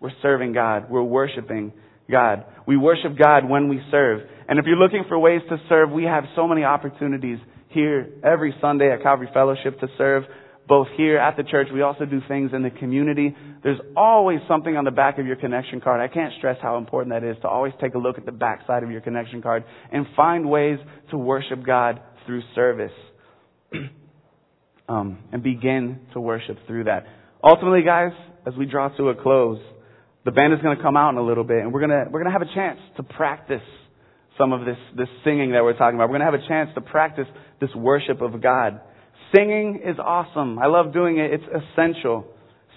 we're 0.00 0.12
serving 0.20 0.52
God. 0.52 0.90
We're 0.90 1.02
worshiping 1.02 1.72
God. 2.10 2.44
We 2.66 2.76
worship 2.76 3.16
God 3.18 3.48
when 3.48 3.68
we 3.68 3.80
serve. 3.90 4.20
And 4.48 4.58
if 4.58 4.66
you're 4.66 4.76
looking 4.76 5.04
for 5.08 5.18
ways 5.18 5.40
to 5.48 5.56
serve, 5.68 5.90
we 5.90 6.04
have 6.04 6.24
so 6.36 6.46
many 6.46 6.64
opportunities 6.64 7.38
here 7.68 8.08
every 8.22 8.54
Sunday 8.60 8.92
at 8.92 9.02
Calvary 9.02 9.28
Fellowship 9.32 9.80
to 9.80 9.88
serve 9.96 10.24
both 10.66 10.88
here 10.96 11.18
at 11.18 11.36
the 11.36 11.42
church. 11.42 11.68
We 11.72 11.82
also 11.82 12.04
do 12.04 12.20
things 12.26 12.52
in 12.54 12.62
the 12.62 12.70
community. 12.70 13.34
There's 13.62 13.80
always 13.96 14.40
something 14.48 14.76
on 14.76 14.84
the 14.84 14.90
back 14.90 15.18
of 15.18 15.26
your 15.26 15.36
connection 15.36 15.80
card. 15.80 16.00
I 16.00 16.12
can't 16.12 16.32
stress 16.38 16.56
how 16.62 16.78
important 16.78 17.14
that 17.14 17.22
is 17.22 17.36
to 17.42 17.48
always 17.48 17.72
take 17.80 17.94
a 17.94 17.98
look 17.98 18.18
at 18.18 18.26
the 18.26 18.32
back 18.32 18.66
side 18.66 18.82
of 18.82 18.90
your 18.90 19.00
connection 19.00 19.42
card 19.42 19.64
and 19.92 20.06
find 20.16 20.48
ways 20.48 20.78
to 21.10 21.18
worship 21.18 21.64
God 21.64 22.00
through 22.26 22.42
service. 22.54 22.92
um, 24.88 25.18
and 25.32 25.42
begin 25.42 26.00
to 26.12 26.20
worship 26.20 26.58
through 26.66 26.84
that. 26.84 27.06
Ultimately, 27.42 27.82
guys, 27.82 28.12
as 28.46 28.54
we 28.54 28.66
draw 28.66 28.88
to 28.88 29.08
a 29.08 29.14
close, 29.14 29.58
the 30.24 30.32
band 30.32 30.52
is 30.52 30.60
going 30.60 30.76
to 30.76 30.82
come 30.82 30.96
out 30.96 31.10
in 31.10 31.16
a 31.16 31.22
little 31.22 31.44
bit 31.44 31.58
and 31.58 31.72
we're 31.72 31.86
going 31.86 31.90
to, 31.90 32.10
we're 32.10 32.22
going 32.22 32.32
to 32.32 32.38
have 32.38 32.42
a 32.42 32.54
chance 32.54 32.78
to 32.96 33.02
practice 33.02 33.62
some 34.38 34.52
of 34.52 34.64
this, 34.64 34.78
this 34.96 35.08
singing 35.24 35.52
that 35.52 35.62
we're 35.62 35.76
talking 35.76 35.96
about. 35.96 36.08
We're 36.08 36.18
going 36.18 36.32
to 36.32 36.38
have 36.38 36.40
a 36.40 36.48
chance 36.48 36.70
to 36.74 36.80
practice 36.80 37.26
this 37.60 37.70
worship 37.74 38.20
of 38.20 38.42
God. 38.42 38.80
Singing 39.34 39.80
is 39.84 39.96
awesome. 39.98 40.58
I 40.58 40.66
love 40.66 40.92
doing 40.92 41.18
it. 41.18 41.32
It's 41.32 41.64
essential. 41.72 42.26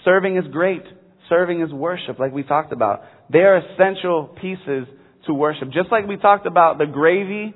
Serving 0.03 0.37
is 0.37 0.45
great. 0.51 0.83
Serving 1.29 1.61
is 1.61 1.71
worship, 1.71 2.19
like 2.19 2.31
we 2.31 2.43
talked 2.43 2.71
about. 2.71 3.01
They 3.31 3.39
are 3.39 3.57
essential 3.57 4.35
pieces 4.41 4.87
to 5.25 5.33
worship. 5.33 5.69
Just 5.71 5.91
like 5.91 6.07
we 6.07 6.17
talked 6.17 6.45
about 6.45 6.77
the 6.77 6.85
gravy 6.85 7.53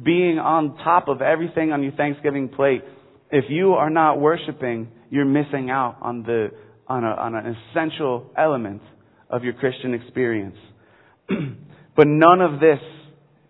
being 0.00 0.38
on 0.38 0.76
top 0.78 1.08
of 1.08 1.20
everything 1.20 1.72
on 1.72 1.82
your 1.82 1.92
Thanksgiving 1.92 2.48
plate. 2.48 2.82
If 3.30 3.44
you 3.48 3.72
are 3.72 3.90
not 3.90 4.20
worshiping, 4.20 4.88
you're 5.10 5.24
missing 5.24 5.70
out 5.70 5.98
on 6.00 6.22
the 6.22 6.48
on, 6.86 7.02
a, 7.02 7.08
on 7.08 7.34
an 7.34 7.56
essential 7.56 8.30
element 8.36 8.82
of 9.30 9.42
your 9.42 9.54
Christian 9.54 9.94
experience. 9.94 10.56
but 11.28 12.06
none 12.06 12.40
of 12.40 12.60
this 12.60 12.78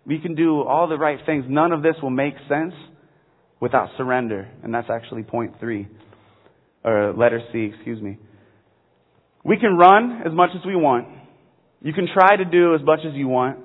we 0.05 0.19
can 0.19 0.35
do 0.35 0.61
all 0.61 0.87
the 0.87 0.97
right 0.97 1.19
things. 1.25 1.45
None 1.47 1.71
of 1.71 1.81
this 1.81 1.95
will 2.01 2.11
make 2.11 2.35
sense 2.47 2.73
without 3.65 3.89
surrender. 3.97 4.47
And 4.61 4.71
that's 4.71 4.89
actually 4.91 5.23
point 5.23 5.55
three. 5.59 5.87
Or 6.83 7.15
letter 7.17 7.41
C, 7.51 7.71
excuse 7.73 7.99
me. 7.99 8.19
We 9.43 9.57
can 9.57 9.75
run 9.75 10.21
as 10.23 10.31
much 10.31 10.51
as 10.55 10.63
we 10.63 10.75
want. 10.75 11.07
You 11.81 11.91
can 11.91 12.07
try 12.13 12.35
to 12.35 12.45
do 12.45 12.75
as 12.75 12.81
much 12.83 12.99
as 13.07 13.15
you 13.15 13.27
want 13.27 13.57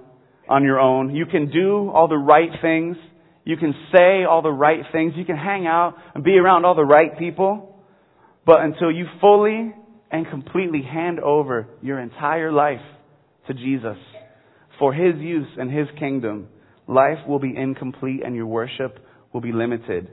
on 0.48 0.64
your 0.64 0.80
own. 0.80 1.14
You 1.14 1.26
can 1.26 1.50
do 1.50 1.90
all 1.90 2.08
the 2.08 2.16
right 2.16 2.48
things. 2.62 2.96
You 3.44 3.58
can 3.58 3.74
say 3.94 4.24
all 4.24 4.40
the 4.40 4.48
right 4.48 4.80
things. 4.90 5.12
You 5.16 5.26
can 5.26 5.36
hang 5.36 5.66
out 5.66 5.96
and 6.14 6.24
be 6.24 6.38
around 6.38 6.64
all 6.64 6.74
the 6.74 6.82
right 6.82 7.18
people. 7.18 7.78
But 8.46 8.62
until 8.62 8.90
you 8.90 9.04
fully 9.20 9.74
and 10.10 10.26
completely 10.30 10.80
hand 10.80 11.20
over 11.20 11.68
your 11.82 12.00
entire 12.00 12.50
life 12.50 12.80
to 13.48 13.52
Jesus, 13.52 13.98
for 14.78 14.94
His 14.94 15.16
use 15.16 15.48
and 15.58 15.70
His 15.70 15.88
kingdom, 15.98 16.48
life 16.86 17.18
will 17.28 17.38
be 17.38 17.54
incomplete 17.54 18.22
and 18.24 18.34
your 18.34 18.46
worship 18.46 18.98
will 19.32 19.40
be 19.40 19.52
limited. 19.52 20.10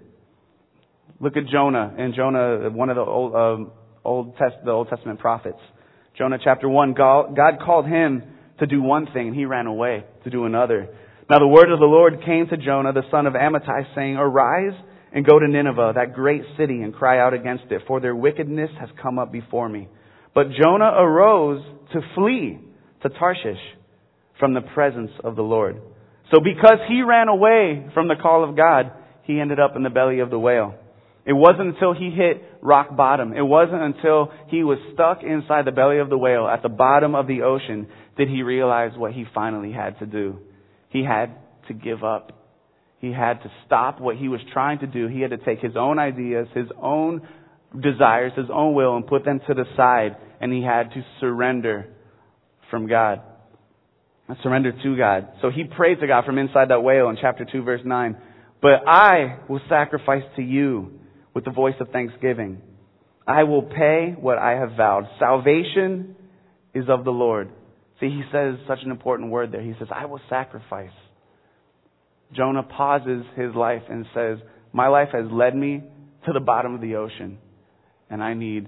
Look 1.19 1.37
at 1.37 1.47
Jonah 1.47 1.93
and 1.97 2.13
Jonah, 2.13 2.69
one 2.69 2.89
of 2.89 2.95
the 2.95 3.01
Old, 3.01 3.35
um, 3.35 3.71
Old, 4.03 4.37
Test, 4.37 4.55
the 4.63 4.71
Old 4.71 4.89
Testament 4.89 5.19
prophets. 5.19 5.59
Jonah 6.17 6.37
chapter 6.43 6.67
1, 6.69 6.93
God 6.93 7.59
called 7.63 7.85
him 7.85 8.23
to 8.59 8.65
do 8.65 8.81
one 8.81 9.07
thing 9.13 9.27
and 9.27 9.35
he 9.35 9.45
ran 9.45 9.67
away 9.67 10.03
to 10.23 10.29
do 10.29 10.45
another. 10.45 10.87
Now 11.29 11.39
the 11.39 11.47
word 11.47 11.71
of 11.71 11.79
the 11.79 11.85
Lord 11.85 12.23
came 12.25 12.47
to 12.47 12.57
Jonah, 12.57 12.93
the 12.93 13.03
son 13.11 13.25
of 13.27 13.33
Amittai, 13.33 13.95
saying, 13.95 14.15
Arise 14.15 14.73
and 15.11 15.25
go 15.25 15.39
to 15.39 15.47
Nineveh, 15.47 15.93
that 15.95 16.13
great 16.13 16.41
city, 16.57 16.81
and 16.81 16.93
cry 16.93 17.19
out 17.19 17.33
against 17.33 17.65
it, 17.71 17.81
for 17.87 17.99
their 17.99 18.15
wickedness 18.15 18.69
has 18.79 18.89
come 19.01 19.19
up 19.19 19.31
before 19.31 19.67
me. 19.67 19.87
But 20.33 20.47
Jonah 20.51 20.91
arose 20.97 21.63
to 21.93 22.01
flee 22.15 22.59
to 23.03 23.09
Tarshish 23.09 23.59
from 24.39 24.53
the 24.53 24.61
presence 24.61 25.11
of 25.23 25.35
the 25.35 25.41
Lord. 25.41 25.81
So 26.31 26.39
because 26.39 26.79
he 26.87 27.01
ran 27.01 27.29
away 27.29 27.87
from 27.93 28.07
the 28.07 28.15
call 28.21 28.47
of 28.47 28.55
God, 28.55 28.91
he 29.27 29.39
ended 29.39 29.59
up 29.59 29.75
in 29.75 29.83
the 29.83 29.89
belly 29.89 30.19
of 30.19 30.29
the 30.29 30.39
whale. 30.39 30.73
It 31.25 31.33
wasn't 31.33 31.75
until 31.75 31.93
he 31.93 32.09
hit 32.09 32.41
rock 32.61 32.95
bottom. 32.95 33.33
It 33.33 33.41
wasn't 33.41 33.81
until 33.81 34.31
he 34.47 34.63
was 34.63 34.77
stuck 34.93 35.23
inside 35.23 35.65
the 35.65 35.73
belly 35.73 35.99
of 35.99 36.09
the 36.09 36.17
whale 36.17 36.47
at 36.47 36.63
the 36.63 36.69
bottom 36.69 37.13
of 37.15 37.27
the 37.27 37.41
ocean 37.41 37.87
did 38.17 38.29
he 38.29 38.41
realize 38.43 38.91
what 38.97 39.11
he 39.11 39.25
finally 39.35 39.73
had 39.73 39.99
to 39.99 40.05
do. 40.05 40.39
He 40.89 41.03
had 41.03 41.35
to 41.67 41.73
give 41.73 42.03
up. 42.05 42.31
He 42.99 43.11
had 43.11 43.43
to 43.43 43.51
stop 43.65 43.99
what 43.99 44.15
he 44.15 44.29
was 44.29 44.39
trying 44.53 44.79
to 44.79 44.87
do. 44.87 45.07
He 45.07 45.19
had 45.19 45.31
to 45.31 45.37
take 45.37 45.59
his 45.59 45.75
own 45.75 45.99
ideas, 45.99 46.47
his 46.55 46.67
own 46.81 47.27
desires, 47.79 48.31
his 48.37 48.47
own 48.51 48.73
will, 48.73 48.95
and 48.95 49.05
put 49.05 49.25
them 49.25 49.41
to 49.47 49.53
the 49.53 49.65
side. 49.75 50.15
And 50.39 50.53
he 50.53 50.63
had 50.63 50.91
to 50.91 51.03
surrender 51.19 51.89
from 52.71 52.87
God. 52.87 53.21
Surrender 54.43 54.71
to 54.71 54.97
God. 54.97 55.27
So 55.41 55.49
he 55.49 55.65
prayed 55.65 55.99
to 55.99 56.07
God 56.07 56.25
from 56.25 56.37
inside 56.37 56.69
that 56.69 56.81
whale 56.81 57.09
in 57.09 57.17
chapter 57.19 57.45
2 57.49 57.63
verse 57.63 57.81
9. 57.83 58.15
But 58.61 58.87
I 58.87 59.39
will 59.47 59.61
sacrifice 59.69 60.23
to 60.35 60.41
you 60.41 60.99
with 61.33 61.45
the 61.45 61.51
voice 61.51 61.75
of 61.79 61.89
thanksgiving. 61.89 62.61
I 63.27 63.43
will 63.43 63.63
pay 63.63 64.15
what 64.19 64.37
I 64.37 64.51
have 64.51 64.71
vowed. 64.77 65.07
Salvation 65.19 66.15
is 66.73 66.85
of 66.89 67.03
the 67.03 67.11
Lord. 67.11 67.49
See, 67.99 68.07
he 68.07 68.23
says 68.31 68.55
such 68.67 68.79
an 68.83 68.91
important 68.91 69.31
word 69.31 69.51
there. 69.51 69.61
He 69.61 69.73
says, 69.79 69.87
I 69.93 70.05
will 70.05 70.21
sacrifice. 70.29 70.91
Jonah 72.35 72.63
pauses 72.63 73.23
his 73.35 73.53
life 73.55 73.83
and 73.89 74.05
says, 74.13 74.37
My 74.73 74.87
life 74.87 75.09
has 75.13 75.25
led 75.31 75.55
me 75.55 75.83
to 76.25 76.33
the 76.33 76.39
bottom 76.39 76.75
of 76.75 76.81
the 76.81 76.95
ocean, 76.95 77.37
and 78.09 78.21
I 78.21 78.33
need 78.33 78.67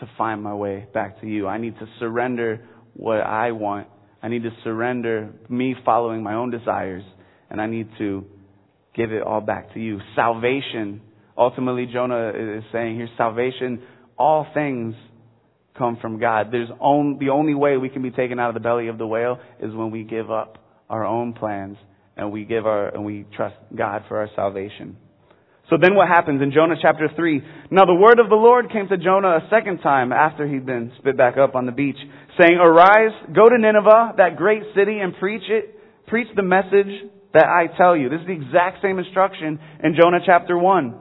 to 0.00 0.08
find 0.16 0.42
my 0.42 0.54
way 0.54 0.86
back 0.92 1.20
to 1.20 1.26
you. 1.26 1.46
I 1.46 1.58
need 1.58 1.78
to 1.78 1.86
surrender 1.98 2.66
what 2.94 3.20
I 3.20 3.52
want. 3.52 3.88
I 4.22 4.28
need 4.28 4.42
to 4.44 4.50
surrender 4.64 5.32
me 5.48 5.74
following 5.84 6.22
my 6.22 6.34
own 6.34 6.50
desires, 6.50 7.04
and 7.50 7.60
I 7.60 7.66
need 7.66 7.88
to 7.98 8.24
give 8.94 9.12
it 9.12 9.22
all 9.22 9.40
back 9.40 9.72
to 9.74 9.80
you. 9.80 10.00
Salvation, 10.14 11.00
ultimately, 11.36 11.86
Jonah 11.92 12.30
is 12.30 12.64
saying 12.72 12.96
here, 12.96 13.08
salvation, 13.16 13.82
all 14.18 14.46
things 14.54 14.94
come 15.76 15.98
from 16.00 16.20
God. 16.20 16.48
There's 16.52 16.68
on, 16.80 17.18
the 17.18 17.30
only 17.30 17.54
way 17.54 17.76
we 17.76 17.88
can 17.88 18.02
be 18.02 18.10
taken 18.10 18.38
out 18.38 18.48
of 18.48 18.54
the 18.54 18.60
belly 18.60 18.88
of 18.88 18.98
the 18.98 19.06
whale 19.06 19.38
is 19.60 19.74
when 19.74 19.90
we 19.90 20.04
give 20.04 20.30
up 20.30 20.58
our 20.88 21.04
own 21.04 21.32
plans 21.32 21.76
and 22.16 22.30
we 22.30 22.44
give 22.44 22.66
our 22.66 22.94
and 22.94 23.04
we 23.04 23.24
trust 23.34 23.56
God 23.74 24.02
for 24.08 24.18
our 24.18 24.28
salvation. 24.36 24.96
So 25.70 25.78
then 25.80 25.94
what 25.94 26.08
happens 26.08 26.42
in 26.42 26.52
Jonah 26.52 26.74
chapter 26.80 27.08
3? 27.16 27.42
Now 27.70 27.86
the 27.86 27.94
word 27.94 28.18
of 28.18 28.28
the 28.28 28.36
Lord 28.36 28.70
came 28.70 28.88
to 28.88 28.98
Jonah 28.98 29.38
a 29.38 29.48
second 29.48 29.78
time 29.78 30.12
after 30.12 30.46
he'd 30.46 30.66
been 30.66 30.92
spit 30.98 31.16
back 31.16 31.38
up 31.38 31.54
on 31.54 31.64
the 31.64 31.72
beach, 31.72 31.96
saying, 32.38 32.58
Arise, 32.60 33.12
go 33.34 33.48
to 33.48 33.56
Nineveh, 33.56 34.14
that 34.18 34.36
great 34.36 34.62
city, 34.76 34.98
and 34.98 35.14
preach 35.18 35.44
it, 35.48 35.78
preach 36.08 36.28
the 36.36 36.42
message 36.42 37.10
that 37.34 37.46
I 37.46 37.74
tell 37.76 37.96
you. 37.96 38.08
This 38.08 38.20
is 38.20 38.26
the 38.26 38.32
exact 38.32 38.82
same 38.82 38.98
instruction 38.98 39.58
in 39.82 39.94
Jonah 40.00 40.20
chapter 40.24 40.56
1. 40.56 40.94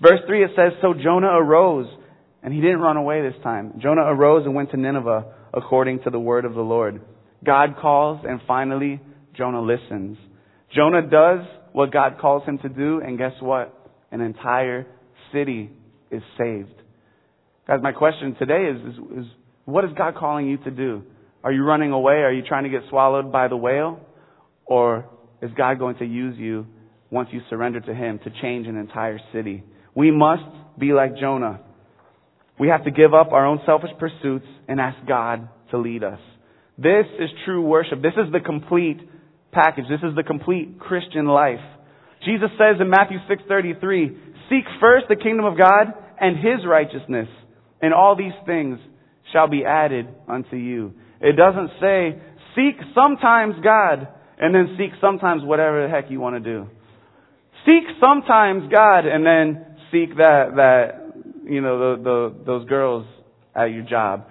Verse 0.00 0.20
3 0.26 0.44
it 0.44 0.50
says, 0.56 0.72
So 0.82 0.94
Jonah 0.94 1.30
arose, 1.32 1.86
and 2.42 2.52
he 2.52 2.60
didn't 2.60 2.80
run 2.80 2.96
away 2.96 3.22
this 3.22 3.40
time. 3.42 3.78
Jonah 3.82 4.02
arose 4.02 4.44
and 4.44 4.54
went 4.54 4.70
to 4.72 4.76
Nineveh 4.76 5.24
according 5.54 6.02
to 6.02 6.10
the 6.10 6.20
word 6.20 6.44
of 6.44 6.54
the 6.54 6.60
Lord. 6.60 7.00
God 7.44 7.76
calls, 7.80 8.24
and 8.28 8.40
finally, 8.46 9.00
Jonah 9.36 9.62
listens. 9.62 10.18
Jonah 10.74 11.02
does 11.02 11.46
what 11.72 11.92
God 11.92 12.18
calls 12.20 12.44
him 12.44 12.58
to 12.58 12.68
do, 12.68 13.00
and 13.00 13.18
guess 13.18 13.32
what? 13.40 13.92
An 14.10 14.20
entire 14.20 14.86
city 15.32 15.70
is 16.10 16.22
saved. 16.38 16.74
Guys, 17.66 17.80
my 17.82 17.92
question 17.92 18.36
today 18.38 18.66
is, 18.70 18.94
is, 18.94 19.24
is 19.24 19.32
what 19.64 19.84
is 19.84 19.90
God 19.96 20.14
calling 20.16 20.48
you 20.48 20.58
to 20.58 20.70
do? 20.70 21.02
Are 21.42 21.52
you 21.52 21.64
running 21.64 21.92
away? 21.92 22.16
Are 22.16 22.32
you 22.32 22.42
trying 22.42 22.64
to 22.64 22.70
get 22.70 22.82
swallowed 22.90 23.32
by 23.32 23.48
the 23.48 23.56
whale? 23.56 24.00
Or 24.66 25.06
is 25.44 25.50
God 25.54 25.78
going 25.78 25.96
to 25.98 26.06
use 26.06 26.38
you 26.38 26.66
once 27.10 27.28
you 27.30 27.42
surrender 27.50 27.78
to 27.78 27.94
Him 27.94 28.18
to 28.24 28.30
change 28.40 28.66
an 28.66 28.76
entire 28.76 29.20
city? 29.32 29.62
We 29.94 30.10
must 30.10 30.42
be 30.78 30.94
like 30.94 31.18
Jonah. 31.18 31.60
We 32.58 32.68
have 32.68 32.84
to 32.84 32.90
give 32.90 33.12
up 33.12 33.32
our 33.32 33.46
own 33.46 33.60
selfish 33.66 33.90
pursuits 33.98 34.46
and 34.66 34.80
ask 34.80 34.96
God 35.06 35.48
to 35.70 35.78
lead 35.78 36.02
us. 36.02 36.18
This 36.78 37.04
is 37.20 37.28
true 37.44 37.60
worship. 37.60 38.00
This 38.00 38.14
is 38.14 38.32
the 38.32 38.40
complete 38.40 38.98
package. 39.52 39.84
This 39.88 40.00
is 40.02 40.16
the 40.16 40.22
complete 40.22 40.80
Christian 40.80 41.26
life. 41.26 41.60
Jesus 42.24 42.48
says 42.56 42.80
in 42.80 42.88
Matthew 42.88 43.18
6:33, 43.28 44.16
"Seek 44.48 44.64
first 44.80 45.08
the 45.08 45.16
kingdom 45.16 45.44
of 45.44 45.58
God 45.58 45.92
and 46.18 46.38
his 46.38 46.64
righteousness, 46.64 47.28
and 47.82 47.92
all 47.92 48.16
these 48.16 48.34
things 48.46 48.78
shall 49.30 49.46
be 49.46 49.66
added 49.66 50.08
unto 50.26 50.56
you." 50.56 50.94
It 51.20 51.32
doesn't 51.32 51.70
say, 51.80 52.16
"Seek 52.54 52.80
sometimes 52.94 53.58
God 53.60 54.08
and 54.38 54.54
then 54.54 54.76
seek 54.78 54.90
sometimes 55.00 55.42
whatever 55.44 55.86
the 55.86 55.88
heck 55.88 56.10
you 56.10 56.20
want 56.20 56.36
to 56.36 56.40
do." 56.40 56.68
Seek 57.66 57.84
sometimes 58.00 58.70
God 58.70 59.06
and 59.06 59.24
then 59.24 59.66
seek 59.90 60.16
that 60.16 60.56
that 60.56 61.14
you 61.44 61.60
know 61.60 61.96
the, 61.96 62.02
the 62.02 62.44
those 62.44 62.68
girls 62.68 63.06
at 63.54 63.66
your 63.66 63.82
job 63.82 64.26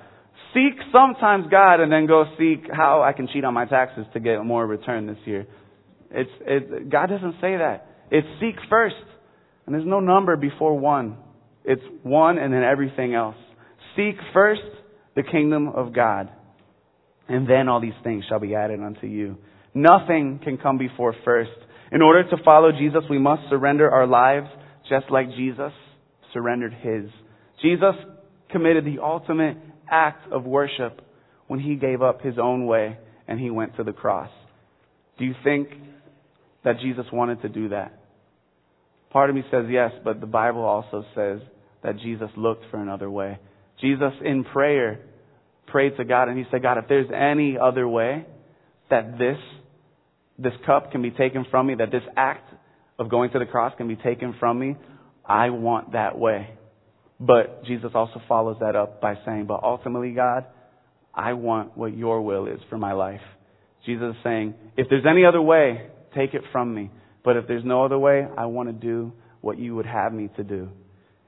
seek 0.53 0.79
sometimes 0.91 1.45
God 1.49 1.79
and 1.79 1.91
then 1.91 2.05
go 2.05 2.25
seek 2.37 2.65
how 2.71 3.01
I 3.01 3.13
can 3.13 3.27
cheat 3.27 3.43
on 3.43 3.53
my 3.53 3.65
taxes 3.65 4.05
to 4.13 4.19
get 4.19 4.43
more 4.43 4.65
return 4.65 5.07
this 5.07 5.17
year. 5.25 5.47
It's, 6.11 6.29
it, 6.41 6.89
God 6.89 7.07
doesn't 7.07 7.33
say 7.41 7.57
that. 7.57 7.87
It's 8.11 8.27
seek 8.39 8.55
first. 8.69 8.95
And 9.65 9.73
there's 9.73 9.87
no 9.87 9.99
number 9.99 10.35
before 10.35 10.77
one. 10.77 11.17
It's 11.65 11.81
one 12.03 12.37
and 12.37 12.53
then 12.53 12.63
everything 12.63 13.15
else. 13.15 13.35
Seek 13.95 14.15
first 14.33 14.61
the 15.15 15.23
kingdom 15.23 15.69
of 15.69 15.93
God. 15.93 16.29
And 17.27 17.49
then 17.49 17.67
all 17.67 17.81
these 17.81 17.93
things 18.03 18.25
shall 18.29 18.39
be 18.39 18.53
added 18.53 18.79
unto 18.81 19.07
you. 19.07 19.37
Nothing 19.73 20.39
can 20.43 20.57
come 20.57 20.77
before 20.77 21.15
first. 21.25 21.51
In 21.91 22.01
order 22.01 22.23
to 22.29 22.43
follow 22.43 22.71
Jesus, 22.71 23.03
we 23.09 23.19
must 23.19 23.49
surrender 23.49 23.89
our 23.89 24.07
lives 24.07 24.47
just 24.89 25.09
like 25.09 25.29
Jesus 25.35 25.71
surrendered 26.33 26.73
his. 26.73 27.05
Jesus 27.61 27.95
committed 28.51 28.85
the 28.85 29.01
ultimate 29.01 29.57
act 29.89 30.31
of 30.31 30.43
worship 30.43 31.01
when 31.47 31.59
he 31.59 31.75
gave 31.75 32.01
up 32.01 32.21
his 32.21 32.35
own 32.41 32.65
way 32.65 32.97
and 33.27 33.39
he 33.39 33.49
went 33.49 33.75
to 33.77 33.83
the 33.83 33.93
cross. 33.93 34.29
Do 35.17 35.25
you 35.25 35.33
think 35.43 35.69
that 36.63 36.79
Jesus 36.79 37.05
wanted 37.11 37.41
to 37.41 37.49
do 37.49 37.69
that? 37.69 37.99
Part 39.11 39.29
of 39.29 39.35
me 39.35 39.43
says 39.51 39.65
yes, 39.69 39.91
but 40.03 40.19
the 40.19 40.27
Bible 40.27 40.63
also 40.63 41.05
says 41.15 41.39
that 41.83 41.99
Jesus 41.99 42.29
looked 42.35 42.65
for 42.71 42.77
another 42.77 43.09
way. 43.09 43.39
Jesus 43.79 44.13
in 44.23 44.43
prayer 44.43 44.99
prayed 45.67 45.97
to 45.97 46.05
God 46.05 46.29
and 46.29 46.37
he 46.37 46.45
said, 46.49 46.63
God, 46.63 46.77
if 46.77 46.85
there's 46.87 47.09
any 47.13 47.57
other 47.57 47.87
way 47.87 48.25
that 48.89 49.17
this, 49.17 49.37
this 50.37 50.53
cup 50.65 50.91
can 50.91 51.01
be 51.01 51.11
taken 51.11 51.45
from 51.49 51.67
me, 51.67 51.75
that 51.75 51.91
this 51.91 52.03
act 52.15 52.53
of 52.99 53.09
going 53.09 53.31
to 53.31 53.39
the 53.39 53.45
cross 53.45 53.73
can 53.77 53.87
be 53.87 53.95
taken 53.95 54.35
from 54.39 54.59
me, 54.59 54.75
I 55.25 55.49
want 55.49 55.93
that 55.93 56.17
way. 56.17 56.49
But 57.19 57.63
Jesus 57.65 57.91
also 57.93 58.21
follows 58.27 58.57
that 58.59 58.75
up 58.75 58.99
by 58.99 59.15
saying, 59.25 59.45
But 59.45 59.63
ultimately, 59.63 60.11
God, 60.11 60.45
I 61.13 61.33
want 61.33 61.77
what 61.77 61.95
your 61.95 62.21
will 62.21 62.47
is 62.47 62.59
for 62.69 62.77
my 62.77 62.93
life. 62.93 63.21
Jesus 63.85 64.15
is 64.15 64.23
saying, 64.23 64.55
If 64.75 64.87
there's 64.89 65.05
any 65.09 65.25
other 65.25 65.41
way, 65.41 65.87
take 66.15 66.33
it 66.33 66.41
from 66.51 66.73
me. 66.73 66.91
But 67.23 67.37
if 67.37 67.47
there's 67.47 67.63
no 67.63 67.85
other 67.85 67.97
way, 67.97 68.27
I 68.37 68.47
want 68.47 68.69
to 68.69 68.73
do 68.73 69.13
what 69.41 69.57
you 69.57 69.75
would 69.75 69.85
have 69.85 70.13
me 70.13 70.29
to 70.37 70.43
do. 70.43 70.69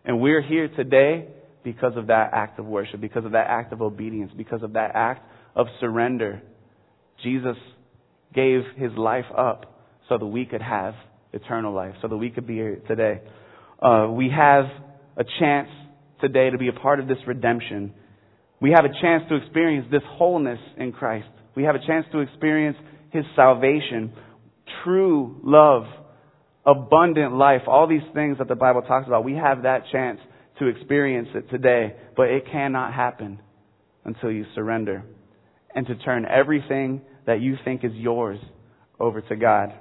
And 0.04 0.20
we're 0.20 0.42
here 0.42 0.68
today 0.68 1.28
because 1.64 1.94
of 1.96 2.08
that 2.08 2.32
act 2.34 2.60
of 2.60 2.66
worship, 2.66 3.02
because 3.02 3.26
of 3.26 3.32
that 3.32 3.48
act 3.48 3.74
of 3.74 3.82
obedience, 3.82 4.32
because 4.36 4.64
of 4.64 4.74
that 4.74 4.92
act 4.94 5.28
of 5.56 5.68
surrender. 5.80 6.42
Jesus 7.24 7.58
gave 8.36 8.62
his 8.76 8.92
life 8.98 9.26
up 9.36 9.82
so 10.10 10.18
that 10.18 10.26
we 10.26 10.46
could 10.46 10.62
have 10.62 10.94
eternal 11.34 11.74
life, 11.74 11.96
so 12.02 12.08
that 12.08 12.18
we 12.18 12.30
could 12.30 12.46
be 12.46 12.56
here 12.56 12.82
today. 12.88 13.22
Uh, 13.82 14.08
we 14.12 14.30
have 14.30 14.66
a 15.18 15.24
chance 15.40 15.70
today 16.22 16.50
to 16.50 16.58
be 16.58 16.68
a 16.68 16.74
part 16.74 17.00
of 17.00 17.08
this 17.08 17.18
redemption. 17.28 17.94
We 18.62 18.72
have 18.72 18.86
a 18.86 19.02
chance 19.02 19.24
to 19.30 19.36
experience 19.36 19.88
this 19.92 20.02
wholeness 20.06 20.60
in 20.78 20.92
Christ. 20.92 21.28
We 21.56 21.64
have 21.64 21.76
a 21.76 21.86
chance 21.86 22.06
to 22.12 22.20
experience 22.20 22.78
His 23.12 23.26
salvation, 23.36 24.14
true 24.84 25.40
love, 25.44 25.84
abundant 26.66 27.34
life, 27.36 27.62
all 27.68 27.88
these 27.88 28.02
things 28.14 28.38
that 28.40 28.48
the 28.48 28.56
Bible 28.56 28.82
talks 28.82 29.08
about. 29.08 29.24
We 29.24 29.36
have 29.36 29.64
that 29.64 29.84
chance 29.92 30.20
to 30.60 30.68
experience 30.68 31.30
it 31.36 31.50
today, 31.50 31.96
but 32.16 32.30
it 32.30 32.46
cannot 32.52 32.94
happen 32.94 33.40
until 34.04 34.32
you 34.32 34.46
surrender 34.56 35.04
and 35.74 35.86
to 35.88 35.96
turn 35.96 36.26
everything 36.26 37.02
that 37.26 37.42
you 37.42 37.56
think 37.64 37.84
is 37.84 37.92
yours 37.94 38.40
over 39.00 39.22
to 39.22 39.36
God. 39.36 39.74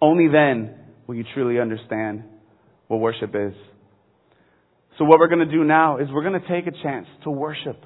Only 0.00 0.28
then 0.28 0.74
will 1.06 1.14
you 1.14 1.24
truly 1.34 1.60
understand 1.60 2.24
what 2.88 3.00
worship 3.00 3.34
is. 3.34 3.54
So 4.98 5.04
what 5.04 5.18
we're 5.18 5.28
going 5.28 5.46
to 5.46 5.50
do 5.50 5.64
now 5.64 5.98
is 5.98 6.08
we're 6.10 6.28
going 6.28 6.40
to 6.40 6.48
take 6.48 6.66
a 6.66 6.82
chance 6.82 7.06
to 7.24 7.30
worship. 7.30 7.84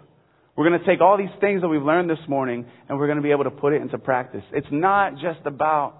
We're 0.57 0.69
going 0.69 0.81
to 0.81 0.87
take 0.87 1.01
all 1.01 1.17
these 1.17 1.29
things 1.41 1.61
that 1.61 1.69
we've 1.69 1.83
learned 1.83 2.11
this 2.11 2.19
morning 2.29 2.67
and 2.89 2.99
we're 2.99 3.07
going 3.07 3.19
to 3.19 3.23
be 3.23 3.31
able 3.31 3.45
to 3.45 3.51
put 3.51 3.73
it 3.75 3.83
into 3.83 3.99
practice. 3.99 4.43
It's 4.53 4.67
not 4.71 5.15
just 5.15 5.41
about 5.45 5.95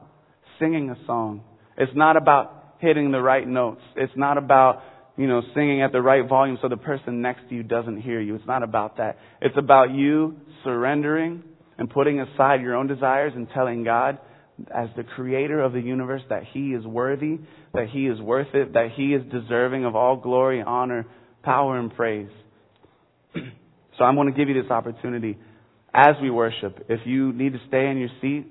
singing 0.59 0.91
a 0.91 0.97
song. 1.07 1.43
It's 1.77 1.93
not 1.95 2.17
about 2.17 2.77
hitting 2.79 3.11
the 3.13 3.21
right 3.21 3.47
notes. 3.47 3.83
It's 3.97 4.13
not 4.17 4.39
about, 4.39 4.83
you 5.17 5.27
know, 5.27 5.43
singing 5.55 5.83
at 5.83 5.93
the 5.93 6.01
right 6.01 6.27
volume 6.27 6.59
so 6.61 6.69
the 6.69 6.77
person 6.77 7.21
next 7.21 7.49
to 7.51 7.55
you 7.55 7.63
doesn't 7.63 8.01
hear 8.01 8.21
you. 8.21 8.35
It's 8.35 8.47
not 8.47 8.63
about 8.63 8.97
that. 8.97 9.19
It's 9.41 9.57
about 9.57 9.91
you 9.91 10.37
surrendering 10.65 11.45
and 11.79 11.91
putting 11.91 12.21
aside 12.21 12.63
your 12.63 12.75
own 12.75 12.87
desires 12.87 13.33
and 13.35 13.49
telling 13.51 13.85
God, 13.85 14.19
as 14.75 14.89
the 14.97 15.05
creator 15.05 15.61
of 15.61 15.73
the 15.73 15.81
universe 15.81 16.23
that 16.31 16.45
he 16.53 16.69
is 16.71 16.85
worthy, 16.87 17.39
that 17.75 17.89
he 17.91 18.07
is 18.07 18.19
worth 18.21 18.55
it, 18.55 18.73
that 18.73 18.89
he 18.97 19.13
is 19.13 19.23
deserving 19.31 19.85
of 19.85 19.95
all 19.95 20.17
glory, 20.17 20.63
honor, 20.63 21.07
power, 21.43 21.79
and 21.79 21.95
praise. 21.95 22.31
so 23.35 24.05
I'm 24.05 24.15
going 24.15 24.33
to 24.33 24.37
give 24.37 24.49
you 24.49 24.61
this 24.61 24.71
opportunity 24.71 25.37
as 25.93 26.15
we 26.23 26.31
worship. 26.31 26.87
If 26.89 27.01
you 27.07 27.33
need 27.33 27.53
to 27.53 27.61
stay 27.69 27.89
in 27.89 27.99
your 27.99 28.09
seat, 28.21 28.51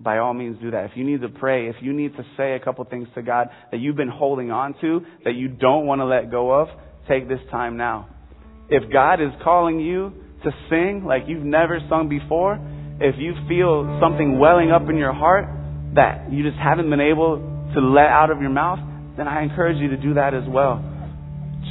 by 0.00 0.18
all 0.18 0.34
means 0.34 0.58
do 0.60 0.70
that. 0.70 0.84
If 0.84 0.92
you 0.94 1.04
need 1.04 1.20
to 1.22 1.28
pray, 1.28 1.68
if 1.68 1.76
you 1.80 1.92
need 1.92 2.16
to 2.16 2.24
say 2.36 2.54
a 2.54 2.60
couple 2.60 2.84
things 2.84 3.08
to 3.16 3.22
God 3.22 3.48
that 3.72 3.78
you've 3.78 3.96
been 3.96 4.08
holding 4.08 4.52
on 4.52 4.74
to, 4.80 5.00
that 5.24 5.34
you 5.34 5.48
don't 5.48 5.86
want 5.86 6.00
to 6.00 6.04
let 6.04 6.30
go 6.30 6.52
of, 6.52 6.68
take 7.08 7.28
this 7.28 7.40
time 7.50 7.76
now. 7.76 8.08
If 8.70 8.92
God 8.92 9.20
is 9.20 9.30
calling 9.42 9.80
you 9.80 10.12
to 10.44 10.50
sing 10.70 11.04
like 11.04 11.24
you've 11.26 11.44
never 11.44 11.80
sung 11.88 12.08
before, 12.08 12.58
if 13.00 13.14
you 13.18 13.34
feel 13.48 13.98
something 14.00 14.38
welling 14.38 14.70
up 14.70 14.88
in 14.88 14.96
your 14.96 15.12
heart 15.12 15.46
that 15.94 16.32
you 16.32 16.42
just 16.42 16.58
haven't 16.58 16.90
been 16.90 17.00
able 17.00 17.38
to 17.74 17.80
let 17.80 18.06
out 18.06 18.30
of 18.30 18.40
your 18.40 18.50
mouth, 18.50 18.78
then 19.16 19.26
I 19.28 19.42
encourage 19.42 19.78
you 19.78 19.88
to 19.90 19.96
do 19.96 20.14
that 20.14 20.34
as 20.34 20.44
well. 20.48 20.82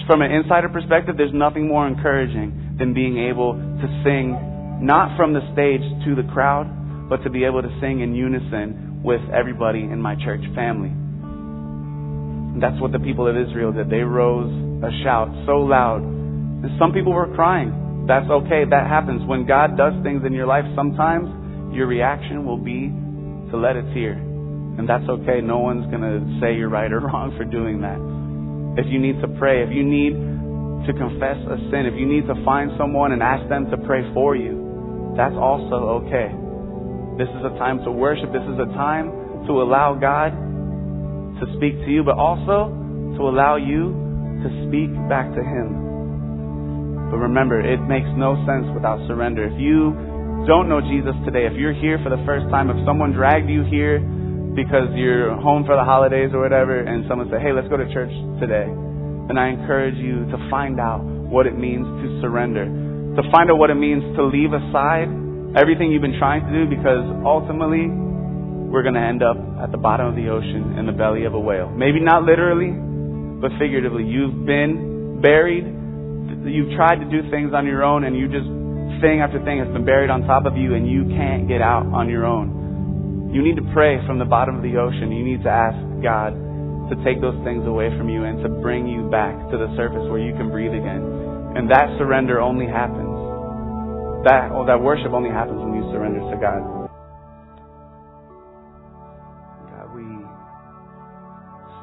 From 0.06 0.22
an 0.22 0.32
insider 0.32 0.70
perspective, 0.70 1.16
there's 1.18 1.34
nothing 1.34 1.68
more 1.68 1.88
encouraging 1.88 2.76
than 2.80 2.94
being 2.94 3.18
able 3.18 3.54
to 3.54 4.02
sing 4.04 4.36
not 4.82 5.18
from 5.18 5.34
the 5.34 5.42
stage 5.54 5.82
to 6.06 6.16
the 6.16 6.28
crowd, 6.32 7.10
but 7.10 7.24
to 7.24 7.30
be 7.30 7.46
able 7.46 7.62
to 7.62 7.70
sing 7.82 8.02
in 8.02 8.14
unison 8.16 9.02
with 9.04 9.22
everybody 9.34 9.80
in 9.80 10.02
my 10.02 10.16
church 10.16 10.44
family. 10.56 10.90
And 10.90 12.62
that's 12.62 12.80
what 12.82 12.92
the 12.92 13.00
people 13.00 13.28
of 13.28 13.36
Israel 13.36 13.72
did. 13.72 13.90
They 13.90 14.04
rose 14.04 14.52
a 14.84 14.92
shout 15.04 15.30
so 15.46 15.60
loud. 15.60 16.02
And 16.02 16.70
some 16.80 16.92
people 16.92 17.14
were 17.14 17.34
crying. 17.36 17.87
That's 18.08 18.30
okay. 18.32 18.64
That 18.64 18.88
happens. 18.88 19.28
When 19.28 19.46
God 19.46 19.76
does 19.76 19.92
things 20.02 20.24
in 20.26 20.32
your 20.32 20.48
life, 20.48 20.64
sometimes 20.76 21.28
your 21.76 21.88
reaction 21.88 22.46
will 22.46 22.58
be 22.58 22.88
to 23.52 23.58
let 23.58 23.76
it 23.76 23.84
tear. 23.94 24.14
And 24.16 24.88
that's 24.88 25.04
okay. 25.10 25.42
No 25.42 25.60
one's 25.60 25.86
going 25.92 26.08
to 26.08 26.40
say 26.40 26.56
you're 26.56 26.70
right 26.70 26.92
or 26.92 27.00
wrong 27.08 27.36
for 27.36 27.44
doing 27.44 27.82
that. 27.82 28.00
If 28.80 28.88
you 28.92 29.00
need 29.00 29.20
to 29.22 29.28
pray, 29.38 29.64
if 29.64 29.76
you 29.76 29.84
need 29.84 30.16
to 30.88 30.94
confess 30.94 31.36
a 31.52 31.58
sin, 31.68 31.84
if 31.84 32.00
you 32.00 32.08
need 32.08 32.28
to 32.32 32.38
find 32.46 32.72
someone 32.78 33.12
and 33.12 33.22
ask 33.22 33.44
them 33.50 33.70
to 33.72 33.78
pray 33.84 34.06
for 34.14 34.36
you, 34.36 35.14
that's 35.18 35.36
also 35.36 36.06
okay. 36.06 36.32
This 37.18 37.28
is 37.28 37.44
a 37.44 37.58
time 37.58 37.84
to 37.84 37.92
worship. 37.92 38.32
This 38.32 38.46
is 38.46 38.56
a 38.62 38.70
time 38.78 39.10
to 39.50 39.62
allow 39.62 39.98
God 40.00 40.32
to 41.42 41.46
speak 41.58 41.74
to 41.84 41.90
you, 41.90 42.04
but 42.04 42.16
also 42.16 42.70
to 43.18 43.22
allow 43.28 43.58
you 43.58 43.92
to 44.46 44.48
speak 44.70 44.94
back 45.10 45.34
to 45.34 45.42
Him. 45.42 45.87
But 47.10 47.24
remember, 47.24 47.60
it 47.62 47.80
makes 47.88 48.08
no 48.16 48.36
sense 48.44 48.68
without 48.76 49.00
surrender. 49.08 49.48
If 49.48 49.60
you 49.60 49.96
don't 50.48 50.68
know 50.68 50.82
Jesus 50.82 51.16
today, 51.24 51.48
if 51.48 51.56
you're 51.56 51.76
here 51.76 52.00
for 52.04 52.10
the 52.10 52.22
first 52.26 52.48
time, 52.52 52.70
if 52.70 52.78
someone 52.86 53.12
dragged 53.12 53.50
you 53.50 53.64
here 53.68 54.00
because 54.56 54.90
you're 54.96 55.36
home 55.40 55.64
for 55.64 55.76
the 55.76 55.84
holidays 55.84 56.32
or 56.34 56.42
whatever, 56.42 56.82
and 56.82 57.06
someone 57.08 57.30
said, 57.30 57.42
hey, 57.42 57.54
let's 57.54 57.68
go 57.70 57.78
to 57.78 57.88
church 57.94 58.12
today, 58.42 58.68
then 59.28 59.38
I 59.38 59.54
encourage 59.54 59.96
you 59.96 60.26
to 60.34 60.38
find 60.50 60.80
out 60.80 61.04
what 61.04 61.46
it 61.46 61.58
means 61.58 61.86
to 61.86 62.06
surrender, 62.22 62.66
to 62.66 63.22
find 63.30 63.52
out 63.52 63.58
what 63.58 63.70
it 63.70 63.78
means 63.78 64.02
to 64.16 64.26
leave 64.26 64.52
aside 64.56 65.12
everything 65.56 65.92
you've 65.92 66.02
been 66.02 66.20
trying 66.20 66.44
to 66.44 66.52
do 66.52 66.64
because 66.68 67.06
ultimately 67.24 67.88
we're 67.88 68.84
going 68.84 68.96
to 68.96 69.02
end 69.02 69.24
up 69.24 69.38
at 69.64 69.72
the 69.72 69.78
bottom 69.78 70.08
of 70.08 70.16
the 70.16 70.28
ocean 70.28 70.76
in 70.78 70.86
the 70.86 70.92
belly 70.92 71.24
of 71.24 71.34
a 71.34 71.40
whale. 71.40 71.70
Maybe 71.70 72.02
not 72.02 72.24
literally, 72.24 72.72
but 73.40 73.52
figuratively. 73.60 74.04
You've 74.04 74.46
been 74.46 75.22
buried. 75.22 75.77
You've 76.48 76.76
tried 76.76 77.04
to 77.04 77.08
do 77.10 77.30
things 77.30 77.52
on 77.54 77.66
your 77.66 77.84
own 77.84 78.04
and 78.04 78.16
you 78.16 78.28
just, 78.28 78.48
thing 79.04 79.22
after 79.22 79.38
thing 79.44 79.60
has 79.60 79.68
been 79.70 79.86
buried 79.86 80.10
on 80.10 80.24
top 80.24 80.46
of 80.46 80.56
you 80.56 80.74
and 80.74 80.90
you 80.90 81.06
can't 81.14 81.48
get 81.48 81.62
out 81.62 81.86
on 81.92 82.10
your 82.10 82.26
own. 82.26 83.32
You 83.34 83.44
need 83.44 83.56
to 83.58 83.68
pray 83.74 84.00
from 84.08 84.20
the 84.20 84.26
bottom 84.26 84.56
of 84.56 84.64
the 84.64 84.78
ocean. 84.80 85.12
You 85.12 85.24
need 85.24 85.44
to 85.44 85.52
ask 85.52 85.78
God 86.02 86.34
to 86.90 86.96
take 87.04 87.20
those 87.20 87.38
things 87.44 87.68
away 87.68 87.92
from 87.98 88.10
you 88.10 88.24
and 88.24 88.42
to 88.42 88.50
bring 88.64 88.88
you 88.88 89.10
back 89.12 89.36
to 89.52 89.58
the 89.60 89.68
surface 89.76 90.08
where 90.10 90.24
you 90.24 90.32
can 90.34 90.50
breathe 90.50 90.72
again. 90.72 91.04
And 91.56 91.70
that 91.70 91.92
surrender 92.00 92.40
only 92.40 92.66
happens. 92.66 93.12
That, 94.24 94.50
that 94.68 94.80
worship 94.80 95.12
only 95.12 95.30
happens 95.30 95.60
when 95.60 95.76
you 95.76 95.84
surrender 95.92 96.20
to 96.20 96.38
God. 96.40 96.64
God, 99.76 99.88
we 99.94 100.08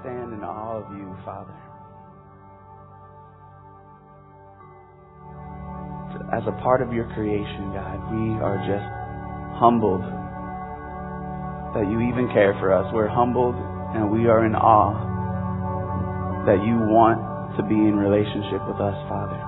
stand 0.01 0.33
in 0.33 0.41
awe 0.43 0.81
of 0.81 0.91
you, 0.97 1.15
Father. 1.25 1.64
As 6.35 6.43
a 6.51 6.57
part 6.67 6.83
of 6.83 6.91
your 6.91 7.07
creation, 7.15 7.71
God, 7.71 7.95
we 8.11 8.35
are 8.43 8.59
just 8.67 8.83
humbled 9.55 10.03
that 11.79 11.87
you 11.87 12.03
even 12.11 12.27
care 12.35 12.59
for 12.59 12.75
us. 12.75 12.91
We're 12.91 13.07
humbled 13.07 13.55
and 13.95 14.11
we 14.11 14.27
are 14.27 14.43
in 14.43 14.59
awe 14.59 14.99
that 16.43 16.59
you 16.59 16.75
want 16.91 17.23
to 17.55 17.63
be 17.63 17.79
in 17.79 17.95
relationship 17.95 18.67
with 18.67 18.83
us, 18.83 18.99
Father. 19.07 19.39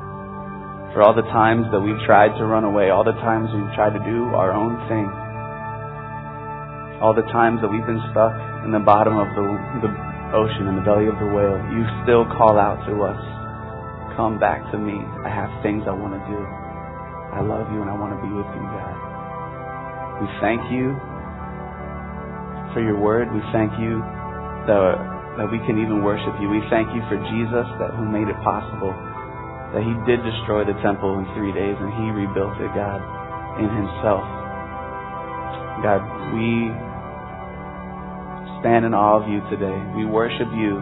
For 0.95 1.03
all 1.03 1.11
the 1.11 1.27
times 1.35 1.67
that 1.75 1.83
we've 1.83 1.99
tried 2.07 2.39
to 2.39 2.47
run 2.47 2.63
away, 2.63 2.95
all 2.95 3.03
the 3.03 3.19
times 3.19 3.51
we've 3.51 3.75
tried 3.75 3.99
to 3.99 4.03
do 4.07 4.31
our 4.39 4.55
own 4.55 4.79
thing, 4.87 5.11
all 7.03 7.19
the 7.19 7.27
times 7.35 7.67
that 7.67 7.69
we've 7.69 7.83
been 7.83 8.03
stuck 8.15 8.31
in 8.63 8.71
the 8.71 8.79
bottom 8.79 9.19
of 9.19 9.27
the, 9.35 9.43
the 9.83 9.91
ocean, 10.39 10.71
in 10.71 10.79
the 10.79 10.87
belly 10.87 11.11
of 11.11 11.19
the 11.19 11.35
whale, 11.35 11.59
you 11.75 11.83
still 12.07 12.23
call 12.31 12.55
out 12.55 12.79
to 12.87 12.95
us, 13.03 13.19
Come 14.15 14.39
back 14.39 14.71
to 14.73 14.79
me. 14.79 14.97
I 15.27 15.29
have 15.29 15.51
things 15.67 15.83
I 15.85 15.93
want 15.93 16.15
to 16.15 16.23
do. 16.31 16.66
I 17.35 17.43
love 17.43 17.67
you 17.75 17.83
and 17.83 17.91
I 17.91 17.97
want 17.99 18.15
to 18.15 18.21
be 18.23 18.31
with 18.31 18.47
you, 18.55 18.65
God. 18.71 18.97
We 20.23 20.29
thank 20.41 20.63
you 20.73 20.97
for 22.73 22.81
your 22.81 22.97
word. 22.97 23.29
We 23.33 23.41
thank 23.53 23.73
you 23.77 24.01
that, 24.69 24.97
that 25.41 25.49
we 25.49 25.61
can 25.65 25.81
even 25.81 26.01
worship 26.05 26.37
you. 26.41 26.49
We 26.49 26.65
thank 26.69 26.93
you 26.97 27.01
for 27.09 27.17
Jesus 27.33 27.67
that 27.81 27.97
who 27.97 28.05
made 28.09 28.29
it 28.29 28.39
possible. 28.41 28.93
That 29.77 29.85
he 29.85 29.93
did 30.09 30.25
destroy 30.25 30.65
the 30.65 30.77
temple 30.81 31.21
in 31.21 31.29
three 31.37 31.53
days 31.53 31.77
and 31.77 31.93
he 32.01 32.13
rebuilt 32.13 32.57
it, 32.61 32.73
God, 32.73 33.01
in 33.61 33.69
himself. 33.69 34.25
God, 35.85 36.01
we 36.33 36.73
stand 38.65 38.89
in 38.89 38.97
awe 38.97 39.21
of 39.21 39.29
you 39.29 39.45
today. 39.53 39.77
We 39.93 40.09
worship 40.09 40.49
you 40.57 40.81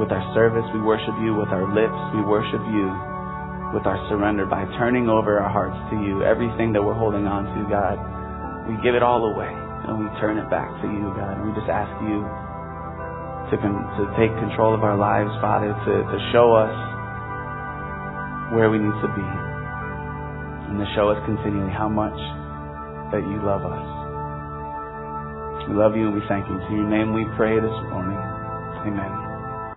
with 0.00 0.08
our 0.08 0.24
service. 0.32 0.64
We 0.72 0.80
worship 0.80 1.14
you 1.20 1.36
with 1.36 1.52
our 1.52 1.68
lips. 1.68 2.00
We 2.16 2.24
worship 2.24 2.64
you 2.72 3.13
with 3.74 3.90
our 3.90 3.98
surrender 4.08 4.46
by 4.46 4.62
turning 4.78 5.10
over 5.10 5.42
our 5.42 5.50
hearts 5.50 5.74
to 5.90 5.98
you. 5.98 6.22
Everything 6.22 6.70
that 6.72 6.80
we're 6.80 6.94
holding 6.94 7.26
on 7.26 7.42
to, 7.42 7.60
God, 7.66 7.98
we 8.70 8.78
give 8.86 8.94
it 8.94 9.02
all 9.02 9.34
away 9.34 9.50
and 9.50 9.98
we 9.98 10.06
turn 10.22 10.38
it 10.38 10.46
back 10.48 10.70
to 10.80 10.86
you, 10.86 11.10
God. 11.18 11.42
We 11.42 11.50
just 11.58 11.66
ask 11.66 11.90
you 12.06 12.22
to 13.50 13.54
con- 13.58 13.84
to 13.98 14.02
take 14.14 14.30
control 14.38 14.72
of 14.72 14.86
our 14.86 14.96
lives, 14.96 15.28
Father, 15.42 15.74
to, 15.74 15.92
to 16.06 16.18
show 16.30 16.54
us 16.54 16.72
where 18.54 18.70
we 18.70 18.78
need 18.78 18.98
to 19.02 19.10
be, 19.10 19.28
and 20.70 20.78
to 20.78 20.86
show 20.94 21.10
us 21.10 21.18
continually 21.26 21.74
how 21.74 21.90
much 21.90 22.16
that 23.10 23.26
you 23.26 23.42
love 23.42 23.66
us. 23.66 23.86
We 25.68 25.74
love 25.74 25.96
you 25.96 26.08
and 26.08 26.14
we 26.14 26.22
thank 26.28 26.46
you. 26.46 26.54
In 26.70 26.76
your 26.76 26.88
name 26.88 27.12
we 27.12 27.26
pray 27.36 27.58
this 27.58 27.78
morning. 27.90 28.20
Amen. 28.86 29.33